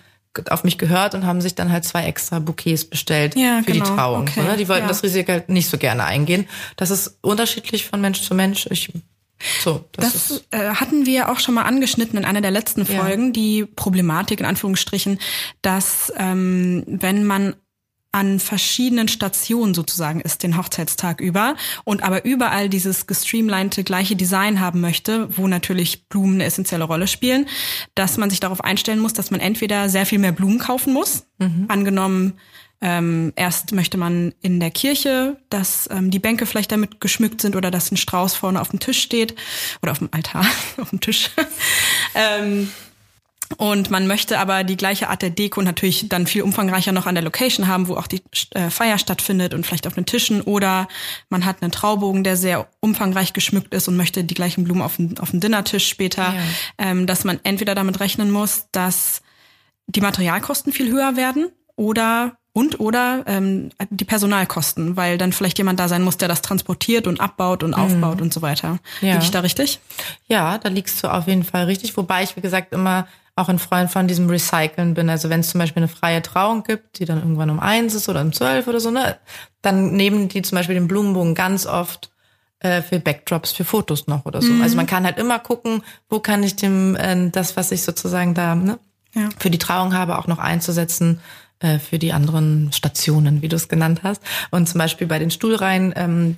auf 0.50 0.64
mich 0.64 0.78
gehört 0.78 1.14
und 1.14 1.26
haben 1.26 1.40
sich 1.40 1.54
dann 1.54 1.70
halt 1.70 1.84
zwei 1.84 2.04
extra 2.04 2.38
Bouquets 2.38 2.84
bestellt 2.84 3.36
ja, 3.36 3.62
für 3.64 3.72
genau. 3.72 3.84
die 3.84 3.90
Trauung. 3.90 4.22
Okay. 4.22 4.42
Ne? 4.42 4.56
Die 4.56 4.68
wollten 4.68 4.82
ja. 4.82 4.88
das 4.88 5.02
Risiko 5.02 5.32
halt 5.32 5.48
nicht 5.48 5.68
so 5.68 5.78
gerne 5.78 6.04
eingehen. 6.04 6.46
Das 6.76 6.90
ist 6.90 7.18
unterschiedlich 7.20 7.86
von 7.86 8.00
Mensch 8.00 8.22
zu 8.22 8.34
Mensch. 8.34 8.66
Ich 8.70 8.92
so, 9.62 9.84
das, 9.92 10.12
das 10.12 10.44
äh, 10.52 10.74
hatten 10.74 11.06
wir 11.06 11.30
auch 11.30 11.38
schon 11.38 11.54
mal 11.54 11.62
angeschnitten 11.62 12.18
in 12.18 12.24
einer 12.24 12.40
der 12.40 12.50
letzten 12.50 12.86
Folgen, 12.86 13.26
ja. 13.26 13.32
die 13.32 13.64
Problematik 13.66 14.40
in 14.40 14.46
Anführungsstrichen, 14.46 15.18
dass 15.60 16.12
ähm, 16.16 16.84
wenn 16.86 17.24
man 17.24 17.54
an 18.14 18.38
verschiedenen 18.38 19.08
Stationen 19.08 19.74
sozusagen 19.74 20.20
ist, 20.20 20.44
den 20.44 20.56
Hochzeitstag 20.56 21.20
über 21.20 21.56
und 21.82 22.04
aber 22.04 22.24
überall 22.24 22.68
dieses 22.68 23.08
gestreamlinete 23.08 23.82
gleiche 23.82 24.14
Design 24.14 24.60
haben 24.60 24.80
möchte, 24.80 25.28
wo 25.36 25.48
natürlich 25.48 26.08
Blumen 26.08 26.34
eine 26.34 26.44
essentielle 26.44 26.84
Rolle 26.84 27.08
spielen, 27.08 27.46
dass 27.96 28.16
man 28.16 28.30
sich 28.30 28.38
darauf 28.38 28.62
einstellen 28.62 29.00
muss, 29.00 29.14
dass 29.14 29.32
man 29.32 29.40
entweder 29.40 29.88
sehr 29.88 30.06
viel 30.06 30.20
mehr 30.20 30.32
Blumen 30.32 30.60
kaufen 30.60 30.92
muss, 30.92 31.26
mhm. 31.38 31.64
angenommen 31.68 32.34
ähm, 32.80 33.32
erst 33.34 33.72
möchte 33.72 33.96
man 33.96 34.34
in 34.42 34.60
der 34.60 34.70
Kirche, 34.70 35.38
dass 35.48 35.88
ähm, 35.90 36.10
die 36.10 36.18
Bänke 36.18 36.44
vielleicht 36.44 36.70
damit 36.70 37.00
geschmückt 37.00 37.40
sind 37.40 37.56
oder 37.56 37.70
dass 37.70 37.90
ein 37.90 37.96
Strauß 37.96 38.34
vorne 38.34 38.60
auf 38.60 38.68
dem 38.68 38.78
Tisch 38.78 39.00
steht 39.00 39.34
oder 39.82 39.92
auf 39.92 39.98
dem 39.98 40.10
Altar, 40.12 40.44
auf 40.76 40.90
dem 40.90 41.00
Tisch. 41.00 41.30
ähm, 42.14 42.70
und 43.58 43.90
man 43.90 44.06
möchte 44.06 44.38
aber 44.38 44.64
die 44.64 44.76
gleiche 44.76 45.08
Art 45.08 45.22
der 45.22 45.30
Deko 45.30 45.62
natürlich 45.62 46.08
dann 46.08 46.26
viel 46.26 46.42
umfangreicher 46.42 46.92
noch 46.92 47.06
an 47.06 47.14
der 47.14 47.24
Location 47.24 47.66
haben, 47.66 47.88
wo 47.88 47.96
auch 47.96 48.06
die 48.06 48.22
äh, 48.50 48.70
Feier 48.70 48.98
stattfindet 48.98 49.54
und 49.54 49.66
vielleicht 49.66 49.86
auf 49.86 49.94
den 49.94 50.06
Tischen. 50.06 50.40
Oder 50.40 50.88
man 51.28 51.44
hat 51.44 51.62
einen 51.62 51.70
Traubogen, 51.70 52.24
der 52.24 52.36
sehr 52.36 52.68
umfangreich 52.80 53.32
geschmückt 53.32 53.74
ist 53.74 53.88
und 53.88 53.96
möchte 53.96 54.24
die 54.24 54.34
gleichen 54.34 54.64
Blumen 54.64 54.82
auf 54.82 54.96
dem, 54.96 55.18
auf 55.18 55.30
dem 55.30 55.40
Dinnertisch 55.40 55.88
später. 55.88 56.34
Ja. 56.34 56.42
Ähm, 56.78 57.06
dass 57.06 57.24
man 57.24 57.38
entweder 57.42 57.74
damit 57.74 58.00
rechnen 58.00 58.30
muss, 58.30 58.66
dass 58.72 59.22
die 59.86 60.00
Materialkosten 60.00 60.72
viel 60.72 60.90
höher 60.90 61.16
werden 61.16 61.48
oder 61.76 62.38
und 62.54 62.78
oder 62.78 63.24
ähm, 63.26 63.70
die 63.90 64.04
Personalkosten, 64.04 64.96
weil 64.96 65.18
dann 65.18 65.32
vielleicht 65.32 65.58
jemand 65.58 65.80
da 65.80 65.88
sein 65.88 66.02
muss, 66.02 66.16
der 66.16 66.28
das 66.28 66.40
transportiert 66.40 67.06
und 67.08 67.20
abbaut 67.20 67.64
und 67.64 67.70
mhm. 67.70 67.82
aufbaut 67.82 68.22
und 68.22 68.32
so 68.32 68.42
weiter. 68.42 68.78
Ja. 69.00 69.14
Liege 69.14 69.24
ich 69.24 69.30
da 69.32 69.40
richtig? 69.40 69.80
Ja, 70.28 70.56
da 70.58 70.68
liegst 70.68 71.02
du 71.02 71.08
auf 71.08 71.26
jeden 71.26 71.42
Fall 71.42 71.64
richtig. 71.64 71.96
Wobei 71.96 72.22
ich, 72.22 72.36
wie 72.36 72.40
gesagt, 72.40 72.72
immer 72.72 73.08
auch 73.36 73.48
ein 73.48 73.58
Freund 73.58 73.90
von 73.90 74.06
diesem 74.06 74.28
Recyceln 74.28 74.94
bin. 74.94 75.10
Also 75.10 75.28
wenn 75.28 75.40
es 75.40 75.50
zum 75.50 75.58
Beispiel 75.58 75.82
eine 75.82 75.88
freie 75.88 76.22
Trauung 76.22 76.62
gibt, 76.62 76.98
die 76.98 77.04
dann 77.04 77.18
irgendwann 77.18 77.50
um 77.50 77.58
eins 77.58 77.94
ist 77.94 78.08
oder 78.08 78.20
um 78.20 78.32
zwölf 78.32 78.68
oder 78.68 78.80
so, 78.80 78.90
ne, 78.90 79.16
dann 79.62 79.92
nehmen 79.92 80.28
die 80.28 80.42
zum 80.42 80.56
Beispiel 80.56 80.76
den 80.76 80.86
Blumenbogen 80.86 81.34
ganz 81.34 81.66
oft 81.66 82.12
äh, 82.60 82.80
für 82.80 83.00
Backdrops, 83.00 83.52
für 83.52 83.64
Fotos 83.64 84.06
noch 84.06 84.24
oder 84.24 84.40
so. 84.40 84.52
Mhm. 84.52 84.62
Also 84.62 84.76
man 84.76 84.86
kann 84.86 85.04
halt 85.04 85.18
immer 85.18 85.40
gucken, 85.40 85.82
wo 86.08 86.20
kann 86.20 86.42
ich 86.44 86.54
dem 86.54 86.94
äh, 86.94 87.30
das, 87.30 87.56
was 87.56 87.72
ich 87.72 87.82
sozusagen 87.82 88.34
da 88.34 88.54
ne, 88.54 88.78
ja. 89.14 89.28
für 89.38 89.50
die 89.50 89.58
Trauung 89.58 89.94
habe, 89.94 90.18
auch 90.18 90.28
noch 90.28 90.38
einzusetzen 90.38 91.20
äh, 91.64 91.78
für 91.78 91.98
die 91.98 92.12
anderen 92.12 92.70
Stationen, 92.72 93.40
wie 93.40 93.48
du 93.48 93.56
es 93.56 93.68
genannt 93.68 94.00
hast. 94.02 94.22
Und 94.50 94.68
zum 94.68 94.78
Beispiel 94.78 95.06
bei 95.06 95.18
den 95.18 95.30
Stuhlreihen, 95.30 95.94
ähm, 95.96 96.36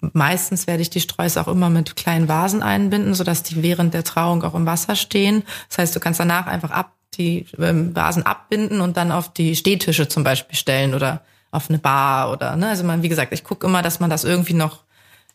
meistens 0.00 0.66
werde 0.66 0.82
ich 0.82 0.90
die 0.90 1.00
Sträuße 1.00 1.40
auch 1.40 1.46
immer 1.46 1.70
mit 1.70 1.94
kleinen 1.94 2.26
Vasen 2.28 2.64
einbinden, 2.64 3.14
sodass 3.14 3.44
die 3.44 3.62
während 3.62 3.94
der 3.94 4.02
Trauung 4.02 4.42
auch 4.42 4.54
im 4.54 4.66
Wasser 4.66 4.96
stehen. 4.96 5.44
Das 5.68 5.78
heißt, 5.78 5.94
du 5.94 6.00
kannst 6.00 6.18
danach 6.18 6.48
einfach 6.48 6.72
ab 6.72 6.92
die 7.14 7.46
ähm, 7.58 7.94
Vasen 7.94 8.24
abbinden 8.24 8.80
und 8.80 8.96
dann 8.96 9.12
auf 9.12 9.32
die 9.32 9.54
Stehtische 9.54 10.08
zum 10.08 10.24
Beispiel 10.24 10.58
stellen 10.58 10.94
oder 10.94 11.22
auf 11.52 11.70
eine 11.70 11.78
Bar 11.78 12.32
oder 12.32 12.56
ne. 12.56 12.68
Also 12.68 12.82
man, 12.82 13.02
wie 13.02 13.08
gesagt, 13.08 13.32
ich 13.32 13.44
gucke 13.44 13.66
immer, 13.66 13.82
dass 13.82 14.00
man 14.00 14.10
das 14.10 14.24
irgendwie 14.24 14.54
noch 14.54 14.82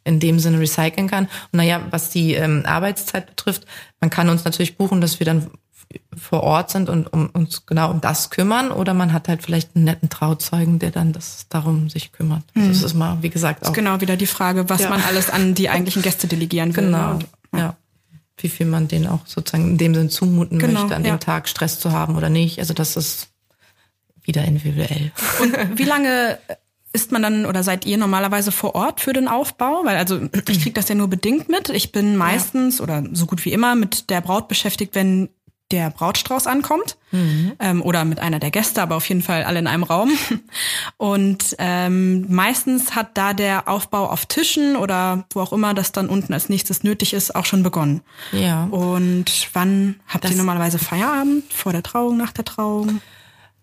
in 0.04 0.20
dem 0.20 0.40
Sinne 0.40 0.60
recyceln 0.60 1.08
kann. 1.08 1.26
Und 1.26 1.54
naja, 1.54 1.82
was 1.90 2.10
die 2.10 2.34
ähm, 2.34 2.64
Arbeitszeit 2.66 3.28
betrifft, 3.28 3.66
man 4.02 4.10
kann 4.10 4.30
uns 4.30 4.44
natürlich 4.44 4.78
buchen, 4.78 5.00
dass 5.00 5.20
wir 5.20 5.26
dann 5.26 5.50
vor 6.16 6.44
Ort 6.44 6.70
sind 6.70 6.90
und 6.90 7.08
um, 7.08 7.30
uns 7.30 7.66
genau 7.66 7.92
um 7.92 8.02
das 8.02 8.30
kümmern 8.30 8.72
oder 8.72 8.94
man 8.94 9.14
hat 9.14 9.28
halt 9.28 9.44
vielleicht 9.44 9.76
einen 9.76 9.86
netten 9.86 10.10
Trauzeugen, 10.10 10.80
der 10.80 10.92
dann 10.92 11.14
das 11.14 11.48
darum 11.50 11.90
sich 11.90 12.12
kümmert. 12.12 12.44
Also 12.56 12.68
mhm. 12.68 12.74
das 12.74 12.84
ist 12.84 12.94
mal, 12.94 13.18
wie 13.22 13.30
gesagt, 13.30 13.64
auch. 13.64 13.70
Ist 13.70 13.74
genau 13.74 14.02
wieder 14.02 14.18
die 14.18 14.28
Frage, 14.28 14.70
was 14.70 14.82
ja. 14.82 14.90
man 14.90 15.02
alles 15.02 15.30
an 15.30 15.54
die 15.54 15.70
eigentlichen 15.70 16.02
Gäste 16.02 16.28
delegieren 16.28 16.76
will. 16.76 16.86
Genau, 16.86 17.20
ja. 17.54 17.60
ja. 17.60 17.76
Wie 18.38 18.50
viel 18.50 18.66
man 18.66 18.88
denen 18.88 19.08
auch 19.08 19.26
sozusagen 19.26 19.72
in 19.72 19.78
dem 19.78 19.94
Sinn 19.94 20.10
zumuten 20.10 20.60
genau, 20.60 20.82
möchte, 20.82 20.96
an 20.96 21.06
ja. 21.06 21.16
dem 21.16 21.20
Tag 21.20 21.48
Stress 21.48 21.80
zu 21.80 21.92
haben 21.92 22.16
oder 22.16 22.30
nicht. 22.30 22.60
Also 22.60 22.74
das 22.74 22.98
ist 22.98 23.30
wieder 24.24 24.44
individuell. 24.44 25.12
Und 25.42 25.78
wie 25.78 25.84
lange 25.84 26.40
ist 26.94 27.12
man 27.12 27.22
dann 27.22 27.46
oder 27.46 27.64
seid 27.64 27.86
ihr 27.86 27.98
normalerweise 27.98 28.52
vor 28.52 28.76
Ort 28.76 29.02
für 29.02 29.14
den 29.14 29.28
Aufbau? 29.28 29.86
Weil 29.86 29.98
also 29.98 30.22
ich 30.34 30.62
kriege 30.62 30.74
das 30.74 30.90
ja 30.90 30.96
nur 30.96 31.08
bedingt 31.08 31.50
mit. 31.50 31.70
Ich 31.70 31.92
bin 31.92 32.18
meistens 32.18 32.80
ja. 32.80 32.84
oder 32.84 33.04
so 33.14 33.26
gut 33.26 33.46
wie 33.46 33.54
immer 33.54 33.76
mit 33.76 34.10
der 34.10 34.22
Braut 34.22 34.48
beschäftigt, 34.48 34.96
wenn 34.96 35.30
der 35.72 35.90
Brautstrauß 35.90 36.48
ankommt 36.48 36.98
mhm. 37.12 37.54
ähm, 37.60 37.82
oder 37.82 38.06
mit 38.06 38.20
einer 38.20 38.40
der 38.40 38.52
Gäste, 38.52 38.82
aber 38.82 38.96
auf 38.96 39.08
jeden 39.10 39.22
Fall 39.22 39.44
alle 39.44 39.60
in 39.60 39.68
einem 39.68 39.84
Raum. 39.84 40.12
Und 40.98 41.56
ähm, 41.60 42.26
meistens 42.30 42.96
hat 42.96 43.18
da 43.18 43.34
der 43.34 43.68
Aufbau 43.68 44.08
auf 44.08 44.26
Tischen 44.26 44.76
oder 44.76 45.26
wo 45.34 45.42
auch 45.42 45.54
immer 45.54 45.74
das 45.74 45.92
dann 45.92 46.10
unten 46.10 46.34
als 46.34 46.50
nächstes 46.50 46.84
nötig 46.84 47.14
ist, 47.14 47.36
auch 47.36 47.46
schon 47.46 47.64
begonnen. 47.64 48.02
Ja. 48.32 48.66
Und 48.66 49.50
wann 49.54 50.00
habt 50.08 50.24
das, 50.24 50.32
ihr 50.32 50.38
normalerweise 50.38 50.80
Feierabend? 50.80 51.52
Vor 51.52 51.72
der 51.72 51.84
Trauung, 51.84 52.18
nach 52.18 52.32
der 52.32 52.46
Trauung? 52.46 53.02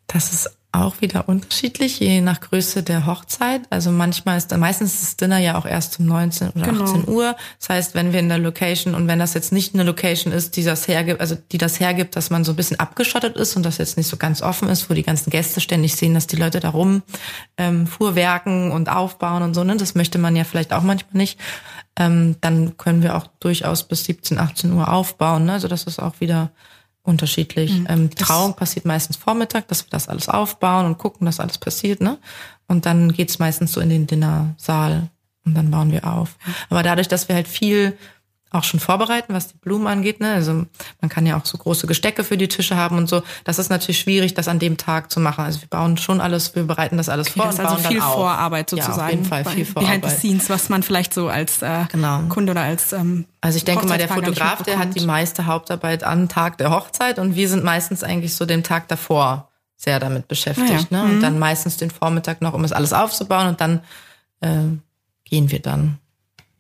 Das 0.06 0.32
ist 0.32 0.57
auch 0.70 1.00
wieder 1.00 1.28
unterschiedlich, 1.28 1.98
je 1.98 2.20
nach 2.20 2.40
Größe 2.40 2.82
der 2.82 3.06
Hochzeit. 3.06 3.62
Also 3.70 3.90
manchmal 3.90 4.36
ist, 4.36 4.54
meistens 4.56 4.94
ist 4.94 5.02
das 5.02 5.16
Dinner 5.16 5.38
ja 5.38 5.58
auch 5.58 5.64
erst 5.64 5.98
um 5.98 6.06
19 6.06 6.50
oder 6.50 6.66
genau. 6.66 6.84
18 6.84 7.08
Uhr. 7.08 7.36
Das 7.58 7.70
heißt, 7.70 7.94
wenn 7.94 8.12
wir 8.12 8.20
in 8.20 8.28
der 8.28 8.38
Location 8.38 8.94
und 8.94 9.08
wenn 9.08 9.18
das 9.18 9.32
jetzt 9.32 9.50
nicht 9.50 9.74
eine 9.74 9.82
Location 9.82 10.32
ist, 10.32 10.56
die 10.56 10.64
das 10.64 10.86
hergibt, 10.86 11.20
also 11.20 11.36
die 11.52 11.58
das 11.58 11.80
hergibt, 11.80 12.16
dass 12.16 12.28
man 12.28 12.44
so 12.44 12.52
ein 12.52 12.56
bisschen 12.56 12.78
abgeschottet 12.78 13.36
ist 13.36 13.56
und 13.56 13.62
das 13.62 13.78
jetzt 13.78 13.96
nicht 13.96 14.08
so 14.08 14.18
ganz 14.18 14.42
offen 14.42 14.68
ist, 14.68 14.90
wo 14.90 14.94
die 14.94 15.02
ganzen 15.02 15.30
Gäste 15.30 15.60
ständig 15.60 15.96
sehen, 15.96 16.12
dass 16.12 16.26
die 16.26 16.36
Leute 16.36 16.60
da 16.60 16.68
rum 16.68 17.02
ähm, 17.56 17.86
fuhrwerken 17.86 18.70
und 18.70 18.90
aufbauen 18.90 19.42
und 19.42 19.54
so, 19.54 19.64
ne? 19.64 19.76
Das 19.76 19.94
möchte 19.94 20.18
man 20.18 20.36
ja 20.36 20.44
vielleicht 20.44 20.74
auch 20.74 20.82
manchmal 20.82 21.16
nicht. 21.16 21.38
Ähm, 21.98 22.36
dann 22.40 22.76
können 22.76 23.02
wir 23.02 23.16
auch 23.16 23.26
durchaus 23.40 23.84
bis 23.88 24.04
17, 24.04 24.38
18 24.38 24.72
Uhr 24.72 24.92
aufbauen. 24.92 25.46
Ne? 25.46 25.54
Also 25.54 25.66
das 25.66 25.84
ist 25.84 25.98
auch 25.98 26.20
wieder 26.20 26.50
unterschiedlich. 27.08 27.72
Mhm. 27.72 27.86
Ähm, 27.88 28.10
die 28.10 28.16
Trauung 28.16 28.54
passiert 28.54 28.84
meistens 28.84 29.16
Vormittag, 29.16 29.66
dass 29.68 29.84
wir 29.84 29.90
das 29.90 30.08
alles 30.08 30.28
aufbauen 30.28 30.86
und 30.86 30.98
gucken, 30.98 31.24
dass 31.26 31.40
alles 31.40 31.58
passiert, 31.58 32.00
ne? 32.00 32.18
Und 32.68 32.86
dann 32.86 33.12
geht's 33.12 33.38
meistens 33.38 33.72
so 33.72 33.80
in 33.80 33.88
den 33.88 34.06
Dinnersaal 34.06 35.08
und 35.44 35.54
dann 35.54 35.70
bauen 35.70 35.90
wir 35.90 36.06
auf. 36.06 36.36
Aber 36.68 36.82
dadurch, 36.82 37.08
dass 37.08 37.28
wir 37.28 37.34
halt 37.34 37.48
viel 37.48 37.96
auch 38.50 38.64
schon 38.64 38.80
vorbereiten, 38.80 39.34
was 39.34 39.48
die 39.48 39.56
Blumen 39.58 39.86
angeht. 39.86 40.20
Ne? 40.20 40.32
Also 40.32 40.64
man 41.00 41.08
kann 41.08 41.26
ja 41.26 41.36
auch 41.38 41.44
so 41.44 41.58
große 41.58 41.86
Gestecke 41.86 42.24
für 42.24 42.36
die 42.36 42.48
Tische 42.48 42.76
haben 42.76 42.96
und 42.96 43.08
so. 43.08 43.22
Das 43.44 43.58
ist 43.58 43.68
natürlich 43.68 44.00
schwierig, 44.00 44.34
das 44.34 44.48
an 44.48 44.58
dem 44.58 44.76
Tag 44.76 45.10
zu 45.10 45.20
machen. 45.20 45.44
Also 45.44 45.60
wir 45.60 45.68
bauen 45.68 45.96
schon 45.98 46.20
alles, 46.20 46.54
wir 46.54 46.62
bereiten 46.64 46.96
das 46.96 47.08
alles 47.08 47.28
okay, 47.28 47.40
vor. 47.40 47.46
Das 47.46 47.54
ist 47.58 47.60
also 47.60 47.88
viel 47.88 48.00
Vorarbeit 48.00 48.70
sozusagen. 48.70 48.98
Ja, 48.98 49.04
auf 49.04 49.10
jeden 49.10 49.24
Fall 49.24 49.44
viel 49.44 49.64
Vorarbeit. 49.64 50.00
Behind 50.00 50.14
the 50.14 50.20
scenes, 50.28 50.48
was 50.50 50.68
man 50.68 50.82
vielleicht 50.82 51.12
so 51.12 51.28
als 51.28 51.60
äh, 51.62 51.84
genau. 51.92 52.20
Kunde 52.28 52.52
oder 52.52 52.62
als 52.62 52.92
ähm, 52.92 53.26
Also 53.40 53.58
ich 53.58 53.64
denke 53.64 53.86
mal, 53.86 53.98
der 53.98 54.08
Fotograf, 54.08 54.62
der 54.62 54.78
hat 54.78 54.94
die 54.98 55.04
meiste 55.04 55.46
Hauptarbeit 55.46 56.02
am 56.04 56.28
Tag 56.28 56.58
der 56.58 56.70
Hochzeit 56.70 57.18
und 57.18 57.34
wir 57.36 57.48
sind 57.48 57.64
meistens 57.64 58.02
eigentlich 58.02 58.34
so 58.34 58.46
den 58.46 58.62
Tag 58.64 58.88
davor 58.88 59.48
sehr 59.76 60.00
damit 60.00 60.26
beschäftigt. 60.26 60.70
Ja, 60.90 60.98
ja. 60.98 61.02
Ne? 61.02 61.02
Und 61.04 61.16
Mhm. 61.18 61.22
dann 61.22 61.38
meistens 61.38 61.76
den 61.76 61.90
Vormittag 61.90 62.40
noch, 62.42 62.52
um 62.54 62.64
es 62.64 62.72
alles 62.72 62.92
aufzubauen 62.92 63.46
und 63.48 63.60
dann 63.60 63.80
äh, 64.40 64.48
gehen 65.24 65.50
wir 65.50 65.60
dann 65.60 65.98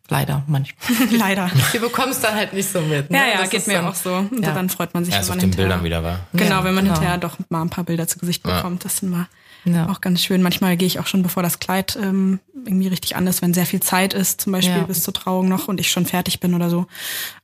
leider 0.08 0.42
manchmal. 0.46 1.08
Leider. 1.10 1.50
Wir 1.72 1.80
bekommen 1.80 2.12
es 2.12 2.20
dann 2.20 2.34
halt 2.34 2.52
nicht 2.52 2.70
so 2.70 2.80
mit. 2.80 3.10
Ne? 3.10 3.18
Ja, 3.18 3.26
ja, 3.26 3.38
Das 3.40 3.50
geht 3.50 3.66
mir 3.66 3.74
dann, 3.74 3.86
auch 3.86 3.94
so. 3.94 4.14
Und 4.14 4.42
Ja. 4.42 4.52
dann 4.52 4.68
freut 4.70 4.94
man 4.94 5.04
sich, 5.04 5.12
Erst 5.14 5.28
wenn 5.28 5.32
auf 5.32 5.36
man 5.36 5.38
den 5.40 5.50
hinterher, 5.50 5.66
Bildern 5.78 5.84
wieder 5.84 6.02
war. 6.04 6.20
Genau, 6.32 6.56
Ja, 6.58 6.64
wenn 6.64 6.74
man 6.74 6.84
genau. 6.84 6.96
hinterher 6.96 7.18
doch 7.18 7.36
mal 7.50 7.62
ein 7.62 7.70
paar 7.70 7.84
Bilder 7.84 8.06
zu 8.08 8.18
Gesicht 8.18 8.42
bekommt. 8.42 8.84
Das 8.84 8.94
ist 8.94 9.02
immer 9.02 9.28
Ja. 9.64 9.88
auch 9.90 10.00
ganz 10.00 10.22
schön. 10.22 10.40
Manchmal 10.42 10.76
gehe 10.76 10.86
ich 10.86 10.98
auch 10.98 11.06
schon, 11.06 11.22
bevor 11.22 11.42
das 11.42 11.58
Kleid 11.58 11.98
ähm, 12.00 12.40
irgendwie 12.64 12.88
richtig 12.88 13.16
an 13.16 13.26
ist, 13.26 13.42
wenn 13.42 13.52
sehr 13.52 13.66
viel 13.66 13.80
Zeit 13.80 14.14
ist, 14.14 14.40
zum 14.40 14.52
Beispiel 14.52 14.76
Ja. 14.78 14.82
bis 14.84 15.02
zur 15.02 15.12
Trauung 15.12 15.48
noch 15.48 15.68
und 15.68 15.78
ich 15.80 15.90
schon 15.90 16.06
fertig 16.06 16.40
bin 16.40 16.54
oder 16.54 16.70
so. 16.70 16.86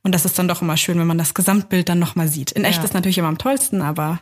Und 0.03 0.15
das 0.15 0.25
ist 0.25 0.39
dann 0.39 0.47
doch 0.47 0.61
immer 0.61 0.77
schön, 0.77 0.97
wenn 0.97 1.07
man 1.07 1.17
das 1.17 1.33
Gesamtbild 1.33 1.87
dann 1.89 1.99
nochmal 1.99 2.27
sieht. 2.29 2.51
In 2.51 2.63
echt 2.63 2.79
Ja. 2.79 2.83
ist 2.85 2.93
natürlich 2.93 3.17
immer 3.19 3.27
am 3.27 3.37
tollsten, 3.37 3.81
aber 3.81 4.19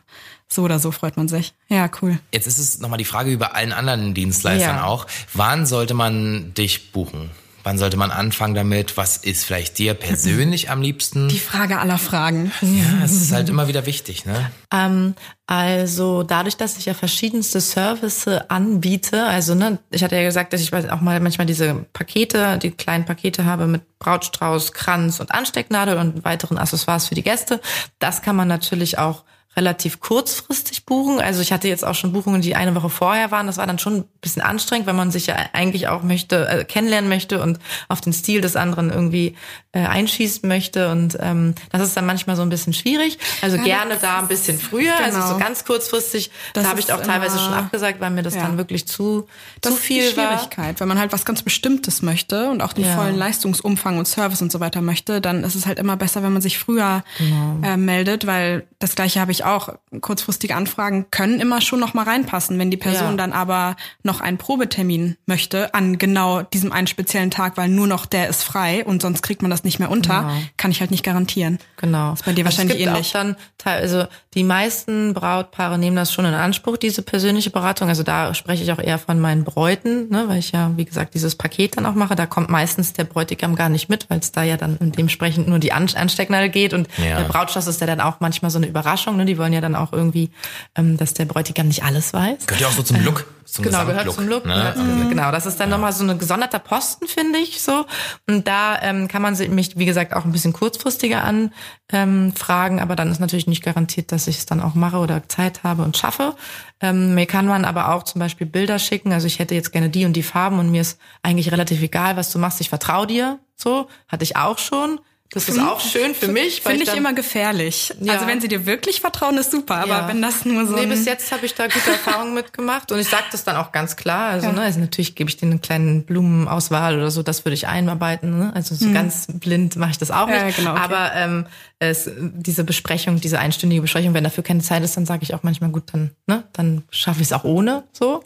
so 0.50 0.64
oder 0.64 0.80
so 0.80 0.92
freut 0.92 1.16
man 1.18 1.28
sich. 1.28 1.54
Ja, 1.70 1.90
cool. 2.02 2.20
Jetzt 2.34 2.48
ist 2.48 2.58
es 2.60 2.80
nochmal 2.80 2.98
die 2.98 3.06
Frage 3.06 3.32
über 3.32 3.56
allen 3.56 3.72
anderen 3.72 4.14
Dienstleistern 4.14 4.76
Ja. 4.78 4.84
auch. 4.86 5.08
Wann 5.34 5.66
sollte 5.66 5.94
man 5.94 6.54
dich 6.56 6.92
buchen? 6.92 7.30
Wann 7.64 7.78
sollte 7.78 7.96
man 7.96 8.12
anfangen 8.12 8.56
damit? 8.56 8.98
Was 8.98 9.18
ist 9.18 9.46
vielleicht 9.46 9.78
dir 9.78 9.94
persönlich 9.94 10.70
am 10.70 10.82
liebsten? 10.82 11.30
Die 11.30 11.40
Frage 11.40 11.80
aller 11.80 11.98
Fragen. 11.98 12.52
Ja, 12.62 13.06
es 13.06 13.14
ist 13.14 13.32
halt 13.32 13.48
immer 13.48 13.68
wieder 13.70 13.86
wichtig, 13.86 14.26
ne? 14.26 14.52
Ähm, 14.72 15.16
also 15.48 16.24
dadurch, 16.24 16.58
dass 16.58 16.78
ich 16.78 16.86
ja 16.86 16.94
verschiedenste 16.94 17.62
Services 17.62 18.42
anbiete, 18.50 19.24
also 19.26 19.56
ne, 19.56 19.80
ich 19.92 20.04
hatte 20.04 20.16
ja 20.16 20.24
gesagt, 20.24 20.52
dass 20.52 20.62
ich 20.62 20.74
auch 20.74 21.02
mal 21.02 21.20
manchmal 21.20 21.48
diese 21.48 21.86
Pakete, 21.94 22.58
die 22.58 22.72
kleinen 22.72 23.06
Pakete 23.06 23.46
habe 23.46 23.68
mit 23.68 24.00
Brautstrauß, 24.00 24.74
Kranz 24.74 25.20
und 25.20 25.32
Anstecknadel 25.32 25.98
und 25.98 26.26
weiteren 26.26 26.58
Accessoires 26.58 27.08
für 27.08 27.16
die 27.16 27.24
Gäste. 27.24 27.62
Das 28.00 28.22
kann 28.22 28.36
man 28.36 28.48
natürlich 28.48 28.98
auch 28.98 29.24
relativ 29.56 30.00
kurzfristig 30.00 30.86
buchen. 30.86 31.20
Also 31.20 31.42
ich 31.42 31.54
hatte 31.54 31.68
jetzt 31.68 31.86
auch 31.86 31.96
schon 31.96 32.12
Buchungen, 32.12 32.42
die 32.42 32.56
eine 32.56 32.76
Woche 32.76 32.90
vorher 32.90 33.32
waren. 33.32 33.48
Das 33.48 33.58
war 33.58 33.68
dann 33.68 33.80
schon 33.80 34.06
bisschen 34.24 34.42
anstrengend, 34.42 34.88
weil 34.88 34.96
man 34.96 35.12
sich 35.12 35.28
ja 35.28 35.36
eigentlich 35.54 35.88
auch 35.88 36.02
möchte, 36.02 36.48
äh, 36.48 36.64
kennenlernen 36.64 37.10
möchte 37.10 37.42
und 37.42 37.60
auf 37.90 38.02
den 38.02 38.14
Stil 38.14 38.42
des 38.42 38.56
anderen 38.56 38.90
irgendwie 38.90 39.36
äh, 39.74 39.80
einschießen 39.86 40.48
möchte. 40.50 40.90
Und 40.90 41.18
ähm, 41.22 41.54
das 41.72 41.82
ist 41.84 41.96
dann 41.98 42.06
manchmal 42.06 42.36
so 42.36 42.42
ein 42.42 42.50
bisschen 42.50 42.74
schwierig. 42.74 43.20
Also 43.42 43.58
gerne 43.60 43.98
da 44.02 44.20
ein 44.20 44.28
bisschen 44.28 44.58
früher, 44.60 44.96
also 44.98 45.18
genau. 45.20 45.34
so 45.34 45.38
ganz 45.38 45.66
kurzfristig. 45.66 46.32
Das 46.54 46.64
da 46.64 46.70
habe 46.72 46.80
ich 46.80 46.92
auch 46.92 47.02
teilweise 47.02 47.38
schon 47.38 47.54
abgesagt, 47.54 48.00
weil 48.02 48.10
mir 48.12 48.24
das 48.24 48.36
Ja. 48.36 48.42
dann 48.44 48.58
wirklich 48.58 48.88
zu, 48.88 49.28
Das 49.62 49.76
zu 49.76 49.80
viel 49.82 50.04
ist 50.04 50.14
die 50.14 50.18
war. 50.18 50.34
Schwierigkeit. 50.38 50.80
Wenn 50.80 50.88
man 50.88 50.98
halt 51.00 51.12
was 51.12 51.26
ganz 51.26 51.42
Bestimmtes 51.44 52.02
möchte 52.02 52.50
und 52.50 52.62
auch 52.62 52.74
den 52.74 52.86
Ja. 52.86 52.96
vollen 52.96 53.16
Leistungsumfang 53.18 53.98
und 53.98 54.08
Service 54.08 54.42
und 54.42 54.52
so 54.52 54.60
weiter 54.60 54.82
möchte, 54.82 55.20
dann 55.22 55.44
ist 55.44 55.56
es 55.56 55.66
halt 55.66 55.80
immer 55.80 55.98
besser, 55.98 56.24
wenn 56.24 56.34
man 56.34 56.42
sich 56.42 56.58
früher 56.58 57.04
Genau. 57.18 57.58
äh, 57.64 57.78
meldet, 57.78 58.26
weil 58.26 58.66
das 58.80 58.96
gleiche 58.96 59.20
habe 59.20 59.32
ich 59.32 59.44
auch. 59.44 59.70
Kurzfristige 60.02 60.56
Anfragen 60.56 61.08
können 61.12 61.40
immer 61.42 61.60
schon 61.62 61.80
noch 61.80 61.94
mal 61.94 62.04
reinpassen. 62.04 62.58
Wenn 62.60 62.72
die 62.72 62.78
Person 62.78 63.12
Ja. 63.12 63.18
dann 63.18 63.34
aber 63.34 63.76
noch 64.04 64.13
einen 64.22 64.38
Probetermin 64.38 65.18
möchte 65.26 65.74
an 65.74 65.98
genau 65.98 66.42
diesem 66.42 66.72
einen 66.72 66.88
speziellen 66.88 67.32
Tag, 67.32 67.58
weil 67.58 67.70
nur 67.70 67.88
noch 67.88 68.06
der 68.06 68.28
ist 68.30 68.44
frei 68.44 68.84
und 68.86 69.02
sonst 69.02 69.22
kriegt 69.22 69.42
man 69.42 69.52
das 69.52 69.64
nicht 69.64 69.80
mehr 69.80 69.90
unter, 69.92 70.22
Genau. 70.22 70.34
kann 70.58 70.72
ich 70.72 70.80
halt 70.82 70.92
nicht 70.92 71.04
garantieren. 71.04 71.60
Genau. 71.78 72.14
Ist 72.14 72.26
bei 72.26 72.34
dir 72.34 72.46
Also 72.46 72.58
wahrscheinlich 72.58 72.78
es 72.78 72.84
gibt 72.86 72.90
ähnlich. 72.96 73.08
Auch 73.10 73.14
dann, 73.14 73.36
teil- 73.58 73.82
also 73.82 74.06
die 74.34 74.44
meisten 74.44 75.14
Brautpaare 75.14 75.78
nehmen 75.78 75.96
das 75.96 76.12
schon 76.14 76.26
in 76.26 76.34
Anspruch, 76.34 76.78
diese 76.78 77.02
persönliche 77.02 77.50
Beratung. 77.50 77.90
Also 77.90 78.04
da 78.04 78.34
spreche 78.34 78.64
ich 78.64 78.72
auch 78.72 78.80
eher 78.80 78.98
von 79.00 79.20
meinen 79.20 79.44
Bräuten, 79.44 80.10
ne, 80.10 80.26
weil 80.28 80.40
ich 80.40 80.52
ja, 80.52 80.72
wie 80.76 80.86
gesagt, 80.86 81.14
dieses 81.14 81.36
Paket 81.36 81.78
dann 81.78 81.86
auch 81.86 81.96
mache. 81.96 82.16
Da 82.16 82.26
kommt 82.26 82.50
meistens 82.50 82.94
der 82.94 83.04
Bräutigam 83.04 83.56
gar 83.56 83.70
nicht 83.70 83.90
mit, 83.90 84.10
weil 84.10 84.20
es 84.20 84.32
da 84.32 84.44
ja 84.44 84.58
dann 84.58 84.78
dementsprechend 84.80 85.48
nur 85.48 85.60
die 85.60 85.72
An 85.72 85.88
Anstecknadel 85.96 86.50
geht. 86.50 86.74
Und 86.74 86.88
Ja. 86.98 87.18
der 87.20 87.26
Brautschloss 87.26 87.68
ist 87.68 87.82
ja 87.82 87.88
dann 87.88 88.00
auch 88.02 88.20
manchmal 88.20 88.50
so 88.52 88.58
eine 88.58 88.68
Überraschung. 88.68 89.18
Ne? 89.18 89.26
Die 89.26 89.38
wollen 89.38 89.54
ja 89.54 89.62
dann 89.62 89.76
auch 89.76 89.92
irgendwie, 89.94 90.30
ähm, 90.76 90.98
dass 90.98 91.14
der 91.14 91.26
Bräutigam 91.26 91.68
nicht 91.68 91.84
alles 91.84 92.14
weiß. 92.14 92.46
Gehört 92.48 92.62
ja 92.62 92.68
auch 92.68 92.72
so 92.72 92.84
zum 92.84 93.04
Look, 93.04 93.26
zum 93.46 93.64
Genau, 93.66 93.86
gehört 93.86 94.12
zum 94.12 94.28
Look. 94.28 94.46
Ne? 94.46 94.74
zum- 94.76 95.10
Genau, 95.10 95.32
das 95.32 95.46
ist 95.46 95.60
dann 95.60 95.70
nochmal 95.70 95.94
so 95.94 96.04
ein 96.08 96.18
gesonderter 96.20 96.60
Posten, 96.60 97.08
finde 97.08 97.40
ich 97.40 97.62
so. 97.62 97.86
Und 98.28 98.48
da 98.48 98.82
ähm, 98.82 99.08
kann 99.08 99.22
man 99.22 99.36
sich 99.36 99.50
mich, 99.50 99.78
wie 99.78 99.86
gesagt, 99.86 100.14
auch 100.14 100.26
ein 100.26 100.32
bisschen 100.32 100.54
kurzfristiger 100.54 101.24
anfragen, 101.24 102.78
ähm, 102.78 102.84
aber 102.84 102.96
dann 102.96 103.12
ist 103.12 103.20
natürlich 103.20 103.48
nicht 103.48 103.64
garantiert, 103.64 104.12
dass 104.12 104.28
ich 104.28 104.38
es 104.40 104.46
dann 104.46 104.62
auch 104.62 104.74
mache 104.76 104.98
oder 104.98 105.28
Zeit 105.28 105.64
habe 105.64 105.84
und 105.84 105.98
schaffe. 105.98 106.36
Ähm, 106.82 107.16
mir 107.16 107.26
kann 107.26 107.46
man 107.46 107.66
aber 107.66 107.94
auch 107.94 108.04
zum 108.04 108.20
Beispiel 108.20 108.48
Bilder 108.48 108.80
schicken. 108.80 109.14
Also 109.14 109.28
ich 109.28 109.40
hätte 109.40 109.56
jetzt 109.56 109.72
gerne 109.72 109.90
die 109.90 110.06
und 110.06 110.14
die 110.14 110.24
Farben 110.24 110.60
und 110.60 110.72
mir 110.72 110.82
ist 110.82 111.00
eigentlich 111.22 111.52
relativ 111.52 111.82
egal, 111.82 112.18
was 112.18 112.32
du 112.32 112.40
machst. 112.40 112.62
Ich 112.62 112.70
vertraue 112.70 113.08
dir. 113.08 113.40
So, 113.56 113.88
hatte 114.08 114.24
ich 114.24 114.36
auch 114.36 114.58
schon. 114.58 115.00
Das 115.34 115.50
ist 115.50 115.60
auch 115.60 115.80
schön 115.80 116.14
für 116.14 116.28
mich. 116.28 116.62
Finde 116.62 116.84
ich 116.84 116.90
dann- 116.90 116.98
immer 116.98 117.14
gefährlich. 117.14 117.94
Ja. 118.00 118.14
Also 118.14 118.28
wenn 118.28 118.40
sie 118.40 118.48
dir 118.48 118.66
wirklich 118.66 119.02
vertrauen, 119.02 119.38
ist 119.38 119.52
super. 119.52 119.76
Aber 119.78 119.88
Ja. 119.88 120.08
wenn 120.08 120.22
das 120.22 120.46
nur 120.46 120.68
so 120.68 120.74
Nee, 120.76 120.86
bis 120.86 121.06
jetzt 121.06 121.32
habe 121.32 121.46
ich 121.46 121.56
da 121.56 121.66
gute 121.68 121.92
Erfahrungen 121.92 122.34
mitgemacht 122.36 122.92
und 122.92 123.00
ich 123.00 123.08
sage 123.10 123.24
das 123.32 123.44
dann 123.44 123.56
auch 123.56 123.72
ganz 123.72 123.96
klar. 123.96 124.30
Also, 124.30 124.52
ne, 124.52 124.62
also 124.62 124.80
natürlich 124.80 125.16
gebe 125.16 125.30
ich 125.30 125.38
denen 125.38 125.54
eine 125.54 125.60
kleine 125.62 126.02
Blumenauswahl 126.02 126.96
oder 126.98 127.10
so, 127.12 127.24
das 127.24 127.46
würde 127.46 127.54
ich 127.56 127.68
einarbeiten. 127.68 128.38
Ne? 128.38 128.52
Also 128.56 128.76
so 128.76 128.92
ganz 128.92 129.28
blind 129.28 129.76
mache 129.76 129.92
ich 129.92 129.98
das 129.98 130.12
auch 130.12 130.28
Mhm. 130.28 130.34
Ja, 130.34 130.44
nicht. 130.46 130.58
genau, 130.58 130.72
okay. 130.72 130.82
Aber 130.84 131.12
ähm, 131.16 131.46
es, 131.80 132.10
diese 132.18 132.64
Besprechung, 132.64 133.20
diese 133.20 133.40
einstündige 133.40 133.82
Besprechung, 133.82 134.14
wenn 134.14 134.24
dafür 134.24 134.44
keine 134.44 134.62
Zeit 134.62 134.84
ist, 134.84 134.96
dann 134.96 135.06
sage 135.06 135.24
ich 135.24 135.34
auch 135.34 135.44
manchmal 135.44 135.70
gut, 135.72 135.84
dann, 135.94 136.12
ne, 136.28 136.44
dann 136.54 136.84
schaffe 136.92 137.22
ich 137.22 137.28
es 137.28 137.34
auch 137.34 137.44
ohne 137.44 137.84
so. 137.92 138.24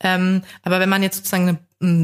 Ähm, 0.00 0.42
aber 0.62 0.80
wenn 0.80 0.88
man 0.88 1.02
jetzt 1.02 1.16
sozusagen 1.16 1.48
eine 1.48 1.58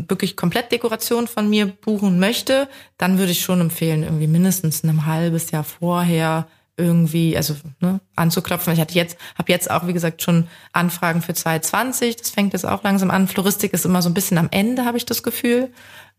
wirklich 0.09 0.37
komplett 0.37 0.73
Dekoration 0.73 1.27
von 1.27 1.49
mir 1.49 1.66
buchen 1.66 2.19
möchte, 2.19 2.69
dann 2.99 3.19
würde 3.19 3.33
ich 3.33 3.40
schon 3.40 3.61
empfehlen, 3.61 4.03
irgendwie 4.03 4.27
mindestens 4.27 4.83
ein 4.85 5.07
halbes 5.07 5.51
Jahr 5.51 5.64
vorher 5.64 6.47
irgendwie, 6.77 7.37
also 7.37 7.55
ne, 7.81 8.01
anzuklopfen. 8.16 8.73
Ich 8.73 8.81
hatte 8.81 8.95
jetzt, 8.95 9.19
habe 9.37 9.53
jetzt 9.53 9.71
auch, 9.71 9.87
wie 9.87 9.93
gesagt, 9.93 10.23
schon 10.23 10.49
Anfragen 10.73 11.21
für 11.21 11.35
2020. 11.35 12.16
Das 12.16 12.31
fängt 12.31 12.55
jetzt 12.55 12.66
auch 12.66 12.83
langsam 12.83 13.11
an. 13.11 13.29
Floristik 13.29 13.73
ist 13.75 13.85
immer 13.85 14.03
so 14.03 14.09
ein 14.09 14.14
bisschen 14.14 14.38
am 14.38 14.49
Ende, 14.51 14.87
habe 14.87 14.97
ich 14.97 15.05
das 15.05 15.23
Gefühl. 15.23 15.71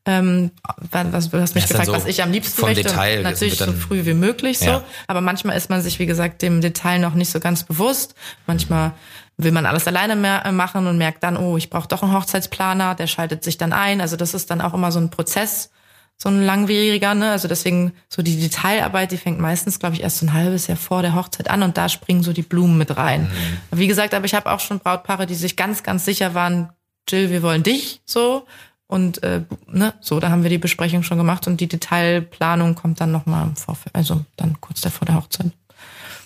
Ähm, 0.03 0.49
was, 0.91 1.29
du 1.29 1.39
hast 1.39 1.53
mich 1.53 1.67
gefragt, 1.67 1.85
so 1.85 1.93
was 1.93 2.05
ich 2.05 2.23
am 2.23 2.31
liebsten 2.31 2.61
möchte. 2.61 2.83
Detail, 2.83 3.21
natürlich 3.21 3.57
so 3.57 3.71
früh 3.71 4.05
wie 4.05 4.15
möglich 4.15 4.57
so. 4.57 4.65
Ja. 4.65 4.83
Aber 5.07 5.21
manchmal 5.21 5.55
ist 5.55 5.69
man 5.69 5.81
sich, 5.81 5.99
wie 5.99 6.07
gesagt, 6.07 6.41
dem 6.41 6.61
Detail 6.61 6.99
noch 6.99 7.13
nicht 7.13 7.31
so 7.31 7.39
ganz 7.39 7.63
bewusst. 7.63 8.15
Manchmal 8.47 8.93
will 9.43 9.51
man 9.51 9.65
alles 9.65 9.87
alleine 9.87 10.15
mehr 10.15 10.45
äh, 10.45 10.51
machen 10.51 10.87
und 10.87 10.97
merkt 10.97 11.23
dann, 11.23 11.37
oh, 11.37 11.57
ich 11.57 11.69
brauche 11.69 11.87
doch 11.87 12.03
einen 12.03 12.13
Hochzeitsplaner, 12.13 12.95
der 12.95 13.07
schaltet 13.07 13.43
sich 13.43 13.57
dann 13.57 13.73
ein. 13.73 14.01
Also 14.01 14.15
das 14.15 14.33
ist 14.33 14.49
dann 14.49 14.61
auch 14.61 14.73
immer 14.73 14.91
so 14.91 14.99
ein 14.99 15.09
Prozess, 15.09 15.71
so 16.17 16.29
ein 16.29 16.43
langwieriger, 16.43 17.15
ne? 17.15 17.31
Also 17.31 17.47
deswegen 17.47 17.93
so 18.07 18.21
die 18.21 18.39
Detailarbeit, 18.39 19.11
die 19.11 19.17
fängt 19.17 19.39
meistens, 19.39 19.79
glaube 19.79 19.95
ich, 19.95 20.03
erst 20.03 20.19
so 20.19 20.27
ein 20.27 20.33
halbes 20.33 20.67
Jahr 20.67 20.77
vor 20.77 21.01
der 21.01 21.15
Hochzeit 21.15 21.49
an 21.49 21.63
und 21.63 21.77
da 21.77 21.89
springen 21.89 22.21
so 22.21 22.33
die 22.33 22.43
Blumen 22.43 22.77
mit 22.77 22.95
rein. 22.95 23.31
Wie 23.71 23.87
gesagt, 23.87 24.13
aber 24.13 24.25
ich 24.25 24.35
habe 24.35 24.51
auch 24.51 24.59
schon 24.59 24.79
Brautpaare, 24.79 25.25
die 25.25 25.35
sich 25.35 25.55
ganz, 25.55 25.81
ganz 25.81 26.05
sicher 26.05 26.33
waren, 26.35 26.69
Jill, 27.09 27.31
wir 27.31 27.41
wollen 27.41 27.63
dich 27.63 28.01
so. 28.05 28.45
Und 28.87 29.23
äh, 29.23 29.43
ne, 29.67 29.93
so, 30.01 30.19
da 30.19 30.29
haben 30.29 30.43
wir 30.43 30.49
die 30.49 30.57
Besprechung 30.57 31.01
schon 31.01 31.17
gemacht 31.17 31.47
und 31.47 31.61
die 31.61 31.67
Detailplanung 31.67 32.75
kommt 32.75 32.99
dann 32.99 33.11
nochmal 33.11 33.47
im 33.47 33.55
Vorfeld, 33.55 33.95
also 33.95 34.25
dann 34.35 34.59
kurz 34.59 34.81
davor 34.81 35.05
der 35.05 35.15
Hochzeit. 35.15 35.51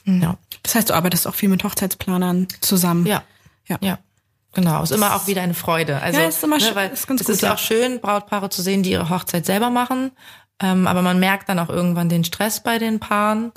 Ja. 0.06 0.38
Das 0.65 0.75
heißt, 0.75 0.89
du 0.89 0.93
arbeitest 0.95 1.28
auch 1.28 1.36
viel 1.36 1.49
mit 1.49 1.63
Hochzeitsplanern 1.63 2.47
zusammen. 2.62 3.06
Ja. 3.06 3.23
Ja. 3.67 3.78
Ja. 3.82 3.99
Genau, 4.54 4.82
ist 4.84 4.91
immer 4.91 5.15
auch 5.15 5.28
wieder 5.28 5.41
eine 5.41 5.54
Freude. 5.54 6.01
Also, 6.01 6.19
Ja, 6.19 6.28
ist 6.28 6.43
immer 6.43 6.60
schön- 6.60 6.75
weil 6.75 6.89
ist 6.89 7.08
ganz 7.08 7.21
es 7.21 7.28
gut, 7.28 7.36
ist 7.36 7.41
ja. 7.41 7.54
auch 7.54 7.58
schön, 7.60 7.99
Brautpaare 7.99 8.49
zu 8.49 8.62
sehen, 8.62 8.84
die 8.84 8.91
ihre 8.91 9.10
Hochzeit 9.10 9.45
selber 9.45 9.69
machen. 9.69 10.12
Ähm, 10.62 10.88
aber 10.88 11.01
man 11.01 11.19
merkt 11.19 11.49
dann 11.49 11.60
auch 11.60 11.69
irgendwann 11.69 12.08
den 12.10 12.23
Stress 12.23 12.62
bei 12.63 12.80
den 12.80 12.99
Paaren. 12.99 13.51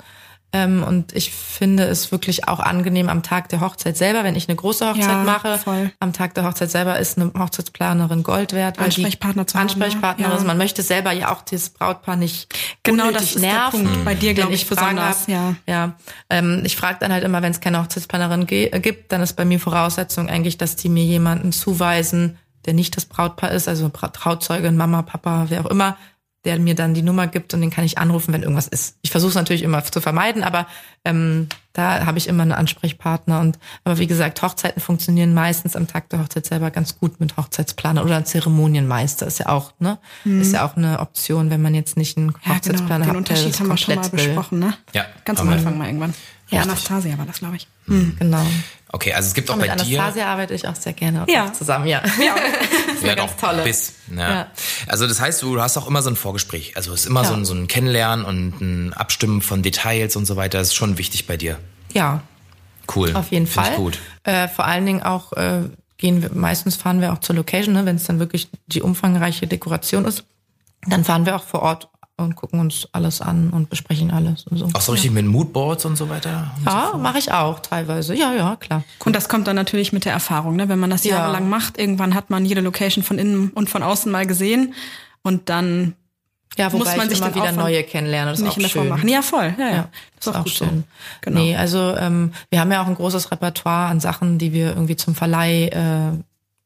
Ähm, 0.51 0.83
und 0.83 1.13
ich 1.15 1.31
finde 1.31 1.83
es 1.83 2.11
wirklich 2.11 2.47
auch 2.47 2.59
angenehm 2.59 3.07
am 3.07 3.21
Tag 3.21 3.49
der 3.49 3.61
Hochzeit 3.61 3.95
selber, 3.97 4.23
wenn 4.23 4.35
ich 4.35 4.49
eine 4.49 4.55
große 4.55 4.87
Hochzeit 4.89 5.03
Ja, 5.03 5.23
mache. 5.23 5.59
voll. 5.59 5.91
Am 5.99 6.11
Tag 6.11 6.33
der 6.33 6.43
Hochzeit 6.45 6.71
selber 6.71 6.97
ist 6.97 7.19
eine 7.19 7.31
Hochzeitsplanerin 7.37 8.23
Gold 8.23 8.53
wert. 8.53 8.79
Ansprechpartner 8.79 9.45
zu 9.45 9.59
haben, 9.59 9.67
ne? 9.67 9.71
Ansprechpartnerin 9.73 10.31
Ja. 10.31 10.37
ist. 10.39 10.47
Man 10.47 10.57
möchte 10.57 10.81
selber 10.81 11.11
ja 11.11 11.31
auch 11.31 11.43
das 11.43 11.69
Brautpaar 11.69 12.15
nicht 12.15 12.51
Genau, 12.81 13.11
das 13.11 13.23
ist 13.35 13.35
der 13.35 13.41
nerven. 13.53 13.83
Punkt. 13.83 14.05
Bei 14.05 14.15
dir, 14.15 14.33
glaub 14.33 14.47
Wenn 14.47 14.55
ich, 14.55 14.65
Fragen 14.65 14.95
besonders, 14.95 15.21
hab, 15.21 15.27
ja. 15.29 15.55
ja, 15.67 15.93
ähm, 16.31 16.63
ich 16.65 16.75
frage 16.75 16.97
dann 16.99 17.13
halt 17.13 17.23
immer, 17.23 17.43
wenn 17.43 17.51
es 17.51 17.59
keine 17.61 17.79
Hochzeitsplanerin 17.83 18.47
äh, 18.49 18.79
gibt, 18.79 19.11
dann 19.11 19.21
ist 19.21 19.33
bei 19.33 19.45
mir 19.45 19.59
Voraussetzung 19.59 20.29
eigentlich, 20.29 20.57
dass 20.57 20.75
die 20.75 20.89
mir 20.89 21.03
jemanden 21.03 21.51
zuweisen, 21.51 22.39
der 22.65 22.73
nicht 22.73 22.97
das 22.97 23.05
Brautpaar 23.05 23.51
ist, 23.51 23.67
also 23.67 23.87
Trauzeugin, 23.89 24.75
Mama, 24.77 25.03
Papa, 25.03 25.45
wer 25.49 25.61
auch 25.63 25.69
immer, 25.69 25.95
der 26.45 26.57
mir 26.59 26.73
dann 26.75 26.93
die 26.93 27.01
Nummer 27.01 27.27
gibt 27.27 27.53
und 27.53 27.61
den 27.61 27.69
kann 27.69 27.83
ich 27.83 27.97
anrufen, 27.97 28.33
wenn 28.33 28.43
irgendwas 28.43 28.67
ist. 28.67 28.95
Ich 29.01 29.11
versuche 29.11 29.29
es 29.29 29.35
natürlich 29.35 29.61
immer 29.63 29.83
zu 29.83 29.99
vermeiden, 29.99 30.43
aber 30.43 30.67
ähm, 31.03 31.47
da 31.73 32.05
habe 32.05 32.17
ich 32.17 32.27
immer 32.27 32.43
einen 32.43 32.53
Ansprechpartner. 32.53 33.39
Und 33.41 33.59
aber 33.83 33.97
wie 33.99 34.07
gesagt, 34.07 34.41
Hochzeiten 34.41 34.81
funktionieren 34.81 35.33
meistens 35.33 35.75
am 35.75 35.87
Tag 35.87 36.09
der 36.09 36.19
Hochzeit 36.19 36.45
selber 36.45 36.71
ganz 36.71 36.97
gut 36.97 37.19
mit 37.19 37.35
Hochzeitsplaner 37.35 38.03
oder 38.05 38.15
einem 38.15 38.25
Zeremonienmeister 38.25 39.27
ist 39.27 39.39
ja 39.39 39.49
auch, 39.49 39.73
ne? 39.79 39.97
Ist 40.23 40.53
ja 40.53 40.65
auch 40.65 40.77
eine 40.77 40.99
Option, 40.99 41.49
wenn 41.49 41.61
man 41.61 41.75
jetzt 41.75 41.97
nicht 41.97 42.17
einen 42.17 42.27
Mhm. 42.27 42.33
Ja, 42.33 42.39
genau. 42.41 42.55
Hochzeitsplaner 42.55 43.05
Den 43.05 43.07
hat, 43.07 43.13
der 43.13 43.17
Unterschied 43.17 43.49
das 43.53 43.59
haben 43.59 43.67
wir 43.67 43.77
schon 43.77 43.95
mal 43.95 44.03
will. 44.03 44.09
besprochen, 44.11 44.59
ne? 44.59 44.73
Ja, 44.93 45.05
Ganz 45.25 45.39
am. 45.41 45.49
Anfang 45.49 45.77
mal 45.77 45.87
irgendwann. 45.87 46.13
Ja. 46.49 46.61
Anastasia 46.61 47.17
war 47.17 47.25
das, 47.25 47.39
glaube 47.39 47.57
ich. 47.57 47.67
Genau. 47.85 48.43
Okay, 48.91 49.13
also 49.13 49.27
es 49.27 49.33
gibt 49.35 49.49
auch 49.51 49.55
mit 49.55 49.67
bei 49.67 49.75
dir. 49.75 49.99
Anastasia 50.01 50.25
arbeite 50.31 50.53
ich 50.55 50.67
auch 50.67 50.75
sehr 50.75 50.93
gerne 50.93 51.25
Ja. 51.29 51.45
auch 51.45 51.53
zusammen, 51.53 51.85
ja. 51.87 52.01
Ja. 52.19 52.35
ja, 53.07 53.15
ganz 53.15 53.31
doch, 53.33 53.39
tolle. 53.49 53.63
Bis, 53.63 53.93
ja. 54.15 54.31
Ja. 54.31 54.47
Also 54.87 55.07
das 55.07 55.21
heißt, 55.21 55.41
du 55.43 55.61
hast 55.61 55.77
auch 55.77 55.87
immer 55.87 56.01
so 56.01 56.09
ein 56.09 56.15
Vorgespräch. 56.15 56.75
Also 56.75 56.91
es 56.93 57.01
ist 57.01 57.05
immer 57.05 57.21
Ja. 57.21 57.27
so, 57.29 57.33
ein, 57.35 57.45
so 57.45 57.53
ein 57.53 57.67
Kennenlernen 57.67 58.25
und 58.25 58.59
ein 58.61 58.93
Abstimmen 58.93 59.41
von 59.41 59.61
Details 59.61 60.15
und 60.15 60.25
so 60.25 60.35
weiter. 60.37 60.57
Das 60.57 60.69
ist 60.69 60.75
schon 60.75 60.97
wichtig 60.97 61.27
bei 61.27 61.37
dir. 61.37 61.59
Ja, 61.93 62.21
Cool. 62.95 63.15
Auf 63.15 63.29
jeden 63.29 63.45
Find 63.45 63.65
Fall. 63.67 63.73
Ich 63.73 63.77
gut. 63.77 63.99
Äh, 64.23 64.47
vor 64.47 64.65
allen 64.65 64.83
Dingen 64.83 65.03
auch 65.03 65.33
äh, 65.33 65.61
gehen 65.97 66.23
wir, 66.23 66.31
meistens 66.33 66.75
fahren 66.75 67.01
wir 67.01 67.13
auch 67.13 67.19
zur 67.19 67.35
Location, 67.35 67.75
ne, 67.75 67.85
wenn 67.85 67.97
es 67.97 68.05
dann 68.05 68.17
wirklich 68.17 68.49
die 68.65 68.81
umfangreiche 68.81 69.45
Dekoration 69.45 70.05
ist. 70.05 70.23
Dann 70.87 71.03
fahren 71.03 71.27
wir 71.27 71.35
auch 71.35 71.43
vor 71.43 71.61
Ort 71.61 71.89
und 72.19 72.35
gucken 72.35 72.59
uns 72.59 72.87
alles 72.91 73.21
an 73.21 73.49
und 73.49 73.69
besprechen 73.69 74.11
alles 74.11 74.43
und 74.47 74.57
so. 74.57 74.69
Auch 74.73 74.81
so 74.81 74.91
richtig 74.91 75.11
mit 75.11 75.25
Moodboards 75.25 75.85
und 75.85 75.95
so 75.95 76.09
weiter? 76.09 76.51
Ja, 76.65 76.93
mache 76.97 77.17
ich 77.19 77.31
auch 77.31 77.59
teilweise. 77.59 78.15
Ja, 78.15 78.33
ja, 78.33 78.55
klar. 78.55 78.83
Und 79.05 79.15
das 79.15 79.29
kommt 79.29 79.47
dann 79.47 79.55
natürlich 79.55 79.91
mit 79.93 80.05
der 80.05 80.13
Erfahrung, 80.13 80.55
ne? 80.55 80.69
Wenn 80.69 80.79
man 80.79 80.89
das 80.89 81.03
Ja. 81.03 81.17
jahrelang 81.17 81.49
macht, 81.49 81.77
irgendwann 81.77 82.13
hat 82.15 82.29
man 82.29 82.45
jede 82.45 82.61
Location 82.61 83.03
von 83.03 83.17
innen 83.17 83.49
und 83.51 83.69
von 83.69 83.83
außen 83.83 84.11
mal 84.11 84.25
gesehen 84.27 84.73
und 85.23 85.49
dann 85.49 85.95
Ja, 86.57 86.73
wobei 86.73 86.79
Muss 86.85 86.97
man 86.97 87.07
ich 87.07 87.17
sich 87.17 87.25
immer 87.25 87.35
wieder 87.35 87.51
neue 87.51 87.83
kennenlerne. 87.83 88.31
Das 88.31 88.39
ist 88.39 88.45
nicht 88.45 88.53
auch 88.53 88.57
in 88.57 88.61
der 88.63 88.69
Form 88.71 88.83
schön. 88.85 88.89
machen. 88.89 89.07
Ja, 89.07 89.21
voll. 89.21 89.53
Ja, 89.57 89.65
ja. 89.65 89.71
Ja, 89.75 89.89
ist 90.19 90.27
auch, 90.29 90.43
gut 90.43 90.49
schön. 90.49 90.69
So. 90.69 90.83
Genau. 91.21 91.39
Nee, 91.41 91.55
also 91.55 91.95
ähm, 91.95 92.33
wir 92.49 92.59
haben 92.59 92.71
ja 92.71 92.81
auch 92.81 92.87
ein 92.87 92.95
großes 92.95 93.31
Repertoire 93.31 93.87
an 93.87 93.99
Sachen, 93.99 94.39
die 94.39 94.51
wir 94.51 94.69
irgendwie 94.69 94.95
zum 94.95 95.13
Verleih 95.15 95.67
äh, 95.67 96.11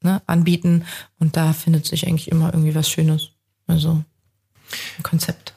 ne, 0.04 0.22
anbieten. 0.26 0.84
Und 1.20 1.36
da 1.36 1.52
findet 1.52 1.84
sich 1.86 2.06
eigentlich 2.08 2.30
immer 2.30 2.46
irgendwie 2.52 2.74
was 2.74 2.88
Schönes. 2.88 3.28
Also 3.66 4.02
Konzept. 5.02 5.52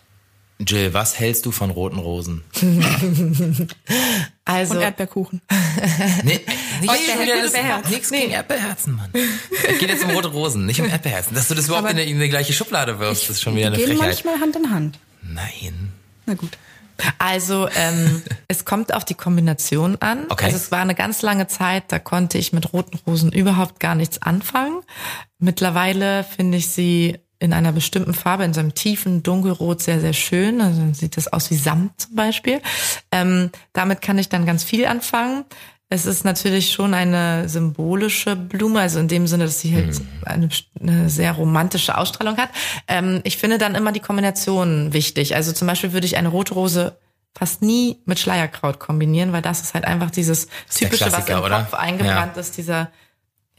Jill, 0.60 0.93
was 0.93 1.20
hältst 1.20 1.45
du 1.45 1.51
von 1.51 1.70
roten 1.70 1.99
Rosen? 1.99 2.43
Also 4.45 4.76
Und 4.76 4.82
Erdbeerkuchen. 4.82 5.41
Nee, 6.24 6.39
nicht 6.80 6.89
Erdbeer- 6.89 7.14
schon 7.14 7.22
wieder 7.22 7.41
das, 7.41 7.53
Erdbeerherz. 7.53 7.89
nix 7.89 8.10
gegen 8.12 8.32
Erdbeerherzen, 8.32 8.95
Mann. 8.95 9.10
Es 9.14 9.78
geht 9.78 9.89
jetzt 9.89 10.05
um 10.05 10.12
rote 10.12 10.30
Rosen, 10.30 10.66
nicht 10.66 10.80
um 10.80 10.88
Erdbeerherzen. 10.88 11.36
Dass 11.36 11.49
du 11.49 11.53
das 11.55 11.68
überhaupt 11.68 11.89
in, 11.91 11.97
die- 11.97 12.10
in 12.10 12.18
die 12.20 12.30
gleiche 12.30 12.53
Schublade 12.53 12.97
wirfst, 12.97 13.30
ist 13.30 13.41
schon 13.41 13.55
wieder 13.58 13.68
eine 13.68 13.76
gehen 13.76 13.88
Frechheit. 13.97 14.24
manchmal 14.26 14.39
Hand 14.39 14.55
in 14.55 14.70
Hand. 14.72 14.99
Nein. 15.22 15.91
Na 16.26 16.34
gut. 16.36 16.58
Also 17.20 17.68
ähm, 17.76 18.24
es 18.47 18.64
kommt 18.64 18.93
auf 18.93 19.03
die 19.03 19.16
Kombination 19.16 19.97
an. 19.99 20.28
Okay. 20.30 20.45
Also 20.45 20.55
es 20.58 20.72
war 20.72 20.80
eine 20.80 20.95
ganz 20.95 21.22
lange 21.22 21.47
Zeit, 21.47 21.84
da 21.91 21.99
konnte 21.99 22.38
ich 22.38 22.53
mit 22.53 22.72
roten 22.72 22.97
Rosen 23.05 23.34
überhaupt 23.34 23.82
gar 23.82 23.95
nichts 23.95 24.22
anfangen. 24.22 24.82
Mittlerweile 25.39 26.24
finde 26.24 26.58
ich 26.58 26.70
sie 26.70 27.20
in 27.40 27.54
einer 27.54 27.72
bestimmten 27.72 28.14
Farbe, 28.14 28.44
in 28.44 28.54
so 28.54 28.60
einem 28.60 28.74
tiefen 28.74 29.24
Dunkelrot 29.24 29.82
sehr, 29.82 30.00
sehr 30.00 30.14
schön. 30.14 30.62
Also 30.62 30.82
dann 30.82 30.94
sieht 30.94 31.18
das 31.18 31.32
aus 31.32 31.52
wie 31.52 31.56
Samt 31.56 32.02
zum 32.02 32.16
Beispiel. 32.16 32.62
Ähm, 33.12 33.52
damit 33.74 34.02
kann 34.02 34.18
ich 34.18 34.30
dann 34.30 34.46
ganz 34.46 34.64
viel 34.64 34.86
anfangen. 34.86 35.46
Es 35.90 36.06
ist 36.06 36.26
natürlich 36.26 36.74
schon 36.74 36.94
eine 36.94 37.48
symbolische 37.48 38.36
Blume, 38.36 38.82
also 38.82 39.00
in 39.00 39.08
dem 39.08 39.26
Sinne, 39.26 39.46
dass 39.46 39.62
sie 39.62 39.74
halt 39.74 40.02
eine, 40.26 40.50
eine 40.82 41.10
sehr 41.10 41.32
romantische 41.32 41.98
Ausstrahlung 41.98 42.38
hat. 42.38 42.50
Ähm, 42.88 43.22
ich 43.24 43.38
finde 43.38 43.58
dann 43.58 43.76
immer 43.76 43.94
die 43.94 44.02
Kombination 44.02 44.92
wichtig. 44.92 45.36
Also 45.36 45.54
zum 45.54 45.68
Beispiel 45.68 45.94
würde 45.94 46.06
ich 46.06 46.18
eine 46.18 46.28
rote 46.28 46.56
Rose 46.56 46.98
fast 47.34 47.62
nie 47.62 48.02
mit 48.06 48.20
Schleierkraut 48.20 48.80
kombinieren, 48.80 49.32
weil 49.32 49.44
das 49.44 49.62
ist 49.62 49.76
halt 49.76 49.86
einfach 49.86 50.12
dieses 50.12 50.48
typische, 50.74 51.12
was 51.12 51.30
im 51.30 51.40
oder? 51.40 51.60
Kopf 51.60 51.76
eingebrannt 51.76 52.36
ist, 52.36 52.58
dieser 52.58 52.90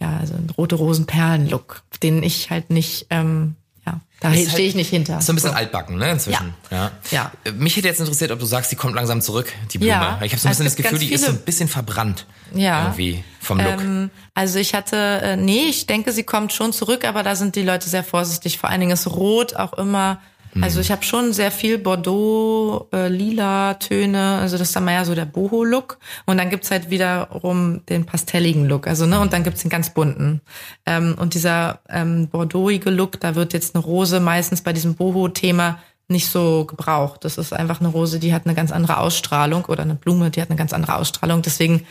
ja, 0.01 0.17
also 0.19 0.35
ein 0.35 0.51
rote 0.57 0.77
Rosen-Perlen-Look, 0.77 1.83
den 2.03 2.23
ich 2.23 2.51
halt 2.51 2.71
nicht, 2.71 3.07
ähm, 3.11 3.57
ja, 3.93 4.01
da 4.21 4.31
stehe 4.33 4.45
ich 4.47 4.53
halt- 4.55 4.75
nicht 4.77 4.91
hinter. 4.91 5.19
Ist 5.19 5.27
so 5.27 5.33
ein 5.33 5.37
bisschen 5.37 5.55
altbacken, 5.55 5.97
ne, 5.97 6.11
inzwischen. 6.13 6.55
Ja. 6.71 6.91
Ja. 7.11 7.33
Äh, 7.45 7.53
Mich 7.53 7.77
hätte 7.77 7.89
jetzt 7.89 8.01
interessiert, 8.01 8.31
ob 8.31 8.39
du 8.41 8.47
sagst, 8.47 8.71
die 8.73 8.77
kommt 8.77 8.95
langsam 8.95 9.21
zurück, 9.21 9.53
die 9.73 9.79
Blume. 9.79 9.93
Ja. 9.93 10.19
Ich 10.23 10.33
habe 10.33 10.41
so 10.41 10.49
ein 10.49 10.51
bisschen 10.51 10.65
das 10.65 10.77
gibt 10.77 10.89
Gefühl, 10.89 11.07
die 11.07 11.13
ist 11.13 11.25
so 11.25 11.31
ein 11.31 11.39
bisschen 11.39 11.69
verbrannt. 11.69 12.27
Ja. 12.55 12.87
Irgendwie 12.87 13.23
vom 13.41 13.59
Look. 13.59 13.81
Ähm, 13.81 14.11
also 14.35 14.59
ich 14.59 14.75
hatte, 14.75 14.97
äh, 14.97 15.37
nee, 15.37 15.67
ich 15.69 15.87
denke, 15.87 16.13
sie 16.13 16.25
kommt 16.25 16.53
schon 16.53 16.73
zurück, 16.73 17.05
aber 17.05 17.23
da 17.23 17.37
sind 17.37 17.55
die 17.57 17.63
Leute 17.63 17.89
sehr 17.89 18.05
vorsichtig. 18.05 18.59
Vor 18.59 18.71
allen 18.71 18.81
Dingen 18.81 18.93
ist 18.93 19.07
Rot 19.07 19.55
auch 19.57 19.73
immer. 19.75 20.21
Also 20.63 20.81
ich 20.81 20.91
habe 20.91 21.03
schon 21.03 21.33
sehr 21.33 21.51
viel 21.51 21.79
Bordeaux, 21.79 22.89
äh, 22.93 23.09
lila 23.09 23.75
Töne, 23.75 24.39
also 24.41 24.59
das 24.59 24.69
ist 24.69 24.77
dann 24.77 24.85
mehr 24.85 25.05
so 25.05 25.15
der 25.15 25.25
Boho-Look. 25.25 25.99
Und 26.27 26.39
dann 26.39 26.51
gibt's 26.51 26.71
halt 26.71 26.91
wiederum 26.91 27.85
den 27.87 28.07
pastelligen 28.07 28.67
Look, 28.67 28.87
also 28.87 29.07
ne, 29.07 29.21
und 29.21 29.33
dann 29.33 29.45
gibt's 29.45 29.63
den 29.63 29.71
ganz 29.71 29.95
bunten. 29.95 30.41
Ähm, 30.87 31.17
und 31.19 31.35
dieser 31.35 31.81
ähm, 31.89 32.29
Bordeauxige 32.29 32.91
Look, 32.91 33.21
da 33.21 33.35
wird 33.35 33.53
jetzt 33.53 33.75
eine 33.75 33.85
Rose 33.85 34.21
meistens 34.21 34.63
bei 34.63 34.73
diesem 34.73 34.95
Boho-Thema 34.95 35.79
nicht 36.09 36.29
so 36.29 36.65
gebraucht. 36.65 37.25
Das 37.25 37.37
ist 37.37 37.53
einfach 37.53 37.81
eine 37.81 37.91
Rose, 37.91 38.19
die 38.19 38.33
hat 38.33 38.47
eine 38.47 38.55
ganz 38.55 38.73
andere 38.73 38.99
Ausstrahlung 38.99 39.67
oder 39.67 39.83
eine 39.83 39.95
Blume, 39.95 40.31
die 40.31 40.41
hat 40.41 40.49
eine 40.49 40.57
ganz 40.57 40.73
andere 40.73 40.97
Ausstrahlung. 40.97 41.43
Deswegen 41.43 41.85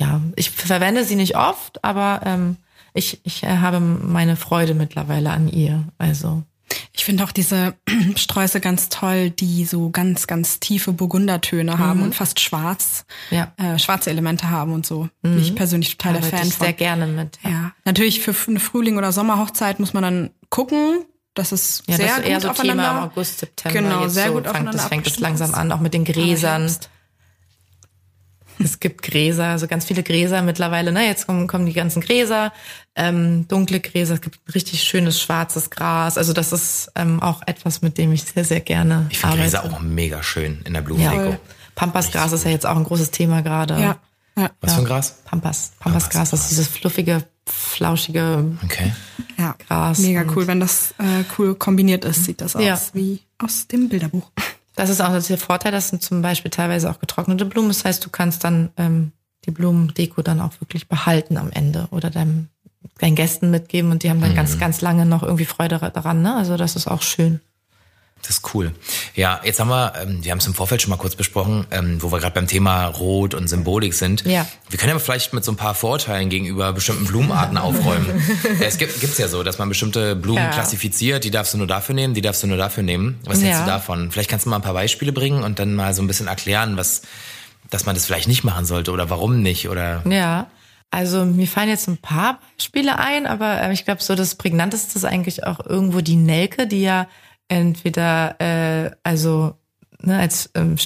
ja, 0.00 0.20
ich 0.34 0.50
verwende 0.50 1.04
sie 1.04 1.14
nicht 1.14 1.36
oft, 1.36 1.84
aber 1.84 2.22
ähm, 2.24 2.56
ich, 2.94 3.20
ich 3.24 3.42
äh, 3.42 3.58
habe 3.58 3.80
meine 3.80 4.36
Freude 4.36 4.74
mittlerweile 4.74 5.30
an 5.30 5.46
ihr. 5.46 5.84
Also 5.98 6.42
Ich 6.92 7.04
finde 7.04 7.24
auch 7.24 7.32
diese 7.32 7.74
Sträuße 8.16 8.60
ganz 8.60 8.88
toll, 8.88 9.30
die 9.30 9.64
so 9.64 9.90
ganz, 9.90 10.26
ganz 10.26 10.60
tiefe 10.60 10.92
Burgundertöne 10.92 11.78
haben 11.78 12.02
und 12.02 12.14
fast 12.14 12.40
schwarz, 12.40 13.04
Ja. 13.30 13.52
äh, 13.56 13.78
schwarze 13.78 14.10
Elemente 14.10 14.50
haben 14.50 14.72
und 14.72 14.86
so. 14.86 15.08
Bin 15.22 15.38
ich 15.40 15.54
persönlich 15.54 15.96
total 15.96 16.14
der 16.14 16.22
arbeite 16.22 16.36
Fan 16.36 16.48
ich 16.48 16.54
von. 16.54 16.64
sehr 16.66 16.72
gerne 16.74 17.06
mit. 17.06 17.38
Ja, 17.44 17.72
natürlich 17.84 18.20
für 18.20 18.34
eine 18.48 18.60
Frühling- 18.60 18.98
oder 18.98 19.12
Sommerhochzeit 19.12 19.80
muss 19.80 19.92
man 19.94 20.02
dann 20.02 20.30
gucken. 20.50 21.04
Das 21.34 21.52
ist 21.52 21.84
Ja, 21.86 21.96
sehr 21.96 22.06
das 22.06 22.18
ist 22.18 22.24
eher 22.26 22.34
gut 22.34 22.42
so 22.42 22.48
aufeinander. 22.50 22.82
Thema 22.84 22.98
im 23.04 23.10
August, 23.10 23.38
September. 23.38 23.78
Genau, 23.80 24.08
sehr 24.08 24.26
so 24.26 24.32
gut 24.32 24.42
fängt, 24.44 24.48
aufeinander 24.56 24.72
Das 24.78 24.88
fängt 24.88 25.06
es 25.06 25.20
langsam 25.20 25.54
an, 25.54 25.72
auch 25.72 25.80
mit 25.80 25.94
den 25.94 26.04
Gräsern. 26.04 26.62
Herbst. 26.62 26.90
Es 28.62 28.78
gibt 28.78 29.02
Gräser, 29.02 29.46
also 29.46 29.66
ganz 29.66 29.86
viele 29.86 30.02
Gräser 30.02 30.42
mittlerweile. 30.42 30.92
Ne? 30.92 31.06
Jetzt 31.06 31.26
kommen, 31.26 31.46
kommen 31.46 31.64
die 31.66 31.72
ganzen 31.72 32.02
Gräser, 32.02 32.52
ähm, 32.94 33.48
dunkle 33.48 33.80
Gräser. 33.80 34.14
Es 34.14 34.20
gibt 34.20 34.38
richtig 34.54 34.82
schönes 34.82 35.20
schwarzes 35.20 35.70
Gras. 35.70 36.18
Also 36.18 36.32
das 36.34 36.52
ist 36.52 36.90
ähm, 36.94 37.22
auch 37.22 37.40
etwas, 37.46 37.80
mit 37.80 37.96
dem 37.96 38.12
ich 38.12 38.22
sehr, 38.24 38.44
sehr 38.44 38.60
gerne 38.60 39.06
ich 39.10 39.18
finde 39.18 39.34
arbeite. 39.36 39.50
Gräser 39.50 39.64
auch 39.64 39.80
mega 39.80 40.22
schön 40.22 40.60
in 40.66 40.74
der 40.74 40.82
ja. 40.82 40.86
Blumendeko. 40.86 41.36
Pampasgras 41.74 42.32
ist 42.32 42.44
ja 42.44 42.50
jetzt 42.50 42.66
auch 42.66 42.76
ein 42.76 42.84
großes 42.84 43.10
Thema 43.10 43.40
gerade. 43.40 43.80
Ja, 43.80 43.96
ja, 44.36 44.50
Was 44.60 44.74
für 44.74 44.80
ein 44.80 44.84
Gras? 44.84 45.22
Pampas. 45.24 45.72
Pampasgras, 45.80 46.30
das 46.30 46.42
ist 46.42 46.50
dieses 46.50 46.68
fluffige, 46.68 47.24
flauschige 47.46 48.44
Okay. 48.64 48.92
ja. 49.38 49.54
Gras. 49.66 49.98
Mega 50.00 50.24
cool, 50.36 50.46
wenn 50.46 50.60
das 50.60 50.92
äh, 50.98 51.24
cool 51.38 51.54
kombiniert 51.54 52.04
ist, 52.04 52.24
sieht 52.26 52.40
das 52.42 52.52
Ja. 52.54 52.74
aus 52.74 52.90
wie 52.92 53.20
aus 53.38 53.66
dem 53.68 53.88
Bilderbuch. 53.88 54.30
Das 54.76 54.88
ist 54.88 55.00
auch 55.00 55.12
der 55.18 55.38
Vorteil, 55.38 55.72
das 55.72 55.88
sind 55.88 56.02
zum 56.02 56.22
Beispiel 56.22 56.50
teilweise 56.50 56.90
auch 56.90 57.00
getrocknete 57.00 57.44
Blumen. 57.44 57.68
Das 57.68 57.84
heißt, 57.84 58.04
du 58.04 58.10
kannst 58.10 58.44
dann 58.44 58.70
ähm, 58.76 59.12
die 59.44 59.50
Blumendeko 59.50 60.22
dann 60.22 60.40
auch 60.40 60.52
wirklich 60.60 60.88
behalten 60.88 61.36
am 61.36 61.50
Ende 61.50 61.88
oder 61.90 62.10
deinem, 62.10 62.48
deinen 62.98 63.14
Gästen 63.14 63.50
mitgeben 63.50 63.90
und 63.90 64.02
die 64.02 64.10
haben 64.10 64.20
dann 64.20 64.34
ganz, 64.34 64.58
ganz 64.58 64.80
lange 64.80 65.06
noch 65.06 65.22
irgendwie 65.22 65.44
Freude 65.44 65.78
daran. 65.78 66.22
Ne? 66.22 66.34
Also 66.34 66.56
das 66.56 66.76
ist 66.76 66.86
auch 66.86 67.02
schön. 67.02 67.40
Das 68.22 68.36
ist 68.36 68.54
cool. 68.54 68.72
Ja, 69.14 69.40
jetzt 69.44 69.58
haben 69.60 69.68
wir, 69.70 69.94
ähm, 70.00 70.22
wir 70.22 70.30
haben 70.30 70.38
es 70.38 70.46
im 70.46 70.54
Vorfeld 70.54 70.82
schon 70.82 70.90
mal 70.90 70.96
kurz 70.98 71.14
besprochen, 71.16 71.66
ähm, 71.70 72.02
wo 72.02 72.12
wir 72.12 72.18
gerade 72.20 72.34
beim 72.34 72.46
Thema 72.46 72.86
Rot 72.86 73.34
und 73.34 73.48
Symbolik 73.48 73.94
sind. 73.94 74.24
Ja. 74.26 74.46
Wir 74.68 74.78
können 74.78 74.92
ja 74.92 74.98
vielleicht 74.98 75.32
mit 75.32 75.42
so 75.44 75.50
ein 75.52 75.56
paar 75.56 75.74
Vorurteilen 75.74 76.28
gegenüber 76.28 76.72
bestimmten 76.72 77.06
Blumenarten 77.06 77.56
aufräumen. 77.58 78.22
Es 78.60 78.78
gibt 78.78 79.00
gibt's 79.00 79.18
ja 79.18 79.26
so, 79.26 79.42
dass 79.42 79.58
man 79.58 79.68
bestimmte 79.68 80.14
Blumen 80.16 80.42
Ja. 80.44 80.50
klassifiziert, 80.50 81.24
die 81.24 81.30
darfst 81.30 81.54
du 81.54 81.58
nur 81.58 81.66
dafür 81.66 81.94
nehmen, 81.94 82.14
die 82.14 82.20
darfst 82.20 82.42
du 82.42 82.46
nur 82.46 82.58
dafür 82.58 82.82
nehmen. 82.82 83.18
Was 83.24 83.42
hältst 83.42 83.60
Ja. 83.60 83.64
du 83.64 83.70
davon? 83.70 84.10
Vielleicht 84.10 84.30
kannst 84.30 84.46
du 84.46 84.50
mal 84.50 84.56
ein 84.56 84.62
paar 84.62 84.74
Beispiele 84.74 85.12
bringen 85.12 85.42
und 85.42 85.58
dann 85.58 85.74
mal 85.74 85.94
so 85.94 86.02
ein 86.02 86.06
bisschen 86.06 86.26
erklären, 86.28 86.76
was, 86.76 87.02
dass 87.70 87.86
man 87.86 87.94
das 87.94 88.04
vielleicht 88.06 88.28
nicht 88.28 88.44
machen 88.44 88.64
sollte 88.66 88.92
oder 88.92 89.08
warum 89.10 89.42
nicht 89.42 89.68
oder. 89.68 90.02
Ja. 90.08 90.46
Also 90.92 91.24
mir 91.24 91.46
fallen 91.46 91.68
jetzt 91.68 91.88
ein 91.88 91.98
paar 91.98 92.40
Beispiele 92.58 92.98
ein, 92.98 93.26
aber 93.26 93.62
äh, 93.62 93.72
ich 93.72 93.84
glaube, 93.84 94.02
so 94.02 94.14
das 94.16 94.34
prägnanteste 94.34 94.98
ist 94.98 95.04
eigentlich 95.04 95.44
auch 95.46 95.64
irgendwo 95.64 96.00
die 96.00 96.16
Nelke, 96.16 96.66
die 96.66 96.82
ja 96.82 97.06
entweder 97.50 98.36
äh, 98.40 98.90
also 99.02 99.54
ne, 100.00 100.18
als 100.18 100.50
ähm, 100.54 100.76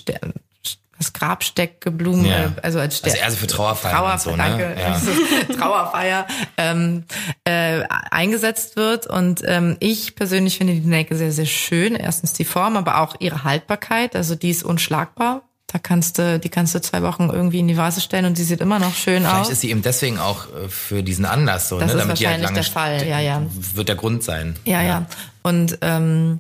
als 0.97 1.13
Grabsteckblumen, 1.13 2.25
Ja. 2.25 2.45
äh, 2.45 2.51
also 2.63 2.79
als 2.79 2.99
Ste 2.99 3.07
Also 3.11 3.19
eher 3.19 3.31
so 3.33 3.37
für 3.37 3.47
Trauerfeiern 3.49 3.97
Trauer, 3.97 4.13
und 4.13 4.21
so, 4.21 4.31
ne? 4.31 4.37
danke, 4.37 4.77
Ja. 4.81 4.87
also 4.95 5.11
Trauerfeier 5.59 6.27
ähm, 6.57 7.05
äh, 7.45 7.83
eingesetzt 8.11 8.77
wird. 8.77 9.07
Und 9.09 9.43
ähm, 9.45 9.77
ich 9.81 10.15
persönlich 10.15 10.59
finde 10.59 10.75
die 10.75 10.81
Nelke 10.81 11.17
sehr, 11.17 11.33
sehr 11.33 11.47
schön. 11.47 11.97
Erstens 11.97 12.33
die 12.33 12.45
Form, 12.45 12.77
aber 12.77 13.01
auch 13.01 13.17
ihre 13.19 13.43
Haltbarkeit. 13.45 14.15
Also 14.15 14.37
die 14.37 14.51
ist 14.51 14.63
unschlagbar. 14.63 15.43
Da 15.67 15.81
kannst 15.81 16.19
du, 16.19 16.39
die 16.39 16.49
kannst 16.49 16.77
du 16.77 16.81
zwei 16.81 17.03
Wochen 17.03 17.29
irgendwie 17.33 17.59
in 17.59 17.67
die 17.67 17.77
Vase 17.77 18.01
stellen 18.01 18.27
und 18.27 18.39
die 18.39 18.45
sieht 18.45 18.61
immer 18.61 18.79
noch 18.79 18.95
schön 18.95 19.25
Vielleicht 19.25 19.35
aus. 19.41 19.51
ist 19.51 19.63
sie 19.63 19.71
eben 19.71 19.83
deswegen 19.83 20.21
auch 20.21 20.47
äh, 20.47 20.69
für 20.69 21.03
diesen 21.03 21.25
Anlass 21.25 21.69
so, 21.69 21.81
Das 21.81 21.89
ne? 21.89 21.95
ist 21.95 22.01
Damit 22.03 22.21
die 22.21 22.29
halt 22.29 22.41
wahrscheinlich 22.43 22.73
lange 22.77 22.99
der 23.01 23.03
Fall, 23.03 23.09
ja, 23.09 23.19
ja. 23.19 23.43
wird 23.75 23.89
der 23.89 23.97
Grund 23.97 24.23
sein. 24.23 24.55
Ja, 24.65 24.81
ja. 24.83 25.07
Und 25.43 25.77
ähm, 25.81 26.39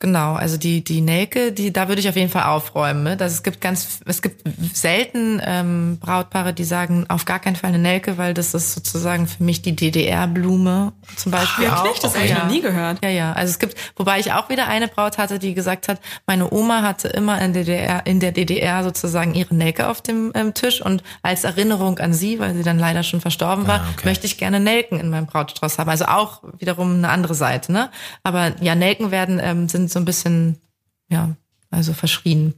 genau, 0.00 0.34
also 0.34 0.56
die 0.56 0.82
die 0.84 1.00
Nelke, 1.00 1.52
die 1.52 1.72
da 1.72 1.88
würde 1.88 2.00
ich 2.00 2.08
auf 2.08 2.16
jeden 2.16 2.30
Fall 2.30 2.44
aufräumen. 2.44 3.02
Ne? 3.02 3.16
Das, 3.16 3.32
es 3.32 3.42
gibt 3.42 3.60
ganz, 3.60 4.00
es 4.06 4.22
gibt 4.22 4.42
selten 4.74 5.40
ähm, 5.44 5.98
Brautpaare, 6.00 6.52
die 6.54 6.64
sagen 6.64 7.06
auf 7.08 7.24
gar 7.24 7.38
keinen 7.38 7.56
Fall 7.56 7.68
eine 7.68 7.78
Nelke, 7.78 8.18
weil 8.18 8.34
das 8.34 8.54
ist 8.54 8.74
sozusagen 8.74 9.26
für 9.26 9.42
mich 9.42 9.62
die 9.62 9.74
DDR-Blume 9.74 10.92
zum 11.16 11.32
Beispiel 11.32 11.66
Ach, 11.70 11.80
auch. 11.80 11.84
wirklich? 11.84 12.02
Das 12.02 12.14
habe 12.14 12.24
ich 12.24 12.30
ja. 12.30 12.44
noch 12.44 12.50
nie 12.50 12.60
gehört. 12.60 12.98
Ja, 13.02 13.10
ja. 13.10 13.32
Also 13.32 13.50
es 13.50 13.58
gibt, 13.58 13.74
wobei 13.96 14.18
ich 14.20 14.32
auch 14.32 14.48
wieder 14.48 14.68
eine 14.68 14.88
Braut 14.88 15.18
hatte, 15.18 15.38
die 15.38 15.54
gesagt 15.54 15.88
hat, 15.88 16.00
meine 16.26 16.52
Oma 16.52 16.82
hatte 16.82 17.08
immer 17.08 17.40
in 17.40 17.52
der 17.52 17.64
DDR, 17.64 18.06
in 18.06 18.20
der 18.20 18.32
DDR 18.32 18.84
sozusagen 18.84 19.34
ihre 19.34 19.54
Nelke 19.54 19.88
auf 19.88 20.00
dem 20.02 20.32
ähm, 20.34 20.54
Tisch 20.54 20.80
und 20.80 21.02
als 21.22 21.44
Erinnerung 21.44 21.98
an 21.98 22.12
sie, 22.14 22.38
weil 22.38 22.54
sie 22.54 22.62
dann 22.62 22.78
leider 22.78 23.02
schon 23.02 23.20
verstorben 23.20 23.66
war, 23.66 23.80
Ah, 23.80 23.84
okay. 23.94 24.06
möchte 24.06 24.26
ich 24.26 24.38
gerne 24.38 24.60
Nelken 24.60 24.98
in 24.98 25.10
meinem 25.10 25.26
Brautstrauß 25.26 25.78
haben. 25.78 25.88
Also 25.90 26.06
auch 26.06 26.42
wiederum 26.58 26.94
eine 26.94 27.08
andere 27.10 27.34
Seite, 27.34 27.72
ne? 27.72 27.90
Aber 28.22 28.52
ja, 28.60 28.74
Nelken 28.74 29.10
werden 29.10 29.40
ähm, 29.42 29.68
sind 29.68 29.87
so 29.90 29.98
ein 29.98 30.04
bisschen, 30.04 30.58
ja, 31.08 31.36
also 31.70 31.92
verschrien. 31.92 32.54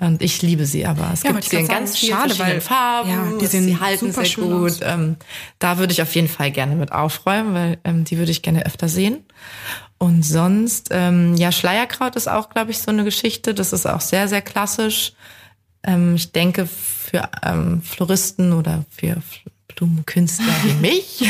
Und 0.00 0.22
ich 0.22 0.40
liebe 0.40 0.64
sie 0.64 0.86
aber. 0.86 1.10
Es 1.12 1.22
Ja, 1.22 1.32
gibt 1.32 1.44
sie 1.44 1.56
in 1.56 1.68
ganz 1.68 1.98
vielen 1.98 2.16
schade, 2.16 2.34
verschiedenen 2.34 2.62
Farben. 2.62 3.10
ja, 3.10 3.38
die 3.38 3.46
sehen 3.46 3.64
sie 3.64 3.78
halten 3.78 4.12
sehr 4.12 4.28
gut. 4.36 4.78
Ähm, 4.82 5.16
da 5.58 5.76
würde 5.76 5.92
ich 5.92 6.00
auf 6.00 6.14
jeden 6.14 6.28
Fall 6.28 6.50
gerne 6.50 6.74
mit 6.74 6.90
aufräumen, 6.90 7.52
weil 7.52 7.78
ähm, 7.84 8.04
die 8.04 8.16
würde 8.16 8.30
ich 8.30 8.40
gerne 8.40 8.64
öfter 8.64 8.88
sehen. 8.88 9.24
Und 9.98 10.22
sonst, 10.24 10.88
ähm, 10.90 11.36
ja, 11.36 11.52
Schleierkraut 11.52 12.16
ist 12.16 12.28
auch, 12.28 12.48
glaube 12.48 12.70
ich, 12.70 12.78
so 12.78 12.90
eine 12.90 13.04
Geschichte. 13.04 13.52
Das 13.52 13.74
ist 13.74 13.84
auch 13.86 14.00
sehr, 14.00 14.26
sehr 14.28 14.40
klassisch. 14.40 15.12
Ähm, 15.82 16.14
ich 16.14 16.32
denke, 16.32 16.66
für 16.66 17.28
ähm, 17.42 17.82
Floristen 17.82 18.54
oder 18.54 18.86
für 18.88 19.16
F- 19.80 19.86
Blumenkünstler 19.88 20.52
wie 20.64 20.74
mich 20.74 21.22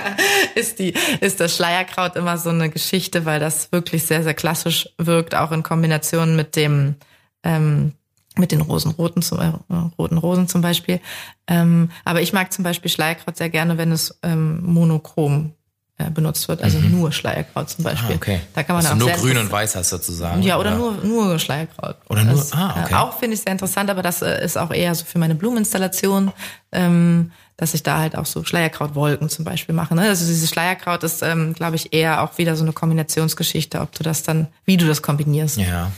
ist 0.54 0.78
die 0.78 0.94
ist 1.20 1.40
das 1.40 1.56
Schleierkraut 1.56 2.16
immer 2.16 2.36
so 2.38 2.50
eine 2.50 2.68
Geschichte, 2.70 3.24
weil 3.24 3.40
das 3.40 3.72
wirklich 3.72 4.04
sehr 4.04 4.22
sehr 4.22 4.34
klassisch 4.34 4.88
wirkt, 4.98 5.34
auch 5.34 5.52
in 5.52 5.62
Kombination 5.62 6.36
mit 6.36 6.56
dem 6.56 6.96
ähm, 7.42 7.92
mit 8.38 8.52
den 8.52 8.60
Rosenroten 8.60 9.22
zum, 9.22 9.40
äh, 9.40 9.52
roten 9.98 10.18
Rosen 10.18 10.46
zum 10.46 10.60
Beispiel. 10.60 11.00
Ähm, 11.46 11.90
aber 12.04 12.20
ich 12.20 12.34
mag 12.34 12.52
zum 12.52 12.64
Beispiel 12.64 12.90
Schleierkraut 12.90 13.36
sehr 13.38 13.48
gerne, 13.48 13.78
wenn 13.78 13.92
es 13.92 14.18
ähm, 14.22 14.62
monochrom 14.62 15.52
äh, 15.96 16.10
benutzt 16.10 16.46
wird, 16.48 16.62
also 16.62 16.78
nur 16.78 17.12
Schleierkraut 17.12 17.70
zum 17.70 17.84
Beispiel. 17.84 18.12
Ah, 18.12 18.16
okay. 18.16 18.40
Da 18.54 18.62
kann 18.62 18.76
man 18.76 18.84
also 18.84 18.94
auch 18.94 18.98
nur 18.98 19.08
sehr 19.08 19.16
grün 19.16 19.38
und 19.38 19.50
weiß 19.50 19.76
hast 19.76 19.88
sozusagen. 19.88 20.42
ja, 20.42 20.58
oder 20.58 20.74
nur, 20.76 20.92
nur 21.02 21.38
Schleierkraut. 21.38 21.96
Oder 22.10 22.24
nur- 22.24 22.34
das, 22.34 22.52
ah, 22.52 22.82
okay. 22.84 22.92
Äh, 22.92 22.96
auch 22.98 23.18
finde 23.18 23.36
ich 23.36 23.40
sehr 23.40 23.52
interessant, 23.52 23.88
aber 23.88 24.02
das 24.02 24.20
äh, 24.20 24.44
ist 24.44 24.58
auch 24.58 24.70
eher 24.70 24.94
so 24.94 25.06
für 25.06 25.18
meine 25.18 25.34
Blumeninstallation, 25.34 26.30
ähm, 26.72 27.32
dass 27.56 27.72
ich 27.74 27.82
da 27.82 27.98
halt 27.98 28.16
auch 28.16 28.26
so 28.26 28.44
Schleierkrautwolken 28.44 29.28
zum 29.28 29.44
Beispiel 29.44 29.74
mache. 29.74 29.94
Ne? 29.94 30.02
Also 30.02 30.26
dieses 30.26 30.50
Schleierkraut 30.50 31.02
ist, 31.04 31.22
ähm, 31.22 31.54
glaube 31.54 31.76
ich, 31.76 31.92
eher 31.92 32.22
auch 32.22 32.36
wieder 32.38 32.54
so 32.56 32.62
eine 32.64 32.72
Kombinationsgeschichte, 32.72 33.80
ob 33.80 33.92
du 33.92 34.02
das 34.02 34.22
dann, 34.22 34.48
wie 34.64 34.76
du 34.76 34.86
das 34.86 35.00
kombinierst. 35.02 35.56
Ja. 35.58 35.90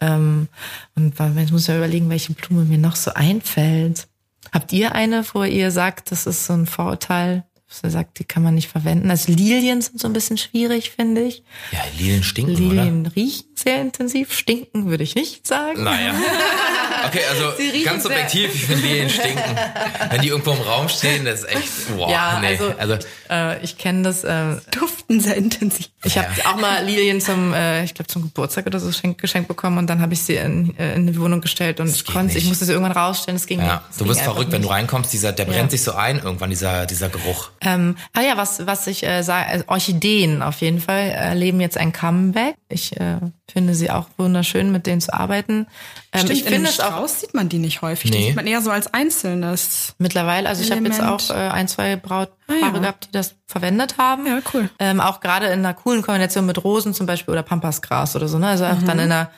Ähm, 0.00 0.48
und 0.94 1.18
weil- 1.18 1.36
jetzt 1.38 1.52
muss 1.52 1.62
ich 1.62 1.68
ja 1.68 1.76
überlegen, 1.78 2.10
welche 2.10 2.32
Blume 2.34 2.64
mir 2.64 2.76
noch 2.78 2.96
so 2.96 3.14
einfällt. 3.14 4.08
Habt 4.52 4.72
ihr 4.72 4.94
eine, 4.94 5.24
wo 5.32 5.42
ihr 5.42 5.70
sagt, 5.70 6.10
das 6.12 6.26
ist 6.26 6.46
so 6.46 6.52
ein 6.52 6.66
Vorurteil, 6.66 7.44
dass 7.68 7.82
ihr 7.82 7.90
sagt, 7.90 8.18
die 8.18 8.24
kann 8.24 8.42
man 8.42 8.54
nicht 8.54 8.68
verwenden? 8.68 9.10
Also 9.10 9.32
Lilien 9.32 9.80
sind 9.80 9.98
so 9.98 10.06
ein 10.06 10.12
bisschen 10.12 10.36
schwierig, 10.38 10.90
finde 10.90 11.22
ich. 11.22 11.42
Ja, 11.72 11.80
Lilien 11.98 12.22
stinken, 12.22 12.54
Lilien 12.54 13.06
riechen 13.06 13.46
sehr 13.56 13.80
intensiv, 13.80 14.32
stinken 14.32 14.86
würde 14.86 15.02
ich 15.02 15.14
nicht 15.14 15.46
sagen. 15.46 15.80
oder? 15.80 15.90
Naja. 15.92 16.12
Okay, 17.06 17.20
also 17.30 17.52
ganz 17.84 18.02
subjektiv, 18.02 18.54
ich 18.54 18.66
finde 18.66 18.82
Lilien 18.82 19.10
stinken. 19.10 19.42
Wenn 20.10 20.20
die 20.22 20.28
irgendwo 20.28 20.52
im 20.52 20.60
Raum 20.62 20.88
stehen, 20.88 21.24
das 21.24 21.40
ist 21.40 21.48
echt, 21.48 21.96
boah, 21.96 22.10
ja, 22.10 22.40
nee. 22.40 22.48
also, 22.48 22.74
also 22.78 23.06
äh, 23.30 23.62
ich 23.64 23.78
kenne 23.78 24.02
das. 24.02 24.24
Äh, 24.24 24.56
Duften 24.70 25.20
sehr 25.20 25.36
intensiv. 25.36 25.88
ich 26.04 26.18
habe 26.18 26.28
auch 26.46 26.56
mal 26.56 26.84
Lilien 26.84 27.20
zum, 27.20 27.52
äh, 27.54 27.84
ich 27.84 27.94
glaube 27.94 28.08
zum 28.08 28.22
Geburtstag 28.22 28.66
oder 28.66 28.78
so 28.80 28.90
schenk, 28.92 29.18
geschenkt 29.18 29.48
bekommen 29.48 29.78
und 29.78 29.88
dann 29.88 30.00
habe 30.00 30.14
ich 30.14 30.22
sie 30.22 30.34
in, 30.36 30.76
äh, 30.78 30.94
in 30.94 31.06
die 31.06 31.18
Wohnung 31.20 31.40
gestellt 31.40 31.80
und 31.80 32.04
konnte, 32.06 32.30
ich 32.30 32.44
nicht. 32.44 32.48
musste 32.48 32.64
sie 32.64 32.72
irgendwann 32.72 32.92
rausstellen. 32.96 33.36
Es 33.36 33.46
ging 33.46 33.60
Ja, 33.60 33.64
nicht. 33.66 33.82
Es 33.90 33.96
du 33.98 34.08
wirst 34.08 34.20
verrückt, 34.22 34.52
wenn 34.52 34.62
du 34.62 34.68
nicht. 34.68 34.74
reinkommst, 34.76 35.12
dieser, 35.12 35.32
der 35.32 35.44
brennt 35.44 35.70
sich 35.70 35.82
so 35.82 35.92
ein, 35.92 36.18
irgendwann 36.18 36.50
dieser, 36.50 36.86
dieser 36.86 37.08
Geruch. 37.08 37.50
Ähm, 37.60 37.96
ah 38.12 38.20
ja, 38.22 38.36
was, 38.36 38.66
was 38.66 38.86
ich 38.86 39.04
äh, 39.04 39.22
sage, 39.22 39.46
also 39.46 39.64
Orchideen 39.68 40.42
auf 40.42 40.60
jeden 40.60 40.80
Fall 40.80 41.10
erleben 41.10 41.60
jetzt 41.60 41.78
ein 41.78 41.92
Comeback. 41.92 42.54
Ich 42.68 42.96
äh, 43.00 43.18
finde 43.50 43.74
sie 43.74 43.90
auch 43.90 44.06
wunderschön, 44.16 44.72
mit 44.72 44.86
denen 44.86 45.00
zu 45.00 45.14
arbeiten. 45.14 45.66
Ähm, 46.12 46.20
Stimmt, 46.20 46.30
ich 46.32 46.46
in 46.46 46.52
finde 46.52 46.70
es 46.70 46.80
auch 46.80 47.06
sieht 47.08 47.32
man 47.34 47.48
die 47.48 47.58
nicht 47.58 47.82
häufig. 47.82 48.10
Die 48.10 48.18
Nee. 48.18 48.26
sieht 48.28 48.36
man 48.36 48.46
eher 48.46 48.60
so 48.62 48.70
als 48.70 48.92
einzelnes. 48.92 49.94
mittlerweile, 49.98 50.48
also 50.48 50.62
ich 50.62 50.70
habe 50.72 50.82
jetzt 50.84 51.00
auch 51.00 51.30
äh, 51.30 51.34
ein, 51.34 51.68
zwei 51.68 51.96
Brautpaare 51.96 52.32
Ah, 52.62 52.66
ja. 52.72 52.78
gehabt, 52.78 53.06
die 53.06 53.12
das 53.12 53.34
verwendet 53.46 53.98
haben. 53.98 54.26
Ja, 54.26 54.40
cool. 54.54 54.68
Ähm, 54.78 55.00
auch 55.00 55.20
gerade 55.20 55.46
in 55.46 55.60
einer 55.60 55.74
coolen 55.74 56.02
Kombination 56.02 56.46
mit 56.46 56.62
Rosen 56.64 56.92
zum 56.94 57.06
Beispiel 57.06 57.32
oder 57.32 57.42
Pampasgras 57.42 58.16
oder 58.16 58.28
so. 58.28 58.38
Ne? 58.38 58.48
Also 58.48 58.64
auch 58.66 58.80
Mhm. 58.80 58.86
dann 58.86 58.98
in 58.98 59.12
einer 59.12 59.30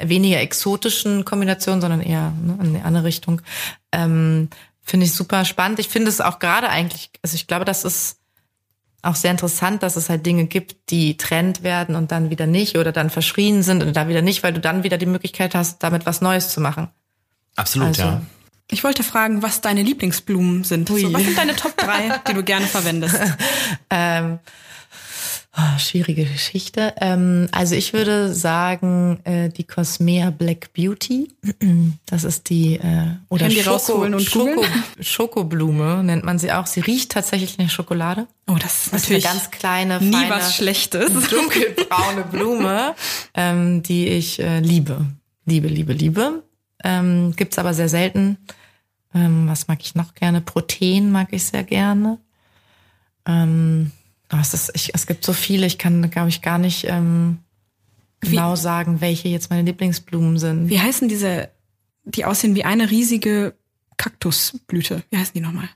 weniger 0.00 0.40
exotischen 0.40 1.24
Kombination, 1.24 1.80
sondern 1.80 2.00
eher 2.02 2.30
ne, 2.42 2.58
in 2.60 2.68
eine 2.76 2.84
andere 2.84 3.04
Richtung. 3.04 3.40
Ähm, 3.90 4.50
finde 4.82 5.06
ich 5.06 5.14
super 5.14 5.44
spannend. 5.44 5.78
Ich 5.78 5.88
finde 5.88 6.08
es 6.10 6.20
auch 6.20 6.38
gerade 6.38 6.68
eigentlich, 6.68 7.10
also 7.22 7.34
ich 7.36 7.46
glaube, 7.46 7.64
das 7.64 7.84
ist 7.84 8.18
auch 9.02 9.16
sehr 9.16 9.32
interessant, 9.32 9.82
dass 9.82 9.96
es 9.96 10.08
halt 10.08 10.24
Dinge 10.24 10.46
gibt, 10.46 10.90
die 10.90 11.16
Trend 11.16 11.64
werden 11.64 11.96
und 11.96 12.12
dann 12.12 12.30
wieder 12.30 12.46
nicht 12.46 12.76
oder 12.76 12.92
dann 12.92 13.10
verschrien 13.10 13.62
sind 13.62 13.82
und 13.82 13.96
dann 13.96 14.08
wieder 14.08 14.22
nicht, 14.22 14.42
weil 14.44 14.52
du 14.52 14.60
dann 14.60 14.84
wieder 14.84 14.96
die 14.96 15.06
Möglichkeit 15.06 15.54
hast, 15.54 15.82
damit 15.82 16.06
was 16.06 16.20
Neues 16.20 16.50
zu 16.50 16.60
machen. 16.60 16.88
Absolut, 17.56 17.88
Also, 17.88 18.02
ja. 18.02 18.22
Ich 18.70 18.84
wollte 18.84 19.02
fragen, 19.02 19.42
was 19.42 19.60
deine 19.60 19.82
Lieblingsblumen 19.82 20.64
sind. 20.64 20.88
So, 20.88 21.12
was 21.12 21.24
sind 21.24 21.36
deine 21.36 21.54
Top 21.56 21.76
3, 21.76 22.20
die 22.28 22.32
du 22.32 22.42
gerne 22.42 22.66
verwendest? 22.66 23.20
Ähm, 23.94 24.38
ah, 25.52 25.78
schwierige 25.78 26.24
Geschichte. 26.24 26.94
Ähm, 27.00 27.48
also 27.52 27.74
ich 27.74 27.92
würde 27.92 28.34
sagen, 28.34 29.20
äh, 29.24 29.48
die 29.48 29.64
Cosmea 29.64 30.30
Black 30.30 30.72
Beauty. 30.72 31.28
Das 32.06 32.24
ist 32.24 32.50
die 32.50 32.74
äh, 32.74 33.06
oder 33.30 33.48
die 33.48 33.60
rausholen 33.60 34.12
und 34.12 34.22
Schoko? 34.22 34.62
Schokoblume 35.00 36.04
nennt 36.04 36.24
man 36.24 36.38
sie 36.38 36.52
auch. 36.52 36.66
Sie 36.66 36.80
riecht 36.80 37.12
tatsächlich 37.12 37.56
nach 37.56 37.70
Schokolade. 37.70 38.26
Oh, 38.46 38.56
das 38.60 38.84
ist 38.84 38.92
Das 38.92 39.02
natürlich 39.02 39.24
ist 39.24 39.30
eine 39.30 39.38
ganz 39.38 39.50
kleine, 39.50 39.98
nie 40.00 40.12
feine, 40.12 40.30
was 40.30 40.54
Schlechtes. 40.54 41.10
dunkelbraune 41.30 42.24
Blume, 42.30 42.94
ähm, 43.32 43.82
die 43.82 44.08
ich 44.08 44.40
äh, 44.40 44.60
liebe. 44.60 45.06
Liebe, 45.46 45.68
liebe, 45.68 45.94
liebe. 45.94 46.42
Ähm, 46.84 47.34
gibt's 47.34 47.58
aber 47.58 47.72
sehr 47.72 47.88
selten. 47.88 48.36
Ähm, 49.14 49.48
was 49.48 49.68
mag 49.68 49.78
ich 49.80 49.94
noch 49.94 50.14
gerne? 50.14 50.42
Protein 50.42 51.10
mag 51.10 51.28
ich 51.30 51.44
sehr 51.44 51.64
gerne. 51.64 52.18
Es, 54.42 54.54
ist, 54.54 54.72
ich, 54.74 54.94
es 54.94 55.06
gibt 55.06 55.24
so 55.24 55.32
viele, 55.32 55.66
ich 55.66 55.78
kann, 55.78 56.10
glaube 56.10 56.28
ich, 56.28 56.42
gar 56.42 56.58
nicht 56.58 56.84
ähm, 56.88 57.38
genau 58.20 58.56
sagen, 58.56 59.00
welche 59.00 59.28
jetzt 59.28 59.50
meine 59.50 59.62
Lieblingsblumen 59.62 60.38
sind. 60.38 60.68
Wie 60.68 60.80
heißen 60.80 61.08
diese, 61.08 61.48
die 62.04 62.24
aussehen 62.24 62.54
wie 62.54 62.64
eine 62.64 62.90
riesige 62.90 63.54
Kaktusblüte? 63.96 65.02
Wie 65.10 65.16
heißen 65.16 65.32
die 65.34 65.40
nochmal? 65.40 65.68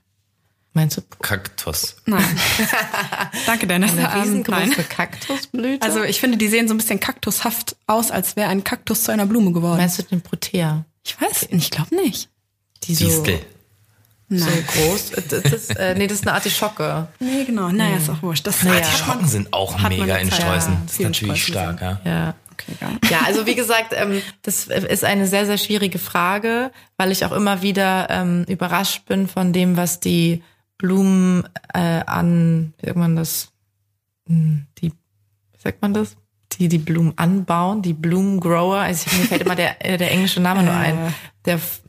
Meinst 0.73 0.97
du 0.97 1.01
Kaktus. 1.21 1.95
Nein. 2.05 2.23
Danke, 3.47 3.65
Dennis. 3.65 3.93
eine 3.93 4.01
Ähm, 4.01 4.21
riesengroße 4.21 4.59
nein. 4.59 4.89
Kaktusblüte? 4.89 5.83
Also 5.83 6.03
ich 6.03 6.19
finde, 6.19 6.37
die 6.37 6.47
sehen 6.47 6.67
so 6.67 6.75
ein 6.75 6.77
bisschen 6.77 6.99
kaktushaft 6.99 7.75
aus, 7.87 8.11
als 8.11 8.35
wäre 8.35 8.49
ein 8.49 8.63
Kaktus 8.63 9.03
zu 9.03 9.11
einer 9.11 9.25
Blume 9.25 9.53
geworden. 9.53 9.77
meinst 9.77 9.97
du 9.97 10.03
den 10.03 10.21
Protea? 10.21 10.85
Ich 11.03 11.19
weiß, 11.19 11.47
ich 11.49 11.71
glaube 11.71 11.95
nicht. 11.95 12.29
Die 12.83 12.93
so, 12.93 13.05
Distel. 13.05 13.39
So 14.29 14.45
groß. 14.45 15.11
Das 15.29 15.43
ist, 15.53 15.75
äh, 15.77 15.95
nee, 15.95 16.07
das 16.07 16.19
ist 16.19 16.27
eine 16.27 16.33
Artischocke. 16.35 17.07
Nee, 17.19 17.45
genau. 17.45 17.69
Naja, 17.69 17.97
ist 17.97 18.09
auch 18.09 18.21
wurscht. 18.21 18.45
Das 18.47 18.63
Naja. 18.63 18.81
hat 18.85 18.91
Die 18.93 18.97
Schocken 18.97 19.27
sind 19.27 19.53
auch 19.53 19.77
mega 19.89 20.17
in 20.17 20.29
Sträußen. 20.31 20.73
ja, 20.73 20.81
das 20.85 20.93
ist 20.93 20.99
natürlich 21.01 21.45
stark, 21.45 21.81
ja. 21.81 21.99
Ja. 22.03 22.33
Okay, 22.53 22.71
egal. 22.75 22.91
Ja, 23.09 23.19
also 23.25 23.45
wie 23.45 23.53
gesagt, 23.55 23.93
ähm, 23.95 24.21
das 24.41 24.65
ist 24.67 25.03
eine 25.05 25.27
sehr, 25.27 25.45
sehr 25.45 25.57
schwierige 25.57 25.99
Frage, 25.99 26.71
weil 26.97 27.11
ich 27.11 27.23
auch 27.23 27.31
immer 27.31 27.61
wieder 27.61 28.07
ähm, 28.09 28.43
überrascht 28.47 29.05
bin 29.05 29.27
von 29.27 29.53
dem, 29.53 29.77
was 29.77 29.99
die 29.99 30.43
Blumen 30.79 31.47
äh, 31.73 31.79
an, 32.05 32.73
wie 32.79 32.85
sagt 32.87 32.97
man 32.97 33.15
das, 33.15 33.49
Hm, 34.27 34.65
die, 34.79 34.89
wie 34.91 35.61
sagt 35.63 35.81
man 35.81 35.93
das? 35.93 36.17
Die 36.53 36.67
die 36.67 36.79
Blumen 36.79 37.13
anbauen, 37.17 37.81
die 37.81 37.93
Blumengrower. 37.93 38.79
Also 38.79 39.05
mir 39.15 39.25
fällt 39.25 39.41
immer 39.43 39.55
der, 39.55 39.85
äh, 39.85 39.97
der 39.97 40.11
englische 40.11 40.39
Name 40.41 40.63
nur 40.63 40.73
ein. 40.73 40.97
Äh. 40.97 41.11
Der, 41.45 41.55
F- 41.55 41.81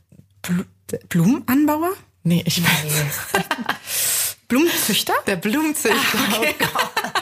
Blumenanbauer? 1.09 1.91
Nee, 2.23 2.43
ich 2.45 2.61
weiß. 2.63 3.05
Blumenzüchter? 4.47 5.13
Der 5.27 5.35
Blumenzüchter. 5.35 5.97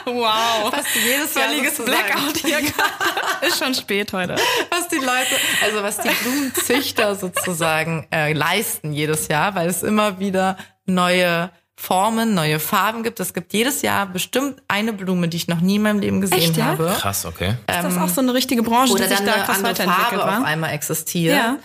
Wow. 0.06 0.72
Was 0.72 0.84
die 0.94 1.00
jedes 1.00 1.34
Jahr 1.34 1.48
Völliges 1.50 1.76
sozusagen- 1.76 2.06
Blackout 2.06 2.36
hier 2.38 2.60
gerade. 2.62 3.46
Ist 3.46 3.58
schon 3.62 3.74
spät 3.74 4.12
heute. 4.14 4.36
was 4.70 4.88
die 4.88 4.96
Leute, 4.96 5.36
also 5.62 5.82
was 5.82 5.98
die 6.00 6.08
Blumenzüchter 6.08 7.14
sozusagen 7.14 8.06
äh, 8.10 8.32
leisten 8.32 8.92
jedes 8.94 9.28
Jahr, 9.28 9.54
weil 9.54 9.68
es 9.68 9.82
immer 9.82 10.18
wieder 10.18 10.56
neue 10.86 11.50
Formen, 11.76 12.32
neue 12.34 12.58
Farben 12.58 13.02
gibt. 13.02 13.20
Es 13.20 13.34
gibt 13.34 13.52
jedes 13.52 13.82
Jahr 13.82 14.06
bestimmt 14.06 14.62
eine 14.66 14.92
Blume, 14.94 15.28
die 15.28 15.36
ich 15.36 15.46
noch 15.48 15.60
nie 15.60 15.76
in 15.76 15.82
meinem 15.82 16.00
Leben 16.00 16.20
gesehen 16.22 16.38
Echt, 16.38 16.56
ja? 16.56 16.64
habe. 16.64 16.96
Krass, 16.98 17.26
okay. 17.26 17.50
Ist 17.68 17.84
das 17.84 17.98
auch 17.98 18.08
so 18.08 18.22
eine 18.22 18.32
richtige 18.34 18.62
Branche, 18.62 18.94
Oder 18.94 19.04
die 19.04 19.10
sich 19.10 19.18
dann 19.18 19.26
da 19.26 19.32
krass 19.44 19.56
andere 19.58 19.72
weiterentwickelt 19.74 20.08
Farbe 20.22 20.24
auf 20.24 20.40
war? 20.40 20.44
einmal 20.46 20.70
existiert. 20.72 21.36
Ja. 21.36 21.56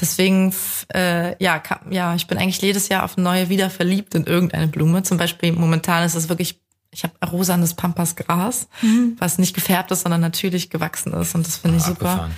Deswegen, 0.00 0.54
äh, 0.94 1.42
ja, 1.42 1.58
kann, 1.58 1.78
ja, 1.90 2.14
ich 2.14 2.26
bin 2.26 2.38
eigentlich 2.38 2.60
jedes 2.62 2.88
Jahr 2.88 3.04
auf 3.04 3.16
neue 3.16 3.48
wieder 3.48 3.70
verliebt 3.70 4.14
in 4.14 4.24
irgendeine 4.24 4.68
Blume. 4.68 5.02
Zum 5.02 5.18
Beispiel 5.18 5.52
momentan 5.52 6.04
ist 6.04 6.14
es 6.14 6.28
wirklich, 6.28 6.60
ich 6.90 7.04
habe 7.04 7.14
rosanes 7.30 7.74
Pampasgras, 7.74 8.68
Mhm. 8.82 9.16
was 9.18 9.38
nicht 9.38 9.54
gefärbt 9.54 9.90
ist, 9.90 10.02
sondern 10.02 10.20
natürlich 10.20 10.70
gewachsen 10.70 11.12
ist. 11.14 11.34
Und 11.34 11.46
das 11.46 11.56
finde 11.58 11.76
ich 11.78 11.82
super. 11.84 12.06
abgefahren. 12.08 12.34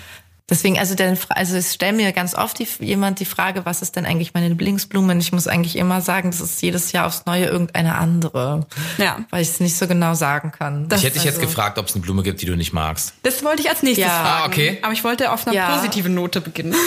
Deswegen, 0.51 0.79
also, 0.79 0.95
der, 0.95 1.17
also 1.31 1.57
es 1.57 1.73
stellt 1.75 1.97
mir 1.97 2.13
ganz 2.13 2.35
oft 2.35 2.59
die, 2.59 2.67
jemand 2.81 3.21
die 3.21 3.25
Frage, 3.25 3.65
was 3.65 3.81
ist 3.81 3.97
denn 3.97 4.05
eigentlich 4.05 4.35
meine 4.35 4.49
Lieblingsblume? 4.49 5.13
Und 5.15 5.21
ich 5.21 5.33
muss 5.33 5.47
eigentlich 5.47 5.77
immer 5.77 6.01
sagen, 6.01 6.31
das 6.31 6.41
ist 6.41 6.61
jedes 6.61 6.93
Jahr 6.93 7.07
aufs 7.07 7.25
Neue 7.27 7.47
irgendeine 7.47 7.95
andere. 7.95 8.67
Ja. 8.99 9.21
Weil 9.31 9.43
ich 9.43 9.49
es 9.49 9.61
nicht 9.61 9.77
so 9.77 9.87
genau 9.87 10.15
sagen 10.15 10.51
kann. 10.53 10.89
Ich 10.95 11.05
hätte 11.05 11.15
dich 11.15 11.25
jetzt 11.25 11.37
also- 11.39 11.47
gefragt, 11.49 11.79
ob 11.79 11.87
es 11.89 11.95
eine 11.95 12.03
Blume 12.03 12.23
gibt, 12.23 12.43
die 12.43 12.47
du 12.47 12.57
nicht 12.57 12.73
magst. 12.73 13.15
Das 13.23 13.43
wollte 13.45 13.63
ich 13.63 13.71
als 13.71 13.83
nächstes 13.83 14.05
Ja. 14.07 14.11
fragen. 14.11 14.43
Ah, 14.43 14.47
okay. 14.47 14.79
Aber 14.83 14.93
ich 14.93 15.05
wollte 15.05 15.31
auf 15.33 15.47
einer 15.47 15.57
Ja. 15.57 15.75
positiven 15.77 16.15
Note 16.15 16.41
beginnen. 16.41 16.75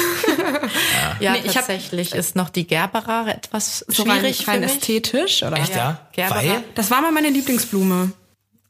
Ja, 1.19 1.31
Nee, 1.33 1.39
ich 1.39 1.47
hab- 1.49 1.53
tatsächlich 1.65 2.13
ist 2.13 2.35
noch 2.35 2.49
die 2.49 2.67
Gerbera 2.67 3.27
etwas 3.29 3.85
So 3.87 4.03
rein, 4.03 4.19
schwierig 4.19 4.47
rein 4.47 4.55
für 4.55 4.61
mich. 4.67 4.71
ästhetisch, 4.73 5.43
oder? 5.43 5.57
Echt, 5.57 5.75
ja? 5.75 5.99
Gerbera. 6.11 6.39
Weil? 6.39 6.63
Das 6.75 6.91
war 6.91 7.01
mal 7.01 7.11
meine 7.11 7.29
Lieblingsblume, 7.29 8.11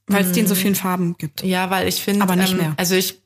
weil 0.08 0.24
es 0.26 0.32
die 0.32 0.42
in 0.42 0.48
so 0.48 0.56
vielen 0.56 0.76
Farben 0.76 1.16
gibt. 1.18 1.44
Ja, 1.44 1.70
weil 1.70 1.88
ich 1.88 2.04
finde, 2.04 2.22
Aber 2.22 2.36
nicht 2.36 2.52
ähm, 2.52 2.58
mehr. 2.58 2.74
Also 2.78 2.96
ich, 2.96 3.20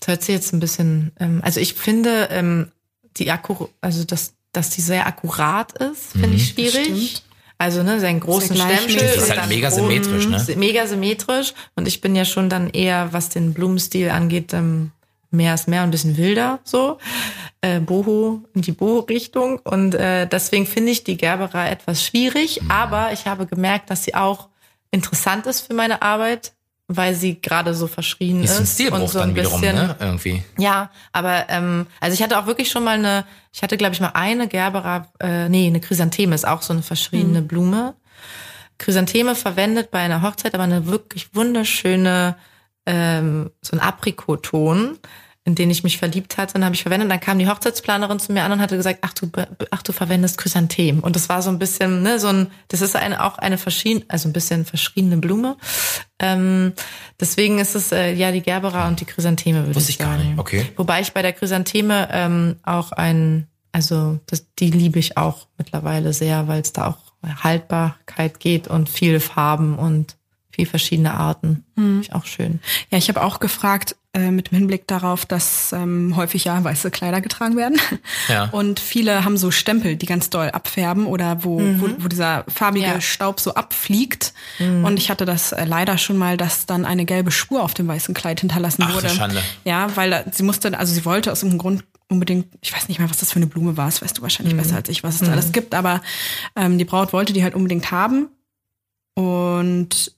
Das 0.00 0.08
hört 0.08 0.22
sich 0.22 0.34
jetzt 0.34 0.52
ein 0.52 0.60
bisschen, 0.60 1.12
ähm, 1.20 1.40
also 1.44 1.60
ich 1.60 1.74
finde, 1.74 2.28
ähm, 2.30 2.72
die 3.16 3.30
Akku, 3.30 3.68
also 3.80 4.04
dass, 4.04 4.34
dass 4.52 4.70
die 4.70 4.80
sehr 4.80 5.06
akkurat 5.06 5.72
ist, 5.78 6.12
finde 6.12 6.36
ich 6.36 6.48
schwierig. 6.48 7.22
Also 7.58 7.82
ne, 7.82 8.00
seinen 8.00 8.20
großen 8.20 8.56
Sehr 8.56 8.78
Stempel. 8.78 8.96
Das 8.96 9.16
ist 9.16 9.36
halt 9.36 9.50
mega 9.50 9.70
symmetrisch, 9.70 10.26
ne? 10.26 10.42
Mega 10.56 10.86
symmetrisch. 10.86 11.52
Und 11.76 11.86
ich 11.86 12.00
bin 12.00 12.16
ja 12.16 12.24
schon 12.24 12.48
dann 12.48 12.70
eher, 12.70 13.12
was 13.12 13.28
den 13.28 13.52
Blumenstil 13.52 14.08
angeht, 14.08 14.54
ähm, 14.54 14.92
mehr 15.30 15.52
ist 15.52 15.68
mehr 15.68 15.82
und 15.82 15.88
ein 15.88 15.90
bisschen 15.90 16.16
wilder 16.16 16.60
so. 16.64 16.96
Äh, 17.60 17.80
Boho, 17.80 18.40
in 18.54 18.62
die 18.62 18.72
Boho-Richtung. 18.72 19.58
Und 19.58 19.94
äh, 19.94 20.26
deswegen 20.26 20.64
finde 20.64 20.92
ich 20.92 21.04
die 21.04 21.18
Gerbera 21.18 21.68
etwas 21.68 22.02
schwierig. 22.02 22.62
Mhm. 22.62 22.70
Aber 22.70 23.12
ich 23.12 23.26
habe 23.26 23.44
gemerkt, 23.44 23.90
dass 23.90 24.04
sie 24.04 24.14
auch 24.14 24.48
interessant 24.90 25.44
ist 25.46 25.60
für 25.66 25.74
meine 25.74 26.00
Arbeit, 26.00 26.52
weil 26.92 27.14
sie 27.14 27.40
gerade 27.40 27.72
so 27.72 27.86
verschrien 27.86 28.42
ist. 28.42 28.50
Ist 28.50 28.58
ein 28.58 28.66
Stilbruch 28.66 29.00
und 29.00 29.08
so 29.08 29.20
dann 29.20 29.30
ein 29.30 29.36
wiederum, 29.36 29.60
bisschen, 29.60 29.76
ne? 29.76 29.96
Irgendwie. 30.00 30.42
ja, 30.58 30.90
aber 31.12 31.46
ähm, 31.48 31.86
also 32.00 32.14
ich 32.14 32.22
hatte 32.22 32.36
auch 32.36 32.46
wirklich 32.46 32.68
schon 32.68 32.82
mal 32.82 32.98
eine, 32.98 33.24
ich 33.52 33.62
hatte 33.62 33.76
glaube 33.76 33.94
ich 33.94 34.00
mal 34.00 34.10
eine 34.14 34.48
Gerbera, 34.48 35.06
äh, 35.20 35.48
nee, 35.48 35.68
eine 35.68 35.80
Chrysantheme 35.80 36.34
ist 36.34 36.46
auch 36.46 36.62
so 36.62 36.72
eine 36.72 36.82
verschriene 36.82 37.42
Blume. 37.42 37.94
Chrysantheme 38.78 39.36
verwendet 39.36 39.92
bei 39.92 40.00
einer 40.00 40.22
Hochzeit, 40.22 40.54
aber 40.54 40.64
eine 40.64 40.86
wirklich 40.86 41.32
wunderschöne, 41.32 42.36
ähm, 42.86 43.50
so 43.62 43.76
ein 43.76 43.80
Aprikoton, 43.80 44.98
in 45.44 45.54
den 45.54 45.70
ich 45.70 45.82
mich 45.82 45.98
verliebt 45.98 46.36
hatte, 46.36 46.56
und 46.58 46.64
habe 46.64 46.74
ich 46.74 46.82
verwendet. 46.82 47.06
Und 47.06 47.10
dann 47.10 47.20
kam 47.20 47.38
die 47.38 47.48
Hochzeitsplanerin 47.48 48.18
zu 48.18 48.32
mir 48.32 48.44
an 48.44 48.52
und 48.52 48.60
hatte 48.60 48.76
gesagt, 48.76 48.98
ach 49.02 49.14
du, 49.14 49.30
ach 49.70 49.82
du 49.82 49.92
verwendest 49.92 50.36
Chrysanthemen. 50.38 51.02
Und 51.02 51.16
das 51.16 51.28
war 51.28 51.40
so 51.40 51.50
ein 51.50 51.58
bisschen, 51.58 52.02
ne, 52.02 52.18
so 52.20 52.28
ein, 52.28 52.48
das 52.68 52.82
ist 52.82 52.94
eine, 52.94 53.24
auch 53.24 53.38
eine 53.38 53.56
verschiedene, 53.56 54.04
also 54.08 54.28
ein 54.28 54.32
bisschen 54.32 54.66
verschriene 54.66 55.16
Blume. 55.16 55.56
Ähm, 56.18 56.74
deswegen 57.18 57.58
ist 57.58 57.74
es 57.74 57.90
äh, 57.90 58.12
ja 58.12 58.32
die 58.32 58.42
Gerbera 58.42 58.86
und 58.88 59.00
die 59.00 59.06
Chrysantheme, 59.06 59.62
würde 59.62 59.74
Wusste 59.74 59.90
ich 59.90 59.96
ich 59.96 59.98
gar 59.98 60.16
sagen. 60.16 60.30
nicht. 60.30 60.38
Okay. 60.38 60.66
Wobei 60.76 61.00
ich 61.00 61.12
bei 61.12 61.22
der 61.22 61.32
Chrysantheme 61.32 62.08
ähm, 62.12 62.56
auch 62.62 62.92
ein, 62.92 63.48
also 63.72 64.20
das, 64.26 64.46
die 64.58 64.70
liebe 64.70 64.98
ich 64.98 65.16
auch 65.16 65.46
mittlerweile 65.56 66.12
sehr, 66.12 66.48
weil 66.48 66.60
es 66.60 66.72
da 66.72 66.88
auch 66.88 67.10
Haltbarkeit 67.42 68.40
geht 68.40 68.68
und 68.68 68.88
viele 68.88 69.20
Farben 69.20 69.78
und 69.78 70.16
viel 70.60 70.66
verschiedene 70.66 71.14
Arten. 71.14 71.64
Finde 71.74 72.02
Ich 72.02 72.12
auch 72.12 72.26
schön. 72.26 72.60
Ja, 72.90 72.98
ich 72.98 73.08
habe 73.08 73.22
auch 73.22 73.40
gefragt 73.40 73.96
äh, 74.12 74.30
mit 74.30 74.50
dem 74.50 74.58
Hinblick 74.58 74.86
darauf, 74.86 75.24
dass 75.24 75.72
ähm, 75.72 76.14
häufig 76.16 76.44
ja 76.44 76.62
weiße 76.62 76.90
Kleider 76.90 77.20
getragen 77.22 77.56
werden. 77.56 77.80
Ja. 78.28 78.44
Und 78.52 78.78
viele 78.78 79.24
haben 79.24 79.38
so 79.38 79.50
Stempel, 79.50 79.96
die 79.96 80.04
ganz 80.06 80.28
doll 80.28 80.50
abfärben 80.50 81.06
oder 81.06 81.42
wo, 81.44 81.60
wo, 81.60 81.88
wo 81.98 82.08
dieser 82.08 82.44
farbige 82.48 82.86
Ja. 82.86 83.00
Staub 83.00 83.40
so 83.40 83.54
abfliegt. 83.54 84.34
Und 84.58 84.98
ich 84.98 85.10
hatte 85.10 85.24
das 85.24 85.52
äh, 85.52 85.64
leider 85.64 85.96
schon 85.96 86.18
mal, 86.18 86.36
dass 86.36 86.66
dann 86.66 86.84
eine 86.84 87.04
gelbe 87.06 87.30
Spur 87.30 87.62
auf 87.62 87.72
dem 87.72 87.88
weißen 87.88 88.12
Kleid 88.14 88.40
hinterlassen 88.40 88.82
Ach, 88.86 88.94
wurde. 88.94 89.08
Schande. 89.08 89.40
Ja, 89.64 89.94
weil 89.96 90.10
da- 90.10 90.24
sie 90.30 90.42
musste, 90.42 90.76
also 90.78 90.92
sie 90.92 91.04
wollte 91.06 91.32
aus 91.32 91.42
irgendeinem 91.42 91.58
Grund 91.78 91.84
unbedingt, 92.08 92.46
ich 92.60 92.74
weiß 92.74 92.88
nicht 92.88 92.98
mehr, 92.98 93.08
was 93.08 93.18
das 93.18 93.30
für 93.30 93.36
eine 93.36 93.46
Blume 93.46 93.76
war, 93.76 93.86
das 93.86 94.02
weißt 94.02 94.18
du 94.18 94.22
wahrscheinlich 94.22 94.56
besser 94.56 94.74
als 94.76 94.88
ich, 94.88 95.04
was 95.04 95.14
es 95.14 95.26
da 95.26 95.32
alles 95.32 95.52
gibt, 95.52 95.74
aber 95.76 96.02
ähm, 96.56 96.76
die 96.76 96.84
Braut 96.84 97.12
wollte 97.12 97.32
die 97.32 97.44
halt 97.44 97.54
unbedingt 97.54 97.92
haben. 97.92 98.28
Und 99.14 100.12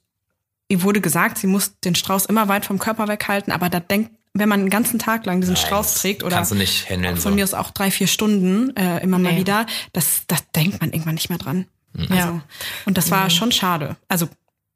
ihr 0.72 0.82
wurde 0.82 1.02
gesagt, 1.02 1.36
sie 1.36 1.46
muss 1.46 1.78
den 1.80 1.94
Strauß 1.94 2.24
immer 2.26 2.48
weit 2.48 2.64
vom 2.64 2.78
Körper 2.78 3.06
weghalten, 3.06 3.52
aber 3.52 3.68
da 3.68 3.78
denkt, 3.78 4.10
wenn 4.32 4.48
man 4.48 4.60
einen 4.60 4.70
ganzen 4.70 4.98
Tag 4.98 5.26
lang 5.26 5.42
diesen 5.42 5.52
Nein, 5.54 5.64
Strauß 5.66 6.00
trägt 6.00 6.24
oder 6.24 6.36
kannst 6.36 6.50
du 6.50 6.54
nicht 6.54 6.88
handeln, 6.88 7.16
von 7.18 7.32
so. 7.32 7.36
mir 7.36 7.44
aus 7.44 7.52
auch 7.52 7.70
drei, 7.70 7.90
vier 7.90 8.06
Stunden 8.06 8.74
äh, 8.74 9.02
immer 9.02 9.18
mal 9.18 9.34
Nee. 9.34 9.40
wieder, 9.40 9.66
das, 9.92 10.22
das 10.26 10.50
denkt 10.52 10.80
man 10.80 10.90
irgendwann 10.90 11.14
nicht 11.14 11.28
mehr 11.28 11.38
dran. 11.38 11.66
Mhm. 11.92 12.06
Also. 12.10 12.40
Und 12.86 12.96
das 12.96 13.10
war 13.10 13.28
schon 13.28 13.52
schade. 13.52 13.96
Also 14.08 14.30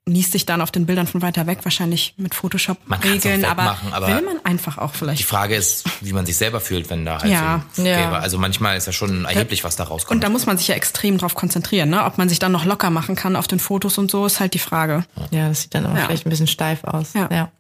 liest 0.09 0.31
sich 0.33 0.47
dann 0.47 0.61
auf 0.61 0.71
den 0.71 0.87
Bildern 0.87 1.09
von 1.09 1.21
weiter 1.21 1.47
weg 1.49 1.59
wahrscheinlich 1.65 2.15
mit 2.17 2.35
Photoshop 2.35 2.79
Man 2.87 3.01
regeln, 3.01 3.45
aber, 3.45 3.63
wegmachen, 3.65 3.93
aber 3.93 4.07
will 4.07 4.23
man 4.23 4.45
einfach 4.45 4.79
auch 4.79 4.93
Die 4.93 4.99
vielleicht. 4.99 5.25
Frage 5.25 5.57
ist, 5.57 5.85
wie 6.01 6.13
man 6.13 6.25
sich 6.25 6.37
selber 6.37 6.61
fühlt, 6.61 6.89
wenn 6.91 7.05
da 7.05 7.21
halt 7.21 7.33
Ja. 7.33 7.65
so 7.73 7.83
ein 7.83 7.87
Ja. 7.89 8.13
Also 8.13 8.39
manchmal 8.39 8.77
ist 8.77 8.87
ja 8.87 8.93
schon 8.93 9.25
erheblich, 9.25 9.65
was 9.65 9.75
da 9.75 9.83
rauskommt. 9.85 10.17
Und 10.17 10.21
da 10.23 10.29
muss 10.29 10.47
man 10.47 10.59
sich 10.59 10.69
ja 10.69 10.77
extrem 10.77 11.19
drauf 11.19 11.35
konzentrieren, 11.35 11.91
ne? 11.91 12.05
Ob 12.05 12.19
man 12.19 12.29
sich 12.29 12.39
dann 12.39 12.53
noch 12.53 12.65
locker 12.65 12.91
machen 12.91 13.17
kann 13.17 13.35
auf 13.35 13.49
den 13.49 13.59
Fotos 13.59 13.99
und 13.99 14.09
so, 14.11 14.25
ist 14.27 14.39
halt 14.39 14.55
die 14.55 14.61
Frage. 14.61 15.05
Ja, 15.33 15.49
das 15.49 15.63
sieht 15.63 15.75
dann 15.75 15.85
immer 15.85 15.99
Ja. 15.99 16.07
vielleicht 16.07 16.25
ein 16.25 16.31
bisschen 16.31 16.47
steif 16.47 16.85
aus. 16.85 17.13
Ja. 17.15 17.29
Ja, 17.33 17.51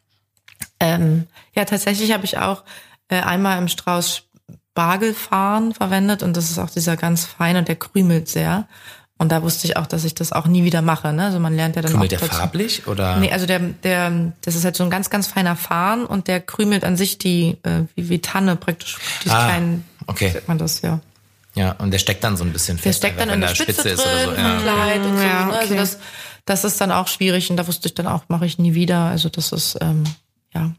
ähm, 0.78 1.26
ja 1.54 1.64
tatsächlich 1.64 2.12
habe 2.12 2.24
ich 2.24 2.38
auch 2.38 2.62
äh, 3.08 3.20
einmal 3.20 3.58
im 3.58 3.66
Strauß 3.68 4.22
Spargelfarn 4.76 5.72
verwendet 5.72 6.22
und 6.22 6.36
das 6.36 6.50
ist 6.50 6.58
auch 6.58 6.68
dieser 6.68 6.98
ganz 6.98 7.24
feine 7.24 7.60
und 7.60 7.68
der 7.68 7.76
krümelt 7.76 8.28
sehr. 8.28 8.68
Und 9.18 9.32
da 9.32 9.42
wusste 9.42 9.66
ich 9.66 9.78
auch, 9.78 9.86
dass 9.86 10.04
ich 10.04 10.14
das 10.14 10.32
auch 10.32 10.46
nie 10.46 10.64
wieder 10.64 10.82
mache. 10.82 11.10
Ne? 11.12 11.24
Also 11.24 11.40
man 11.40 11.56
lernt 11.56 11.74
ja 11.76 11.80
dann 11.82 11.92
Krümelt 11.92 12.14
auch 12.14 12.18
der 12.20 12.28
dazu- 12.28 12.38
farblich 12.38 12.86
oder? 12.86 13.16
Nee, 13.16 13.32
also 13.32 13.46
der, 13.46 13.60
der, 13.60 14.32
das 14.42 14.54
ist 14.54 14.64
halt 14.64 14.76
so 14.76 14.84
ein 14.84 14.90
ganz, 14.90 15.08
ganz 15.08 15.26
feiner 15.26 15.56
Farn 15.56 16.04
und 16.04 16.28
der 16.28 16.40
krümelt 16.40 16.84
an 16.84 16.96
sich 16.98 17.16
die, 17.16 17.56
äh, 17.62 17.84
wie, 17.94 18.10
wie 18.10 18.18
Tanne 18.18 18.56
praktisch, 18.56 18.98
diese 19.24 19.34
Ah, 19.34 19.46
kleinen, 19.46 19.84
okay. 20.06 20.30
sagt 20.32 20.48
man 20.48 20.58
das, 20.58 20.82
ja. 20.82 21.00
Ja, 21.54 21.72
und 21.78 21.90
der 21.92 21.98
steckt 21.98 22.22
dann 22.24 22.36
so 22.36 22.44
ein 22.44 22.52
bisschen 22.52 22.76
Der 22.76 22.82
fest. 22.82 22.98
steckt 22.98 23.18
dann 23.18 23.28
in 23.30 23.34
wenn 23.36 23.40
der 23.40 23.48
da 23.48 23.54
Spitze, 23.54 23.88
ist 23.88 24.04
drin, 24.04 24.28
oder 24.28 24.34
so. 24.36 24.40
Ja. 24.42 24.58
Kleid 24.60 25.00
und 25.06 25.16
so. 25.16 25.22
Ja, 25.22 25.46
ne? 25.46 25.52
Also 25.54 25.64
okay. 25.72 25.76
das, 25.76 25.98
das 26.44 26.64
ist 26.64 26.80
dann 26.82 26.92
auch 26.92 27.08
schwierig 27.08 27.48
und 27.50 27.56
da 27.56 27.66
wusste 27.66 27.88
ich 27.88 27.94
dann 27.94 28.06
auch, 28.06 28.24
mache 28.28 28.44
ich 28.44 28.58
nie 28.58 28.74
wieder. 28.74 28.98
Also 29.06 29.30
das 29.30 29.52
ist, 29.52 29.78
ähm, 29.80 30.04
ja, 30.52 30.72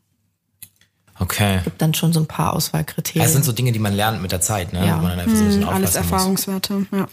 Okay. 1.19 1.61
gibt 1.63 1.81
dann 1.81 1.95
schon 1.95 2.13
so 2.13 2.19
ein 2.19 2.27
paar 2.27 2.53
Auswahlkriterien. 2.53 3.23
Das 3.23 3.33
sind 3.33 3.43
so 3.43 3.51
Dinge, 3.51 3.71
die 3.71 3.79
man 3.79 3.93
lernt 3.95 4.21
mit 4.21 4.31
der 4.31 4.41
Zeit, 4.41 4.71
ne? 4.73 4.85
Ja. 4.85 4.97
Wo 4.97 5.01
man 5.01 5.17
dann 5.17 5.21
einfach 5.21 5.35
so 5.35 5.41
ein 5.41 5.47
bisschen 5.47 5.61
Hm, 5.63 5.69
Alles 5.69 5.95
aufpassen 5.97 6.31
muss. 6.31 6.45
Erfahrungswerte, 6.47 6.85
ja. 6.91 7.07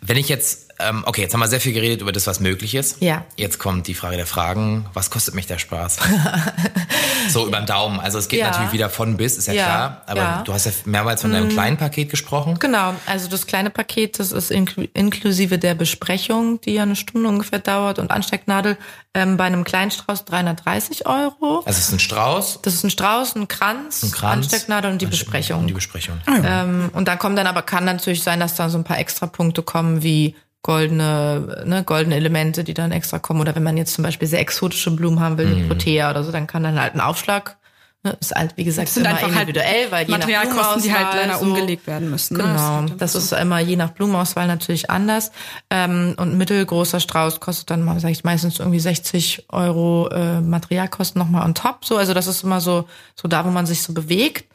Wenn 0.00 0.16
ich 0.16 0.28
jetzt, 0.28 0.65
ähm, 0.78 1.02
okay, 1.06 1.22
jetzt 1.22 1.32
haben 1.32 1.40
wir 1.40 1.48
sehr 1.48 1.60
viel 1.60 1.72
geredet 1.72 2.00
über 2.02 2.12
das, 2.12 2.26
was 2.26 2.40
möglich 2.40 2.74
ist. 2.74 3.00
Ja. 3.00 3.24
Jetzt 3.36 3.58
kommt 3.58 3.86
die 3.86 3.94
Frage 3.94 4.16
der 4.16 4.26
Fragen. 4.26 4.86
Was 4.94 5.10
kostet 5.10 5.34
mich 5.34 5.46
der 5.46 5.58
Spaß? 5.58 5.96
so 7.28 7.46
über 7.46 7.58
den 7.58 7.66
Daumen. 7.66 8.00
Also 8.00 8.18
es 8.18 8.28
geht 8.28 8.40
Ja. 8.40 8.50
natürlich 8.50 8.72
wieder 8.72 8.90
von 8.90 9.16
bis, 9.16 9.36
ist 9.36 9.46
ja, 9.48 9.54
Ja, 9.54 9.64
klar. 9.64 10.02
Aber 10.06 10.20
ja. 10.20 10.42
du 10.44 10.52
hast 10.52 10.66
ja 10.66 10.72
mehrmals 10.84 11.22
von 11.22 11.32
deinem 11.32 11.48
kleinen 11.48 11.76
Paket 11.76 12.10
gesprochen. 12.10 12.58
Genau, 12.58 12.94
also 13.06 13.28
das 13.28 13.46
kleine 13.46 13.70
Paket, 13.70 14.18
das 14.18 14.32
ist 14.32 14.50
inklu 14.50 14.84
inklusive 14.94 15.58
der 15.58 15.74
Besprechung, 15.74 16.60
die 16.60 16.74
ja 16.74 16.82
eine 16.82 16.96
Stunde 16.96 17.28
ungefähr 17.28 17.58
dauert 17.58 17.98
und 17.98 18.10
Anstecknadel, 18.10 18.76
ähm, 19.14 19.36
bei 19.36 19.44
einem 19.44 19.64
kleinen 19.64 19.90
Strauß 19.90 20.24
330 20.26 21.06
Euro. 21.06 21.62
Also 21.64 21.70
es 21.70 21.78
ist 21.88 21.92
ein 21.92 21.98
Strauß, 22.00 22.60
Das 22.62 22.74
ist 22.74 22.84
ein 22.84 22.90
Strauß, 22.90 23.34
ein 23.36 23.48
Kranz, 23.48 24.02
ein 24.02 24.10
Kranz. 24.10 24.46
Anstecknadel 24.52 24.92
und 24.92 25.00
die 25.00 25.06
Besprechung. 25.06 25.60
Und 25.60 25.66
die 25.68 25.74
Besprechung. 25.74 26.20
Ähm, 26.44 26.90
und 26.92 27.08
dann 27.08 27.18
kommen 27.18 27.34
dann 27.36 27.46
aber, 27.46 27.62
kann 27.62 27.84
natürlich 27.84 28.22
sein, 28.22 28.40
dass 28.40 28.54
da 28.54 28.68
so 28.68 28.76
ein 28.78 28.84
paar 28.84 28.98
Extrapunkte 28.98 29.62
kommen, 29.62 30.02
wie 30.02 30.36
goldene, 30.66 31.62
ne, 31.64 31.84
goldene 31.84 32.16
Elemente, 32.16 32.64
die 32.64 32.74
dann 32.74 32.90
extra 32.92 33.18
kommen. 33.20 33.40
Oder 33.40 33.54
wenn 33.54 33.62
man 33.62 33.76
jetzt 33.76 33.94
zum 33.94 34.02
Beispiel 34.04 34.26
sehr 34.28 34.40
exotische 34.40 34.90
Blumen 34.90 35.20
haben 35.20 35.38
will, 35.38 35.46
Mhm. 35.46 35.54
mit 35.60 35.68
Protea 35.68 36.10
oder 36.10 36.24
so, 36.24 36.32
dann 36.32 36.46
kann 36.48 36.64
dann 36.64 36.80
halt 36.80 36.94
ein 36.94 37.00
Aufschlag, 37.00 37.56
ne, 38.02 38.16
ist 38.20 38.34
halt, 38.34 38.56
wie 38.56 38.64
gesagt, 38.64 38.88
Das 38.88 38.94
sind 38.94 39.04
immer 39.04 39.14
einfach 39.14 39.28
halt 39.34 39.48
individuell, 39.48 39.90
weil 39.92 40.06
je 40.06 40.10
nach 40.12 40.18
Materialkosten, 40.18 40.82
die 40.82 40.92
halt 40.92 41.14
leider 41.14 41.38
so- 41.38 41.44
umgelegt 41.46 41.86
werden 41.86 42.10
müssen. 42.10 42.36
ne? 42.36 42.42
Genau, 42.42 42.54
ist 42.84 42.90
halt 42.90 43.00
das 43.00 43.12
so. 43.12 43.18
ist 43.20 43.32
immer 43.32 43.60
je 43.60 43.76
nach 43.76 43.90
Blumenauswahl 43.90 44.46
natürlich 44.48 44.90
anders. 44.90 45.30
Ähm, 45.70 46.14
und 46.18 46.32
ein 46.32 46.36
mittelgroßer 46.38 46.98
Strauß 47.00 47.38
kostet 47.40 47.70
dann 47.70 47.82
mal, 47.84 47.98
sag 48.00 48.10
ich, 48.10 48.24
meistens 48.24 48.58
irgendwie 48.58 48.80
60 48.80 49.46
Euro 49.50 50.08
äh, 50.10 50.40
Materialkosten 50.40 51.18
nochmal 51.20 51.44
on 51.44 51.54
top. 51.54 51.84
So, 51.84 51.96
also 51.96 52.12
das 52.12 52.26
ist 52.26 52.42
immer 52.42 52.60
so, 52.60 52.88
so 53.14 53.28
da, 53.28 53.44
wo 53.44 53.50
man 53.50 53.66
sich 53.66 53.82
so 53.82 53.92
bewegt. 53.94 54.50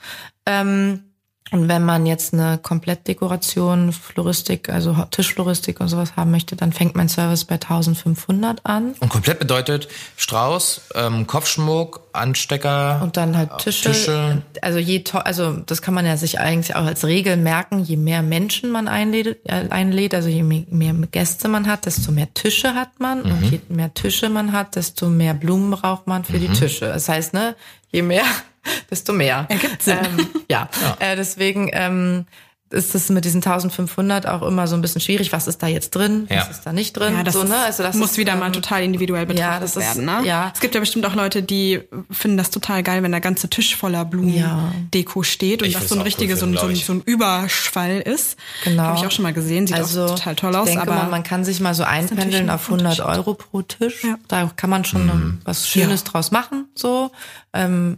Ähm, 0.46 1.04
und 1.52 1.68
wenn 1.68 1.84
man 1.84 2.06
jetzt 2.06 2.34
eine 2.34 2.58
Komplettdekoration, 2.58 3.92
Floristik, 3.92 4.70
also 4.70 4.96
Tischfloristik 5.12 5.82
und 5.82 5.90
sowas 5.90 6.16
haben 6.16 6.32
möchte, 6.32 6.56
dann 6.56 6.72
fängt 6.72 6.96
mein 6.96 7.10
Service 7.10 7.44
bei 7.44 7.56
1500 7.56 8.66
an. 8.66 8.96
Und 9.02 9.10
komplett 9.10 9.40
bedeutet 9.40 9.90
Strauß, 10.16 10.82
ähm, 10.96 11.28
Kopfschmuck, 11.28 12.08
Anstecker. 12.14 13.02
Und 13.04 13.18
dann 13.18 13.36
halt 13.36 13.58
Tische. 13.58 13.92
Tische. 13.92 14.42
Also 14.62 14.80
je 14.80 15.04
also 15.14 15.58
das 15.58 15.82
kann 15.82 15.94
man 15.94 16.06
ja 16.06 16.16
sich 16.16 16.40
eigentlich 16.40 16.76
auch 16.76 16.86
als 16.86 17.06
Regel 17.06 17.36
merken, 17.36 17.84
je 17.84 17.98
mehr 17.98 18.22
Menschen 18.22 18.72
man 18.72 18.88
einlädt, 18.88 19.40
äh, 19.44 19.68
einlädt 19.70 20.16
also 20.16 20.30
je 20.30 20.44
mehr, 20.44 20.64
mehr 20.70 20.94
Gäste 21.12 21.50
man 21.50 21.68
hat, 21.68 21.86
desto 21.86 22.14
mehr 22.14 22.34
Tische 22.34 22.76
hat 22.76 23.00
man. 23.00 23.24
Und 23.24 23.44
je 23.44 23.60
mehr 23.68 23.94
Tische 23.94 24.30
man 24.30 24.54
hat, 24.54 24.78
desto 24.78 25.10
mehr 25.10 25.34
Blumen 25.34 25.72
braucht 25.72 26.08
man 26.08 26.24
für 26.24 26.40
die 26.40 26.48
Tische. 26.50 26.86
Das 26.86 27.10
heißt, 27.10 27.34
ne, 27.34 27.56
je 27.92 28.02
mehr, 28.02 28.26
desto 28.90 29.14
mehr. 29.14 29.46
Ergibt 29.50 29.82
Sinn. 29.84 29.98
Ähm, 30.04 30.28
ja, 30.50 30.70
Äh, 31.00 31.16
deswegen 31.16 31.70
ähm, 31.74 32.26
ist 32.72 32.96
es 32.96 33.10
mit 33.10 33.26
diesen 33.26 33.38
1500 33.44 34.26
auch 34.28 34.42
immer 34.42 34.68
so 34.68 34.76
ein 34.76 34.82
bisschen 34.82 35.02
schwierig. 35.02 35.32
Was 35.32 35.48
ist 35.48 35.62
da 35.62 35.68
jetzt 35.68 35.92
drin? 35.92 36.28
Ja. 36.30 36.42
Was 36.42 36.50
ist 36.58 36.66
da 36.66 36.74
nicht 36.74 36.94
drin? 36.94 37.14
Ja, 37.16 37.24
das, 37.24 37.34
so, 37.34 37.44
ne? 37.44 37.58
also 37.58 37.84
das 37.84 37.96
muss 37.96 38.12
ist, 38.12 38.18
wieder 38.18 38.34
ähm, 38.34 38.40
mal 38.40 38.52
total 38.52 38.84
individuell 38.84 39.26
betrachtet 39.26 39.64
das 39.64 39.76
ist- 39.76 39.84
werden. 39.84 40.06
Ne? 40.06 40.28
ja. 40.28 40.52
Es 40.54 40.60
gibt 40.62 40.74
ja 40.76 40.80
bestimmt 40.80 41.06
auch 41.06 41.16
Leute, 41.16 41.44
die 41.44 41.82
finden 42.10 42.38
das 42.38 42.50
total 42.50 42.84
geil, 42.84 43.04
wenn 43.04 43.12
der 43.12 43.22
ganze 43.22 43.50
Tisch 43.50 43.76
voller 43.76 44.00
Ja. 44.00 44.04
Blumendeko 44.06 45.24
steht 45.24 45.62
und 45.62 45.68
Ich 45.68 45.74
das 45.76 45.90
so 45.90 45.96
ein 45.96 46.02
auch 46.02 46.06
cool 46.06 46.36
so, 46.36 46.48
so, 46.56 46.76
so 46.76 46.94
ein 46.94 47.02
Überschwall 47.02 48.00
ist. 48.02 48.38
Genau. 48.64 48.84
Habe 48.84 48.98
ich 49.00 49.06
auch 49.06 49.12
schon 49.12 49.24
mal 49.24 49.34
gesehen, 49.34 49.68
sieht 49.68 49.76
also, 49.78 50.06
auch 50.06 50.16
total 50.16 50.36
toll 50.36 50.56
aus. 50.56 50.70
Ich 50.70 50.76
denke 50.76 50.92
aber 50.92 51.04
mal, 51.04 51.10
man 51.10 51.24
kann 51.24 51.44
sich 51.46 51.60
mal 51.60 51.74
so 51.74 51.84
einpendeln 51.84 52.50
ein 52.50 52.56
auf 52.56 52.66
100 52.70 53.00
Unterschied. 53.00 53.18
Euro 53.18 53.34
pro 53.34 53.62
Tisch. 53.62 54.04
Ja. 54.04 54.16
Da 54.28 54.50
kann 54.56 54.70
man 54.70 54.86
schon 54.86 55.10
ähm, 55.10 55.42
was 55.44 55.68
Schönes 55.68 56.04
Ja. 56.06 56.12
draus 56.12 56.32
machen. 56.32 56.68
So. 56.76 57.12
Ähm, 57.54 57.98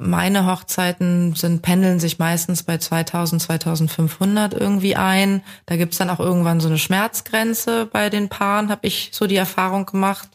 meine 0.00 0.46
Hochzeiten 0.46 1.34
sind 1.34 1.60
pendeln 1.60 2.00
sich 2.00 2.18
meistens 2.18 2.62
bei 2.62 2.78
2000, 2.78 3.42
2500 3.42 4.54
irgendwie 4.54 4.96
ein. 4.96 5.42
Da 5.66 5.76
gibt's 5.76 5.98
dann 5.98 6.08
auch 6.08 6.20
irgendwann 6.20 6.60
so 6.60 6.68
eine 6.68 6.78
Schmerzgrenze 6.78 7.84
bei 7.84 8.08
den 8.08 8.30
Paaren, 8.30 8.70
habe 8.70 8.86
ich 8.86 9.10
so 9.12 9.26
die 9.26 9.36
Erfahrung 9.36 9.84
gemacht. 9.84 10.28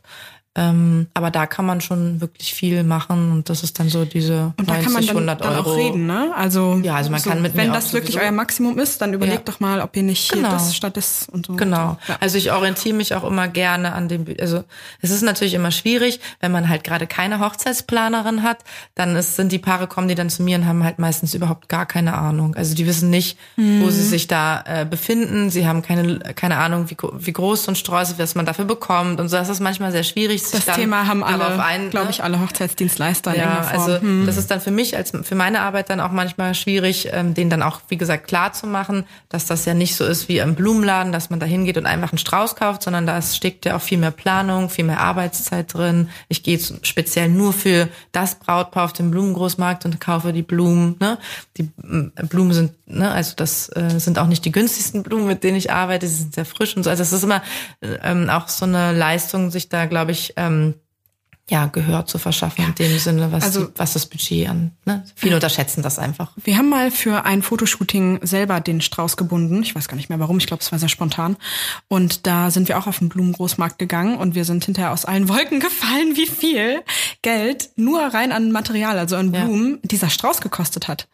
Ähm, 0.58 1.08
aber 1.14 1.32
da 1.32 1.48
kann 1.48 1.66
man 1.66 1.82
schon 1.82 2.22
wirklich 2.22 2.54
viel 2.54 2.84
machen 2.84 3.32
und 3.34 3.50
das 3.50 3.62
ist 3.62 3.78
dann 3.78 3.90
so 3.90 4.06
diese 4.06 4.54
und 4.58 4.70
da 4.70 4.76
90, 4.76 4.84
kann 4.86 4.94
man 4.94 5.06
dann, 5.06 5.16
100 5.18 5.42
dann 5.42 5.54
Euro. 5.56 5.72
auch 5.72 5.76
reden, 5.78 6.06
ne? 6.06 6.32
Also, 6.36 6.80
Ja, 6.82 6.96
also 6.96 7.10
man 7.12 7.20
so, 7.20 7.30
kann 7.30 7.42
mit 7.42 7.58
wenn 7.58 7.74
das 7.74 7.92
wirklich 7.92 8.18
euer 8.22 8.32
Maximum 8.32 8.80
ist, 8.80 9.02
dann 9.02 9.14
überlegt 9.14 9.48
Ja. 9.48 9.54
doch 9.54 9.60
mal, 9.60 9.82
ob 9.82 9.96
ihr 9.98 10.04
nicht 10.04 10.32
Genau. 10.32 10.52
das 10.52 10.74
statt 10.74 10.96
das 10.96 11.28
und 11.30 11.46
so. 11.48 11.54
Genau. 11.56 11.98
Ja. 12.08 12.18
Also 12.22 12.38
ich 12.38 12.54
orientiere 12.54 12.96
mich 12.96 13.14
auch 13.16 13.26
immer 13.26 13.50
gerne 13.50 13.92
an 13.94 14.08
dem, 14.08 14.26
also 14.40 14.64
es 15.02 15.12
ist 15.12 15.24
natürlich 15.24 15.56
immer 15.56 15.72
schwierig, 15.72 16.22
wenn 16.40 16.54
man 16.54 16.70
halt 16.70 16.86
gerade 16.86 17.06
keine 17.06 17.42
Hochzeitsplanerin 17.42 18.42
hat, 18.44 18.60
dann 18.96 19.16
ist, 19.18 19.36
sind 19.36 19.52
die 19.52 19.60
Paare 19.60 19.88
kommen, 19.88 20.08
die 20.08 20.16
dann 20.16 20.30
zu 20.30 20.42
mir 20.42 20.58
und 20.58 20.66
haben 20.68 20.84
halt 20.86 21.00
meistens 21.00 21.34
überhaupt 21.34 21.68
gar 21.68 21.86
keine 21.86 22.14
Ahnung. 22.18 22.56
Also 22.56 22.76
die 22.76 22.86
wissen 22.88 23.10
nicht, 23.10 23.38
wo 23.58 23.90
sie 23.90 24.04
sich 24.04 24.28
da 24.28 24.64
äh, 24.66 24.86
befinden. 24.86 25.50
Sie 25.50 25.68
haben 25.68 25.82
keine, 25.82 26.20
keine 26.20 26.58
Ahnung, 26.58 26.90
wie, 26.90 26.96
wie 27.18 27.34
groß 27.34 27.66
so 27.66 27.72
ein 27.72 27.76
Strauß 27.76 28.12
ist, 28.12 28.20
was 28.20 28.36
man 28.36 28.46
dafür 28.46 28.66
bekommt 28.66 29.20
und 29.20 29.28
so. 29.28 29.36
Das 29.36 29.50
ist 29.50 29.60
manchmal 29.60 29.92
sehr 29.92 30.04
schwierig. 30.04 30.44
Sich 30.52 30.60
Das 30.60 30.66
dann 30.66 30.76
Thema 30.76 31.08
haben 31.08 31.24
alle, 31.24 31.62
ein- 31.64 31.90
glaube 31.90 32.06
ne? 32.08 32.12
ich, 32.12 32.24
alle 32.24 32.40
Hochzeitsdienstleister 32.42 33.36
Ja, 33.38 33.62
also 33.72 34.00
Hm. 34.00 34.26
das 34.26 34.38
ist 34.38 34.50
dann 34.52 34.62
für 34.62 34.72
mich 34.72 34.96
als 34.98 35.12
für 35.24 35.36
meine 35.36 35.62
Arbeit 35.62 35.90
dann 35.90 36.00
auch 36.00 36.12
manchmal 36.12 36.54
schwierig, 36.56 37.10
ähm, 37.12 37.34
denen 37.34 37.50
dann 37.50 37.62
auch 37.62 37.82
wie 37.90 37.98
gesagt 37.98 38.28
klar 38.28 38.54
zu 38.54 38.68
machen, 38.68 39.06
dass 39.30 39.46
das 39.46 39.66
ja 39.66 39.74
nicht 39.74 39.96
so 39.96 40.06
ist 40.06 40.28
wie 40.30 40.40
im 40.40 40.56
Blumenladen, 40.56 41.12
dass 41.12 41.30
man 41.30 41.40
da 41.40 41.46
hingeht 41.46 41.78
und 41.78 41.86
einfach 41.86 42.12
einen 42.12 42.18
Strauß 42.18 42.56
kauft, 42.56 42.84
sondern 42.84 43.06
da 43.06 43.22
steckt 43.22 43.66
ja 43.66 43.76
auch 43.76 43.82
viel 43.82 43.98
mehr 43.98 44.12
Planung, 44.12 44.70
viel 44.70 44.86
mehr 44.86 45.00
Arbeitszeit 45.00 45.74
drin. 45.74 46.10
Ich 46.30 46.44
gehe 46.44 46.60
speziell 46.82 47.30
nur 47.30 47.54
für 47.54 47.88
das 48.12 48.36
Brautpaar 48.36 48.86
auf 48.86 48.94
den 48.94 49.12
Blumengroßmarkt 49.12 49.86
und 49.86 50.00
kaufe 50.00 50.34
die 50.34 50.42
Blumen. 50.42 50.96
Ne? 51.00 51.18
Die 51.58 51.64
Blumen 52.30 52.54
sind, 52.54 52.72
ne, 52.86 53.12
also 53.12 53.34
das 53.36 53.70
äh, 53.70 54.00
sind 54.00 54.20
auch 54.20 54.28
nicht 54.28 54.44
die 54.46 54.52
günstigsten 54.52 55.04
Blumen, 55.04 55.28
mit 55.28 55.44
denen 55.44 55.58
ich 55.58 55.72
arbeite. 55.72 56.08
Sie 56.08 56.16
sind 56.16 56.34
sehr 56.36 56.46
frisch 56.46 56.76
und 56.76 56.84
so. 56.84 56.90
Also 56.90 57.04
es 57.04 57.14
ist 57.14 57.24
immer 57.24 57.42
äh, 57.82 57.98
ähm, 58.04 58.30
auch 58.30 58.48
so 58.48 58.66
eine 58.66 58.92
Leistung, 58.92 59.52
sich 59.52 59.70
da 59.70 59.86
glaube 59.86 60.12
ich 60.12 60.35
ähm, 60.36 60.76
ja, 61.48 61.68
Gehör 61.68 62.08
zu 62.08 62.18
verschaffen 62.18 62.66
in 62.66 62.74
dem 62.74 62.98
Sinne, 62.98 63.32
was, 63.32 63.44
Also- 63.44 63.66
die, 63.66 63.74
was 63.78 63.94
das 63.94 64.08
Budget 64.08 64.50
an. 64.50 64.72
Ne? 64.86 65.04
Viele 65.16 65.36
unterschätzen 65.36 65.84
das 65.84 66.00
einfach. 66.00 66.32
Wir 66.44 66.58
haben 66.58 66.70
mal 66.70 66.90
für 66.90 67.24
ein 67.26 67.44
Fotoshooting 67.44 68.20
selber 68.24 68.60
den 68.62 68.82
Strauß 68.82 69.16
gebunden. 69.16 69.62
Ich 69.62 69.76
weiß 69.76 69.88
gar 69.88 69.96
nicht 69.96 70.10
mehr 70.10 70.20
warum. 70.20 70.38
Ich 70.40 70.48
glaube, 70.48 70.64
es 70.64 70.72
war 70.72 70.80
sehr 70.80 70.90
spontan. 70.90 71.38
Und 71.88 72.26
da 72.26 72.50
sind 72.50 72.68
wir 72.68 72.80
auch 72.80 72.88
auf 72.88 72.98
den 72.98 73.10
Blumengroßmarkt 73.10 73.78
gegangen 73.78 74.18
und 74.18 74.34
wir 74.34 74.44
sind 74.44 74.66
hinterher 74.66 74.92
aus 74.92 75.06
allen 75.06 75.30
Wolken 75.30 75.60
gefallen, 75.60 76.16
wie 76.16 76.26
viel 76.26 76.82
Geld 77.22 77.70
nur 77.76 78.02
rein 78.02 78.32
an 78.32 78.52
Material, 78.52 78.98
also 78.98 79.16
an 79.16 79.32
Ja. 79.32 79.42
Mhm. 79.44 79.46
Blumen, 79.48 79.80
dieser 79.84 80.10
Strauß 80.10 80.42
gekostet 80.42 80.88
hat. 80.88 81.08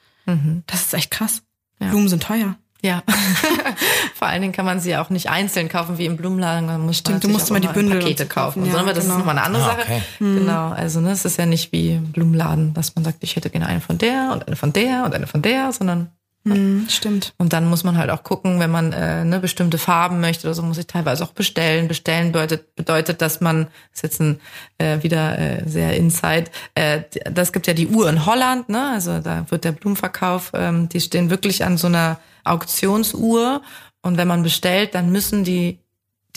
Das 0.67 0.82
ist 0.82 0.93
echt 0.93 1.11
krass. 1.11 1.41
Blumen 1.80 2.07
sind 2.07 2.24
teuer. 2.24 2.55
Ja. 2.82 3.03
Vor 4.15 4.27
allen 4.27 4.41
Dingen 4.41 4.53
kann 4.53 4.65
man 4.65 4.79
sie 4.79 4.95
auch 4.97 5.09
nicht 5.09 5.29
einzeln 5.29 5.69
kaufen 5.69 5.97
wie 5.97 6.05
im 6.05 6.17
Blumenladen. 6.17 6.65
Man 6.65 6.82
muss 6.82 6.97
Stimmt, 6.97 7.23
du 7.23 7.27
musst 7.29 7.49
immer 7.49 7.59
die 7.59 7.67
Bündel 7.67 7.97
und 7.97 8.03
Pakete 8.03 8.23
so 8.23 8.29
kaufen. 8.29 8.65
ja, 8.65 8.75
aber 8.79 8.93
das 8.93 9.03
genau. 9.03 9.15
ist 9.15 9.19
nochmal 9.19 9.38
eine 9.38 9.45
andere 9.45 9.63
Ah, 9.63 9.65
Sache. 9.67 9.82
okay. 9.82 10.01
Genau. 10.19 10.69
Also 10.69 10.99
ne, 10.99 11.11
es 11.11 11.25
ist 11.25 11.38
ja 11.38 11.45
nicht 11.45 11.71
wie 11.71 11.91
im 11.91 12.11
Blumenladen, 12.11 12.73
dass 12.73 12.95
man 12.95 13.03
sagt, 13.03 13.17
ich 13.23 13.36
hätte 13.36 13.49
gerne 13.49 13.67
eine 13.67 13.82
von 13.82 13.97
der 13.97 14.32
und 14.34 14.47
eine 14.47 14.55
von 14.55 14.73
der 14.73 15.03
und 15.05 15.13
eine 15.13 15.27
von 15.27 15.41
der, 15.41 15.71
sondern 15.73 16.09
Hm, 16.43 16.87
stimmt. 16.89 17.33
Und 17.37 17.53
dann 17.53 17.69
muss 17.69 17.83
man 17.83 17.97
halt 17.97 18.09
auch 18.09 18.23
gucken, 18.23 18.59
wenn 18.59 18.71
man 18.71 18.93
äh, 18.93 19.23
ne, 19.23 19.39
bestimmte 19.39 19.77
Farben 19.77 20.19
möchte 20.21 20.47
oder 20.47 20.55
so, 20.55 20.63
muss 20.63 20.79
ich 20.79 20.87
teilweise 20.87 21.23
auch 21.23 21.33
bestellen. 21.33 21.87
Bestellen 21.87 22.31
bedeutet, 22.31 22.73
bedeutet 22.75 23.21
dass 23.21 23.41
man, 23.41 23.67
das 23.91 23.97
ist 23.97 24.03
jetzt 24.03 24.21
ein, 24.21 24.39
äh, 24.79 25.03
wieder 25.03 25.37
äh, 25.37 25.69
sehr 25.69 25.95
Inside, 25.95 26.45
äh, 26.73 27.01
das 27.31 27.53
gibt 27.53 27.67
ja 27.67 27.73
die 27.73 27.87
Uhr 27.87 28.09
in 28.09 28.25
Holland, 28.25 28.69
ne? 28.69 28.89
also 28.89 29.19
da 29.19 29.45
wird 29.49 29.65
der 29.65 29.71
Blumenverkauf, 29.71 30.51
ähm, 30.55 30.89
die 30.89 30.99
stehen 30.99 31.29
wirklich 31.29 31.63
an 31.63 31.77
so 31.77 31.87
einer 31.87 32.19
Auktionsuhr 32.43 33.61
und 34.01 34.17
wenn 34.17 34.27
man 34.27 34.41
bestellt, 34.41 34.95
dann 34.95 35.11
müssen 35.11 35.43
die 35.43 35.77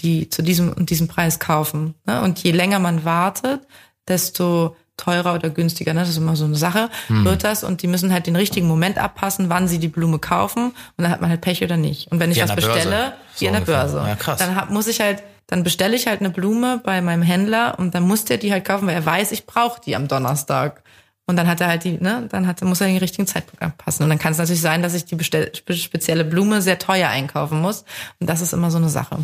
die 0.00 0.28
zu 0.28 0.42
diesem 0.42 0.72
und 0.72 0.90
diesem 0.90 1.08
Preis 1.08 1.38
kaufen. 1.38 1.94
Ne? 2.04 2.20
Und 2.20 2.38
je 2.40 2.50
länger 2.50 2.78
man 2.78 3.04
wartet, 3.04 3.60
desto 4.06 4.76
teurer 4.96 5.34
oder 5.34 5.50
günstiger, 5.50 5.92
ne? 5.94 6.00
das 6.00 6.10
ist 6.10 6.16
immer 6.18 6.36
so 6.36 6.44
eine 6.44 6.54
Sache, 6.56 6.88
wird 7.08 7.44
das. 7.44 7.64
Und 7.64 7.82
die 7.82 7.86
müssen 7.88 8.12
halt 8.12 8.26
den 8.26 8.36
richtigen 8.36 8.66
Moment 8.68 8.98
abpassen, 8.98 9.48
wann 9.48 9.66
sie 9.68 9.78
die 9.78 9.88
Blume 9.88 10.18
kaufen. 10.18 10.66
Und 10.68 10.74
dann 11.02 11.10
hat 11.10 11.20
man 11.20 11.30
halt 11.30 11.40
Pech 11.40 11.62
oder 11.64 11.76
nicht. 11.76 12.10
Und 12.12 12.20
wenn 12.20 12.30
ich 12.30 12.40
was 12.42 12.50
bestelle, 12.54 13.14
So 13.34 13.40
wie 13.42 13.48
an 13.48 13.54
der. 13.54 13.60
Börse, 13.60 13.96
Ja, 14.06 14.14
krass. 14.16 14.38
dann 14.38 14.54
hab, 14.56 14.70
muss 14.70 14.86
ich 14.86 15.00
halt, 15.00 15.22
dann 15.48 15.62
bestelle 15.62 15.94
ich 15.96 16.06
halt 16.06 16.20
eine 16.20 16.30
Blume 16.30 16.80
bei 16.84 17.00
meinem 17.02 17.22
Händler 17.22 17.78
und 17.78 17.94
dann 17.94 18.04
muss 18.04 18.24
der 18.24 18.38
die 18.38 18.52
halt 18.52 18.64
kaufen, 18.64 18.86
weil 18.86 18.94
er 18.94 19.04
weiß, 19.04 19.32
ich 19.32 19.46
brauche 19.46 19.80
die 19.80 19.96
am 19.96 20.08
Donnerstag. 20.08 20.82
Und 21.26 21.36
dann 21.36 21.48
hat 21.48 21.60
er 21.62 21.68
halt 21.68 21.84
die, 21.84 21.92
ne, 21.92 22.26
dann 22.30 22.46
hat, 22.46 22.60
muss 22.62 22.82
er 22.82 22.86
den 22.86 22.98
richtigen 22.98 23.26
Zeitpunkt 23.26 23.62
anpassen. 23.62 24.04
Und 24.04 24.10
dann 24.10 24.18
kann 24.18 24.32
es 24.32 24.38
natürlich 24.38 24.60
sein, 24.60 24.82
dass 24.82 24.92
ich 24.92 25.06
die 25.06 25.14
bestell, 25.14 25.50
spe- 25.56 25.72
spezielle 25.74 26.22
Blume 26.22 26.60
sehr 26.60 26.78
teuer 26.78 27.08
einkaufen 27.08 27.62
muss. 27.62 27.84
Und 28.20 28.28
das 28.28 28.42
ist 28.42 28.52
immer 28.52 28.70
so 28.70 28.76
eine 28.76 28.90
Sache. 28.90 29.16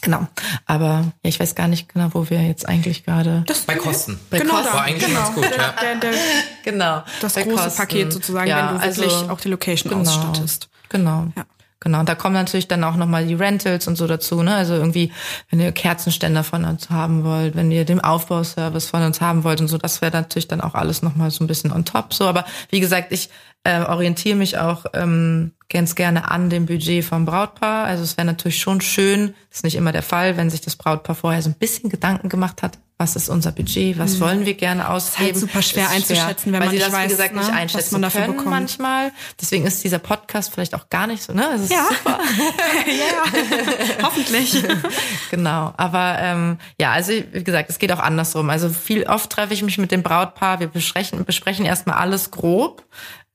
Genau. 0.00 0.26
Aber 0.66 0.86
ja, 0.86 1.04
ich 1.22 1.40
weiß 1.40 1.54
gar 1.54 1.68
nicht 1.68 1.92
genau, 1.92 2.08
wo 2.12 2.28
wir 2.28 2.42
jetzt 2.42 2.68
eigentlich 2.68 3.04
gerade. 3.04 3.44
Bei 3.66 3.76
Kosten. 3.76 4.18
Bei 4.30 4.38
genau 4.38 4.54
Kosten. 4.54 4.68
da. 4.68 4.74
War 4.74 4.82
eigentlich 4.84 5.06
genau. 5.06 5.20
ganz 5.22 5.34
gut, 5.34 5.44
ja. 5.44 5.74
Der, 5.82 5.94
der, 5.96 6.12
Genau. 6.64 7.02
das 7.20 7.32
Bei 7.34 7.42
große 7.42 7.56
Kosten. 7.64 7.76
Paket 7.78 8.12
sozusagen, 8.12 8.48
Ja, 8.48 8.68
wenn 8.70 8.76
du 8.78 8.82
also- 8.82 9.02
wirklich 9.02 9.30
auch 9.30 9.40
die 9.40 9.48
Location 9.48 9.90
genau. 9.92 10.02
ausstattest. 10.10 10.68
Genau. 10.90 11.28
Ja. 11.36 11.44
Genau. 11.80 12.00
Und 12.00 12.08
da 12.08 12.14
kommen 12.14 12.34
natürlich 12.34 12.66
dann 12.66 12.82
auch 12.82 12.96
nochmal 12.96 13.26
die 13.26 13.34
Rentals 13.34 13.86
und 13.88 13.96
so 13.96 14.06
dazu, 14.06 14.42
ne? 14.42 14.54
Also 14.54 14.72
irgendwie, 14.74 15.12
wenn 15.50 15.60
ihr 15.60 15.70
Kerzenständer 15.70 16.42
von 16.42 16.64
uns 16.64 16.88
haben 16.88 17.24
wollt, 17.24 17.56
wenn 17.56 17.70
ihr 17.70 17.84
den 17.84 18.00
Aufbauservice 18.00 18.86
von 18.86 19.02
uns 19.02 19.20
haben 19.20 19.44
wollt 19.44 19.60
und 19.60 19.68
so, 19.68 19.76
das 19.76 20.00
wäre 20.00 20.12
natürlich 20.12 20.48
dann 20.48 20.62
auch 20.62 20.74
alles 20.74 21.02
nochmal 21.02 21.30
so 21.30 21.44
ein 21.44 21.46
bisschen 21.46 21.72
on 21.72 21.84
top. 21.84 22.14
So, 22.14 22.26
aber 22.26 22.46
wie 22.70 22.80
gesagt, 22.80 23.12
ich 23.12 23.28
äh, 23.64 23.80
orientiere 23.80 24.36
mich 24.36 24.58
auch 24.58 24.84
ähm, 24.94 25.52
ganz 25.70 25.94
gerne 25.94 26.30
an 26.30 26.50
dem 26.50 26.66
Budget 26.66 27.04
vom 27.04 27.24
Brautpaar. 27.24 27.86
Also 27.86 28.02
es 28.04 28.16
wäre 28.16 28.26
natürlich 28.26 28.60
schon 28.60 28.80
schön, 28.80 29.34
das 29.48 29.58
ist 29.58 29.64
nicht 29.64 29.74
immer 29.76 29.92
der 29.92 30.02
Fall, 30.02 30.36
wenn 30.36 30.50
sich 30.50 30.60
das 30.60 30.76
Brautpaar 30.76 31.16
vorher 31.16 31.42
so 31.42 31.48
ein 31.50 31.54
bisschen 31.54 31.88
Gedanken 31.90 32.28
gemacht 32.28 32.62
hat, 32.62 32.78
was 32.98 33.16
ist 33.16 33.28
unser 33.28 33.50
Budget, 33.50 33.98
was 33.98 34.20
wollen 34.20 34.46
wir 34.46 34.54
gerne 34.54 34.88
ausgeben. 34.88 35.24
halt 35.24 35.36
super 35.36 35.62
schwer 35.62 35.86
Ist 35.86 35.92
einzuschätzen, 36.10 36.52
wenn 36.52 36.60
weil 36.60 36.60
man 36.60 36.68
sie 36.70 36.74
nicht 36.76 36.86
das, 36.86 36.92
weiß, 36.94 37.04
wie 37.06 37.08
gesagt, 37.08 37.32
ne, 37.34 37.40
nicht 37.40 37.48
was 37.50 37.56
einschätzen 37.56 37.94
man 37.94 38.02
dafür 38.02 38.20
können 38.20 38.32
bekommt. 38.36 38.50
manchmal. 38.50 39.10
Deswegen 39.40 39.66
ist 39.66 39.82
dieser 39.82 39.98
Podcast 39.98 40.52
vielleicht 40.54 40.74
auch 40.76 40.88
gar 40.90 41.06
nicht 41.08 41.22
so, 41.22 41.32
ne? 41.32 41.44
Es 41.56 41.62
ist 41.62 41.72
Ja. 41.72 41.86
super. 41.88 42.20
ja, 42.86 44.02
hoffentlich. 44.02 44.62
Genau, 45.30 45.74
aber 45.76 46.18
ähm, 46.20 46.58
ja, 46.78 46.92
also 46.92 47.12
wie 47.32 47.42
gesagt, 47.42 47.68
es 47.68 47.78
geht 47.80 47.90
auch 47.90 47.98
andersrum. 47.98 48.48
Also 48.50 48.68
viel 48.68 49.04
oft 49.04 49.28
treffe 49.30 49.52
ich 49.54 49.62
mich 49.62 49.78
mit 49.78 49.90
dem 49.90 50.02
Brautpaar, 50.04 50.60
wir 50.60 50.68
besprechen, 50.68 51.24
besprechen 51.24 51.64
erstmal 51.64 51.96
alles 51.96 52.30
grob, 52.30 52.84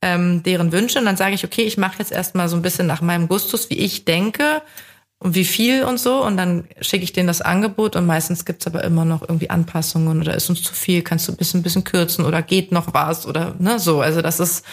ähm, 0.02 0.42
deren 0.42 0.72
Wünsche 0.72 0.98
und 0.98 1.04
dann 1.04 1.16
sage 1.16 1.34
ich, 1.34 1.44
okay, 1.44 1.62
ich 1.62 1.76
mache 1.76 1.98
jetzt 1.98 2.12
erstmal 2.12 2.48
so 2.48 2.56
ein 2.56 2.62
bisschen 2.62 2.86
nach 2.86 3.02
meinem 3.02 3.28
Gustus, 3.28 3.68
wie 3.70 3.78
ich 3.78 4.04
denke 4.04 4.62
und 5.18 5.34
wie 5.34 5.44
viel 5.44 5.84
und 5.84 6.00
so 6.00 6.24
und 6.24 6.36
dann 6.36 6.64
schicke 6.80 7.04
ich 7.04 7.12
denen 7.12 7.26
das 7.26 7.42
Angebot 7.42 7.96
und 7.96 8.06
meistens 8.06 8.44
gibt's 8.44 8.66
aber 8.66 8.82
immer 8.84 9.04
noch 9.04 9.22
irgendwie 9.22 9.50
Anpassungen 9.50 10.20
oder 10.20 10.34
ist 10.34 10.48
uns 10.48 10.62
zu 10.62 10.72
viel, 10.72 11.02
kannst 11.02 11.28
du 11.28 11.32
ein 11.32 11.36
bisschen, 11.36 11.60
ein 11.60 11.62
bisschen 11.62 11.84
kürzen 11.84 12.24
oder 12.24 12.40
geht 12.40 12.72
noch 12.72 12.94
was 12.94 13.26
oder 13.26 13.54
ne, 13.58 13.78
so. 13.78 14.00
Also 14.00 14.22
das 14.22 14.40
ist 14.40 14.64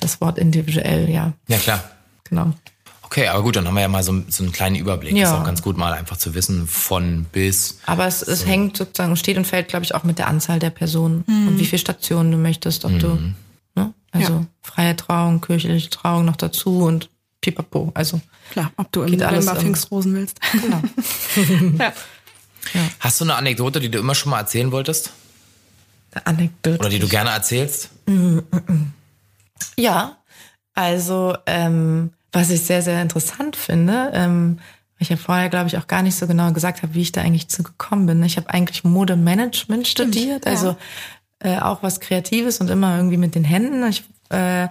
das 0.00 0.20
Wort 0.20 0.38
individuell, 0.38 1.08
ja, 1.08 1.32
Ja, 1.46 1.56
klar. 1.58 1.84
genau. 2.24 2.52
Okay, 3.02 3.26
aber 3.28 3.42
gut, 3.42 3.56
dann 3.56 3.66
haben 3.66 3.74
wir 3.74 3.80
ja 3.80 3.88
mal 3.88 4.02
so, 4.02 4.22
so 4.28 4.42
einen 4.42 4.52
kleinen 4.52 4.76
Überblick. 4.76 5.16
Ja. 5.16 5.24
Ist 5.24 5.32
auch 5.32 5.44
ganz 5.44 5.62
gut, 5.62 5.78
mal 5.78 5.94
einfach 5.94 6.18
zu 6.18 6.34
wissen, 6.34 6.66
von 6.66 7.24
bis. 7.32 7.78
Aber 7.86 8.06
es, 8.06 8.20
es 8.20 8.44
hängt 8.44 8.76
sozusagen, 8.76 9.16
steht 9.16 9.38
und 9.38 9.46
fällt, 9.46 9.68
glaube 9.68 9.84
ich, 9.84 9.94
auch 9.94 10.04
mit 10.04 10.18
der 10.18 10.26
Anzahl 10.28 10.58
der 10.58 10.68
Personen 10.68 11.22
und 11.26 11.58
wie 11.58 11.64
viele 11.64 11.78
Stationen 11.78 12.30
du 12.32 12.36
möchtest, 12.36 12.84
ob 12.84 12.98
du, 12.98 13.06
ne? 13.14 13.34
Also 14.18 14.32
Ja. 14.32 14.46
freie 14.62 14.96
Trauung, 14.96 15.40
kirchliche 15.40 15.90
Trauung 15.90 16.24
noch 16.24 16.36
dazu 16.36 16.80
und 16.82 17.08
pipapo. 17.40 17.90
Also 17.94 18.20
Klar, 18.50 18.72
ob 18.76 18.90
du 18.92 19.02
im 19.02 19.12
November 19.18 19.52
im- 19.52 19.58
Pfingstrosen 19.58 20.14
willst. 20.14 20.38
genau. 20.52 20.82
ja. 21.78 21.92
Hast 23.00 23.20
du 23.20 23.24
eine 23.24 23.34
Anekdote, 23.36 23.80
die 23.80 23.90
du 23.90 23.98
immer 23.98 24.14
schon 24.14 24.30
mal 24.30 24.40
erzählen 24.40 24.70
wolltest? 24.72 25.12
Eine 26.12 26.26
Anekdote. 26.26 26.78
Oder 26.78 26.88
die 26.88 26.98
du 26.98 27.08
gerne 27.08 27.30
erzählst? 27.30 27.90
Ja, 29.76 30.16
also 30.74 31.36
ähm, 31.46 32.12
was 32.32 32.50
ich 32.50 32.62
sehr, 32.62 32.82
sehr 32.82 33.00
interessant 33.02 33.56
finde, 33.56 34.10
ähm, 34.14 34.58
ich 35.00 35.08
ja 35.10 35.16
vorher, 35.16 35.48
glaube 35.48 35.68
ich, 35.68 35.78
auch 35.78 35.86
gar 35.86 36.02
nicht 36.02 36.16
so 36.16 36.26
genau 36.26 36.52
gesagt 36.52 36.82
habe, 36.82 36.94
wie 36.94 37.02
ich 37.02 37.12
da 37.12 37.20
eigentlich 37.20 37.48
zu 37.48 37.62
gekommen 37.62 38.06
bin. 38.06 38.22
Ich 38.24 38.36
habe 38.36 38.50
eigentlich 38.50 38.82
Modemanagement 38.84 39.86
studiert, 39.86 40.44
ja. 40.44 40.50
also 40.50 40.76
äh, 41.40 41.58
auch 41.58 41.82
was 41.82 42.00
Kreatives 42.00 42.60
und 42.60 42.70
immer 42.70 42.96
irgendwie 42.96 43.16
mit 43.16 43.34
den 43.34 43.44
Händen. 43.44 43.86
Ich, 43.88 44.04
äh, 44.30 44.68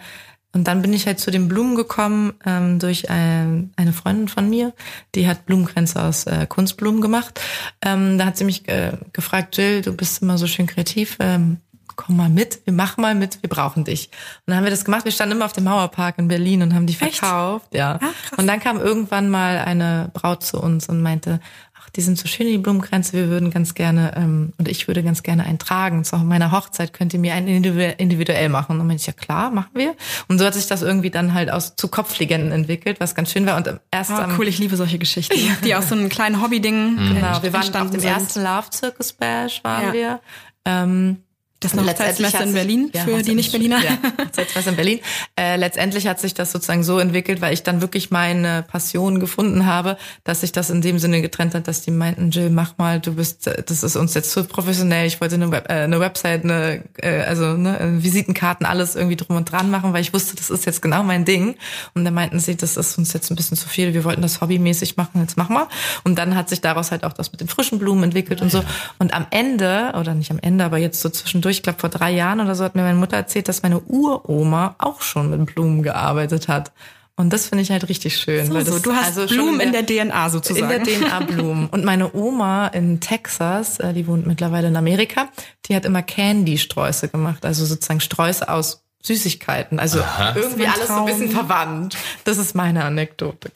und 0.53 0.63
dann 0.67 0.81
bin 0.81 0.93
ich 0.93 1.05
halt 1.05 1.19
zu 1.19 1.29
den 1.29 1.47
Blumen 1.47 1.75
gekommen 1.75 2.33
ähm, 2.45 2.79
durch 2.79 3.09
ein, 3.09 3.71
eine 3.75 3.93
Freundin 3.93 4.27
von 4.27 4.49
mir, 4.49 4.73
die 5.13 5.27
hat 5.27 5.45
Blumenkränze 5.45 6.01
aus 6.01 6.25
äh, 6.25 6.47
Kunstblumen 6.47 7.01
gemacht. 7.01 7.39
Ähm, 7.81 8.17
da 8.17 8.25
hat 8.25 8.37
sie 8.37 8.43
mich 8.43 8.67
äh, 8.67 8.93
gefragt, 9.13 9.57
Jill, 9.57 9.81
du 9.81 9.93
bist 9.95 10.21
immer 10.21 10.37
so 10.37 10.47
schön 10.47 10.65
kreativ. 10.65 11.17
Ähm, 11.19 11.57
komm 11.97 12.15
mal 12.15 12.29
mit, 12.29 12.61
wir 12.65 12.73
machen 12.73 13.01
mal 13.01 13.15
mit, 13.15 13.41
wir 13.41 13.49
brauchen 13.49 13.83
dich. 13.83 14.07
Und 14.07 14.47
dann 14.47 14.57
haben 14.57 14.63
wir 14.63 14.71
das 14.71 14.85
gemacht. 14.85 15.03
Wir 15.03 15.11
standen 15.11 15.35
immer 15.35 15.45
auf 15.45 15.53
dem 15.53 15.65
Mauerpark 15.65 16.17
in 16.19 16.29
Berlin 16.29 16.61
und 16.61 16.73
haben 16.73 16.87
die 16.87 16.97
Echt? 16.99 17.17
verkauft. 17.17 17.73
Ja. 17.73 17.95
Ah, 17.95 17.99
krass. 17.99 18.39
und 18.39 18.47
dann 18.47 18.59
kam 18.59 18.79
irgendwann 18.79 19.29
mal 19.29 19.57
eine 19.57 20.09
Braut 20.13 20.43
zu 20.43 20.61
uns 20.61 20.87
und 20.87 21.01
meinte, 21.01 21.41
ach 21.87 21.91
die 21.91 22.01
sind 22.01 22.17
so 22.17 22.27
schön, 22.27 22.47
die 22.47 22.57
Blumenkränze, 22.57 23.13
wir 23.13 23.29
würden 23.29 23.49
ganz 23.49 23.73
gerne, 23.73 24.13
ähm, 24.15 24.53
und 24.57 24.67
ich 24.67 24.87
würde 24.87 25.03
ganz 25.03 25.23
gerne 25.23 25.45
einen 25.45 25.59
tragen. 25.59 26.03
Zu 26.03 26.17
meiner 26.17 26.51
Hochzeit 26.51 26.93
könnt 26.93 27.13
ihr 27.13 27.19
mir 27.19 27.33
einen 27.33 27.47
individuell 27.47 28.49
machen. 28.49 28.79
Und 28.79 28.87
dann 28.87 28.95
ich, 28.95 29.07
ja 29.07 29.13
klar, 29.13 29.51
machen 29.51 29.71
wir. 29.73 29.95
Und 30.27 30.39
so 30.39 30.45
hat 30.45 30.53
sich 30.53 30.67
das 30.67 30.81
irgendwie 30.81 31.09
dann 31.09 31.33
halt 31.33 31.49
aus 31.49 31.75
zu 31.75 31.87
Kopflegenden 31.87 32.51
entwickelt, 32.51 32.99
was 32.99 33.15
ganz 33.15 33.31
schön 33.31 33.45
war. 33.45 33.57
Und 33.57 33.79
erst 33.91 34.11
oh, 34.11 34.23
cool, 34.37 34.47
ich 34.47 34.59
liebe 34.59 34.75
solche 34.75 34.99
Geschichten, 34.99 35.39
die 35.63 35.75
aus 35.75 35.89
so 35.89 35.95
einem 35.95 36.09
kleinen 36.09 36.41
Hobby-Ding 36.41 36.95
mhm. 36.95 37.15
Genau, 37.15 37.41
wir 37.41 37.53
waren 37.53 37.75
auf 37.75 37.91
dem 37.91 37.99
sind. 37.99 38.09
ersten 38.09 38.43
Love 38.43 38.67
Circus 38.73 39.13
Bash 39.13 39.63
waren 39.63 39.87
ja. 39.87 39.93
wir. 39.93 40.19
Ähm, 40.65 41.17
das 41.59 41.73
Hochzeitsmesse 41.73 42.43
in 42.43 42.53
Berlin 42.53 42.91
ja, 42.93 43.01
für 43.01 43.23
die 43.23 43.33
Nicht-Berliner. 43.33 43.83
Ja, 43.83 43.97
Hochzeitsmesse 44.25 44.69
in 44.69 44.75
Berlin. 44.75 44.99
Äh, 45.35 45.55
letztendlich 45.55 46.05
hat 46.05 46.19
sich 46.19 46.35
das 46.35 46.51
sozusagen 46.51 46.83
so 46.83 46.99
entwickelt, 46.99 47.41
weil 47.41 47.51
ich 47.51 47.63
dann 47.63 47.81
wirklich 47.81 48.11
meine 48.11 48.63
Passion 48.63 49.19
gefunden 49.19 49.65
habe, 49.65 49.97
dass 50.23 50.41
sich 50.41 50.51
das 50.51 50.69
in 50.69 50.81
dem 50.81 50.99
Sinne 50.99 51.21
getrennt 51.21 51.55
hat, 51.55 51.67
dass 51.67 51.81
die 51.81 51.89
meinten, 51.89 52.29
Jill, 52.29 52.51
mach 52.51 52.77
mal, 52.77 52.99
du 52.99 53.15
bist, 53.15 53.47
das 53.47 53.83
ist 53.83 53.95
uns 53.95 54.13
jetzt 54.13 54.31
zu 54.31 54.43
professionell. 54.43 55.07
Ich 55.07 55.19
wollte 55.19 55.35
eine, 55.35 55.51
Web, 55.51 55.67
äh, 55.67 55.73
eine 55.73 55.99
Website, 55.99 56.43
eine, 56.43 56.83
äh, 56.97 57.21
also 57.21 57.53
ne, 57.53 57.97
Visitenkarten, 58.03 58.65
alles 58.67 58.95
irgendwie 58.95 59.15
drum 59.15 59.35
und 59.35 59.51
dran 59.51 59.71
machen, 59.71 59.93
weil 59.93 60.01
ich 60.01 60.13
wusste, 60.13 60.35
das 60.35 60.51
ist 60.51 60.67
jetzt 60.67 60.83
genau 60.83 61.01
mein 61.01 61.25
Ding. 61.25 61.55
Und 61.95 62.05
dann 62.05 62.13
meinten 62.13 62.39
sie, 62.39 62.55
das 62.55 62.77
ist 62.77 62.99
uns 62.99 63.13
jetzt 63.13 63.31
ein 63.31 63.35
bisschen 63.35 63.57
zu 63.57 63.67
viel. 63.67 63.95
Wir 63.95 64.03
wollten 64.03 64.21
das 64.21 64.41
hobbymäßig 64.41 64.95
machen, 64.95 65.21
jetzt 65.21 65.37
mach 65.37 65.49
mal. 65.49 65.67
Und 66.03 66.19
dann 66.19 66.35
hat 66.35 66.49
sich 66.49 66.61
daraus 66.61 66.91
halt 66.91 67.03
auch 67.03 67.13
das 67.13 67.31
mit 67.31 67.41
den 67.41 67.47
frischen 67.47 67.79
Blumen 67.79 68.03
entwickelt 68.03 68.41
ja, 68.41 68.43
und 68.43 68.51
so. 68.51 68.63
Und 68.99 69.15
am 69.15 69.25
Ende, 69.31 69.93
oder 69.99 70.13
nicht 70.13 70.29
am 70.29 70.39
Ende, 70.39 70.63
aber 70.63 70.77
jetzt 70.77 71.01
so 71.01 71.09
zwischendurch 71.09 71.46
zwischendurch, 71.47 71.57
ich 71.57 71.63
glaube 71.63 71.79
vor 71.79 71.89
drei 71.89 72.11
Jahren 72.11 72.39
oder 72.39 72.55
so, 72.55 72.63
hat 72.63 72.75
mir 72.75 72.83
meine 72.83 72.97
Mutter 72.97 73.17
erzählt, 73.17 73.47
dass 73.47 73.63
meine 73.63 73.79
Uroma 73.79 74.75
auch 74.77 75.01
schon 75.01 75.29
mit 75.29 75.53
Blumen 75.53 75.83
gearbeitet 75.83 76.47
hat. 76.47 76.71
Und 77.15 77.33
das 77.33 77.47
finde 77.47 77.63
ich 77.63 77.71
halt 77.71 77.89
richtig 77.89 78.17
schön. 78.17 78.45
So, 78.45 78.53
weil 78.53 78.63
das, 78.63 78.75
so. 78.75 78.79
Du 78.79 78.93
hast 78.93 79.17
also 79.17 79.33
Blumen 79.33 79.59
in 79.59 79.71
der 79.71 79.85
DNA 79.85 80.29
sozusagen. 80.29 80.69
In 80.71 80.83
der 80.83 81.09
DNA 81.09 81.19
Blumen. 81.27 81.67
Und 81.67 81.83
meine 81.83 82.13
Oma 82.13 82.67
in 82.67 82.99
Texas, 82.99 83.79
äh, 83.79 83.93
die 83.93 84.05
wohnt 84.05 84.27
mittlerweile 84.27 84.67
in 84.67 84.75
Amerika, 84.75 85.29
die 85.65 85.75
hat 85.75 85.85
immer 85.85 86.03
Candy-Sträuße 86.03 87.07
gemacht. 87.07 87.43
Also 87.43 87.65
sozusagen 87.65 88.01
Sträuße 88.01 88.47
aus 88.47 88.83
Süßigkeiten. 89.01 89.79
Also 89.79 90.01
Aha. 90.01 90.35
irgendwie 90.35 90.67
alles 90.67 90.89
so 90.89 90.93
ein 90.93 91.05
bisschen 91.05 91.31
verwandt. 91.31 91.97
Das 92.23 92.37
ist 92.37 92.53
meine 92.53 92.83
Anekdote. 92.83 93.51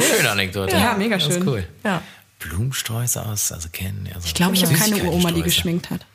Schöne 0.00 0.30
Anekdote. 0.30 0.74
Ja, 0.74 0.94
mega 0.94 1.20
schön. 1.20 1.28
Das 1.28 1.38
ist 1.38 1.46
cool. 1.46 1.66
Ja. 1.84 2.00
Blumensträuße 2.38 3.24
aus, 3.26 3.52
also 3.52 3.68
kennen. 3.70 4.08
Also 4.14 4.26
ich 4.26 4.34
glaube, 4.34 4.54
ich 4.54 4.64
habe 4.64 4.74
keine 4.74 5.02
Uroma, 5.04 5.32
die 5.32 5.42
geschminkt 5.42 5.90
hat. 5.90 6.06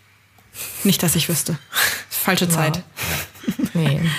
Nicht, 0.84 1.04
dass 1.04 1.16
ich 1.16 1.30
wüsste. 1.30 1.58
Falsche 2.10 2.46
ja. 2.46 2.52
Zeit. 2.52 2.84
Nee. 3.74 4.02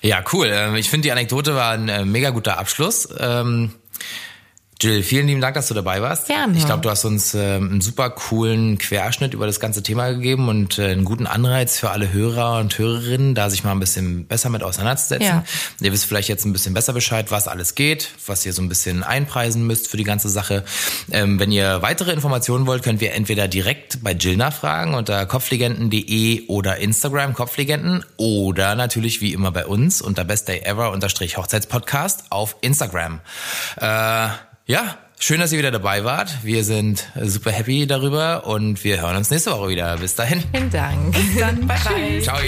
Ja, 0.00 0.22
cool. 0.32 0.46
Ähm, 0.52 0.76
ich 0.76 0.90
finde, 0.90 1.06
die 1.06 1.12
Anekdote 1.12 1.56
war 1.56 1.72
ein 1.72 1.88
äh, 1.88 2.04
mega 2.04 2.30
guter 2.30 2.56
Abschluss. 2.56 3.08
Ähm, 3.18 3.72
Jill, 4.80 5.02
vielen 5.02 5.26
lieben 5.26 5.40
Dank, 5.40 5.54
dass 5.54 5.66
du 5.66 5.74
dabei 5.74 6.00
warst. 6.02 6.28
Gerne. 6.28 6.56
Ich 6.56 6.64
glaube, 6.64 6.82
du 6.82 6.90
hast 6.90 7.04
uns 7.04 7.34
äh, 7.34 7.56
einen 7.56 7.80
super 7.80 8.10
coolen 8.10 8.78
Querschnitt 8.78 9.34
über 9.34 9.44
das 9.44 9.58
ganze 9.58 9.82
Thema 9.82 10.10
gegeben 10.10 10.48
und 10.48 10.78
äh, 10.78 10.92
einen 10.92 11.04
guten 11.04 11.26
Anreiz 11.26 11.80
für 11.80 11.90
alle 11.90 12.12
Hörer 12.12 12.60
und 12.60 12.78
Hörerinnen, 12.78 13.34
da 13.34 13.50
sich 13.50 13.64
mal 13.64 13.72
ein 13.72 13.80
bisschen 13.80 14.26
besser 14.26 14.50
mit 14.50 14.62
auseinanderzusetzen. 14.62 15.26
Ja. 15.26 15.44
Ihr 15.80 15.92
wisst 15.92 16.04
vielleicht 16.04 16.28
jetzt 16.28 16.44
ein 16.44 16.52
bisschen 16.52 16.74
besser 16.74 16.92
Bescheid, 16.92 17.32
was 17.32 17.48
alles 17.48 17.74
geht, 17.74 18.10
was 18.24 18.46
ihr 18.46 18.52
so 18.52 18.62
ein 18.62 18.68
bisschen 18.68 19.02
einpreisen 19.02 19.66
müsst 19.66 19.88
für 19.88 19.96
die 19.96 20.04
ganze 20.04 20.28
Sache. 20.28 20.64
Ähm, 21.10 21.40
wenn 21.40 21.50
ihr 21.50 21.82
weitere 21.82 22.12
Informationen 22.12 22.68
wollt, 22.68 22.84
könnt 22.84 23.02
ihr 23.02 23.14
entweder 23.14 23.48
direkt 23.48 24.04
bei 24.04 24.12
Jill 24.12 24.36
nachfragen 24.36 24.94
unter 24.94 25.26
kopflegenden.de 25.26 26.46
oder 26.46 26.76
Instagram 26.76 27.34
Kopflegenden 27.34 28.04
oder 28.16 28.76
natürlich 28.76 29.20
wie 29.20 29.32
immer 29.32 29.50
bei 29.50 29.66
uns 29.66 30.00
unter 30.00 30.22
bestdayever 30.22 30.92
unterstrich 30.92 31.36
Hochzeitspodcast 31.36 32.30
auf 32.30 32.54
Instagram. 32.60 33.18
Äh, 33.80 34.28
ja, 34.68 34.98
schön, 35.18 35.40
dass 35.40 35.50
ihr 35.50 35.58
wieder 35.58 35.70
dabei 35.70 36.04
wart. 36.04 36.44
Wir 36.44 36.62
sind 36.62 37.10
super 37.22 37.50
happy 37.50 37.86
darüber 37.86 38.46
und 38.46 38.84
wir 38.84 39.00
hören 39.00 39.16
uns 39.16 39.30
nächste 39.30 39.50
Woche 39.50 39.70
wieder. 39.70 39.96
Bis 39.96 40.14
dahin. 40.14 40.44
Vielen 40.52 40.70
Dank. 40.70 41.12
Bis 41.12 41.38
dann. 41.38 41.66
bye 41.66 41.78
bye. 41.84 42.20
Ciao. 42.20 42.38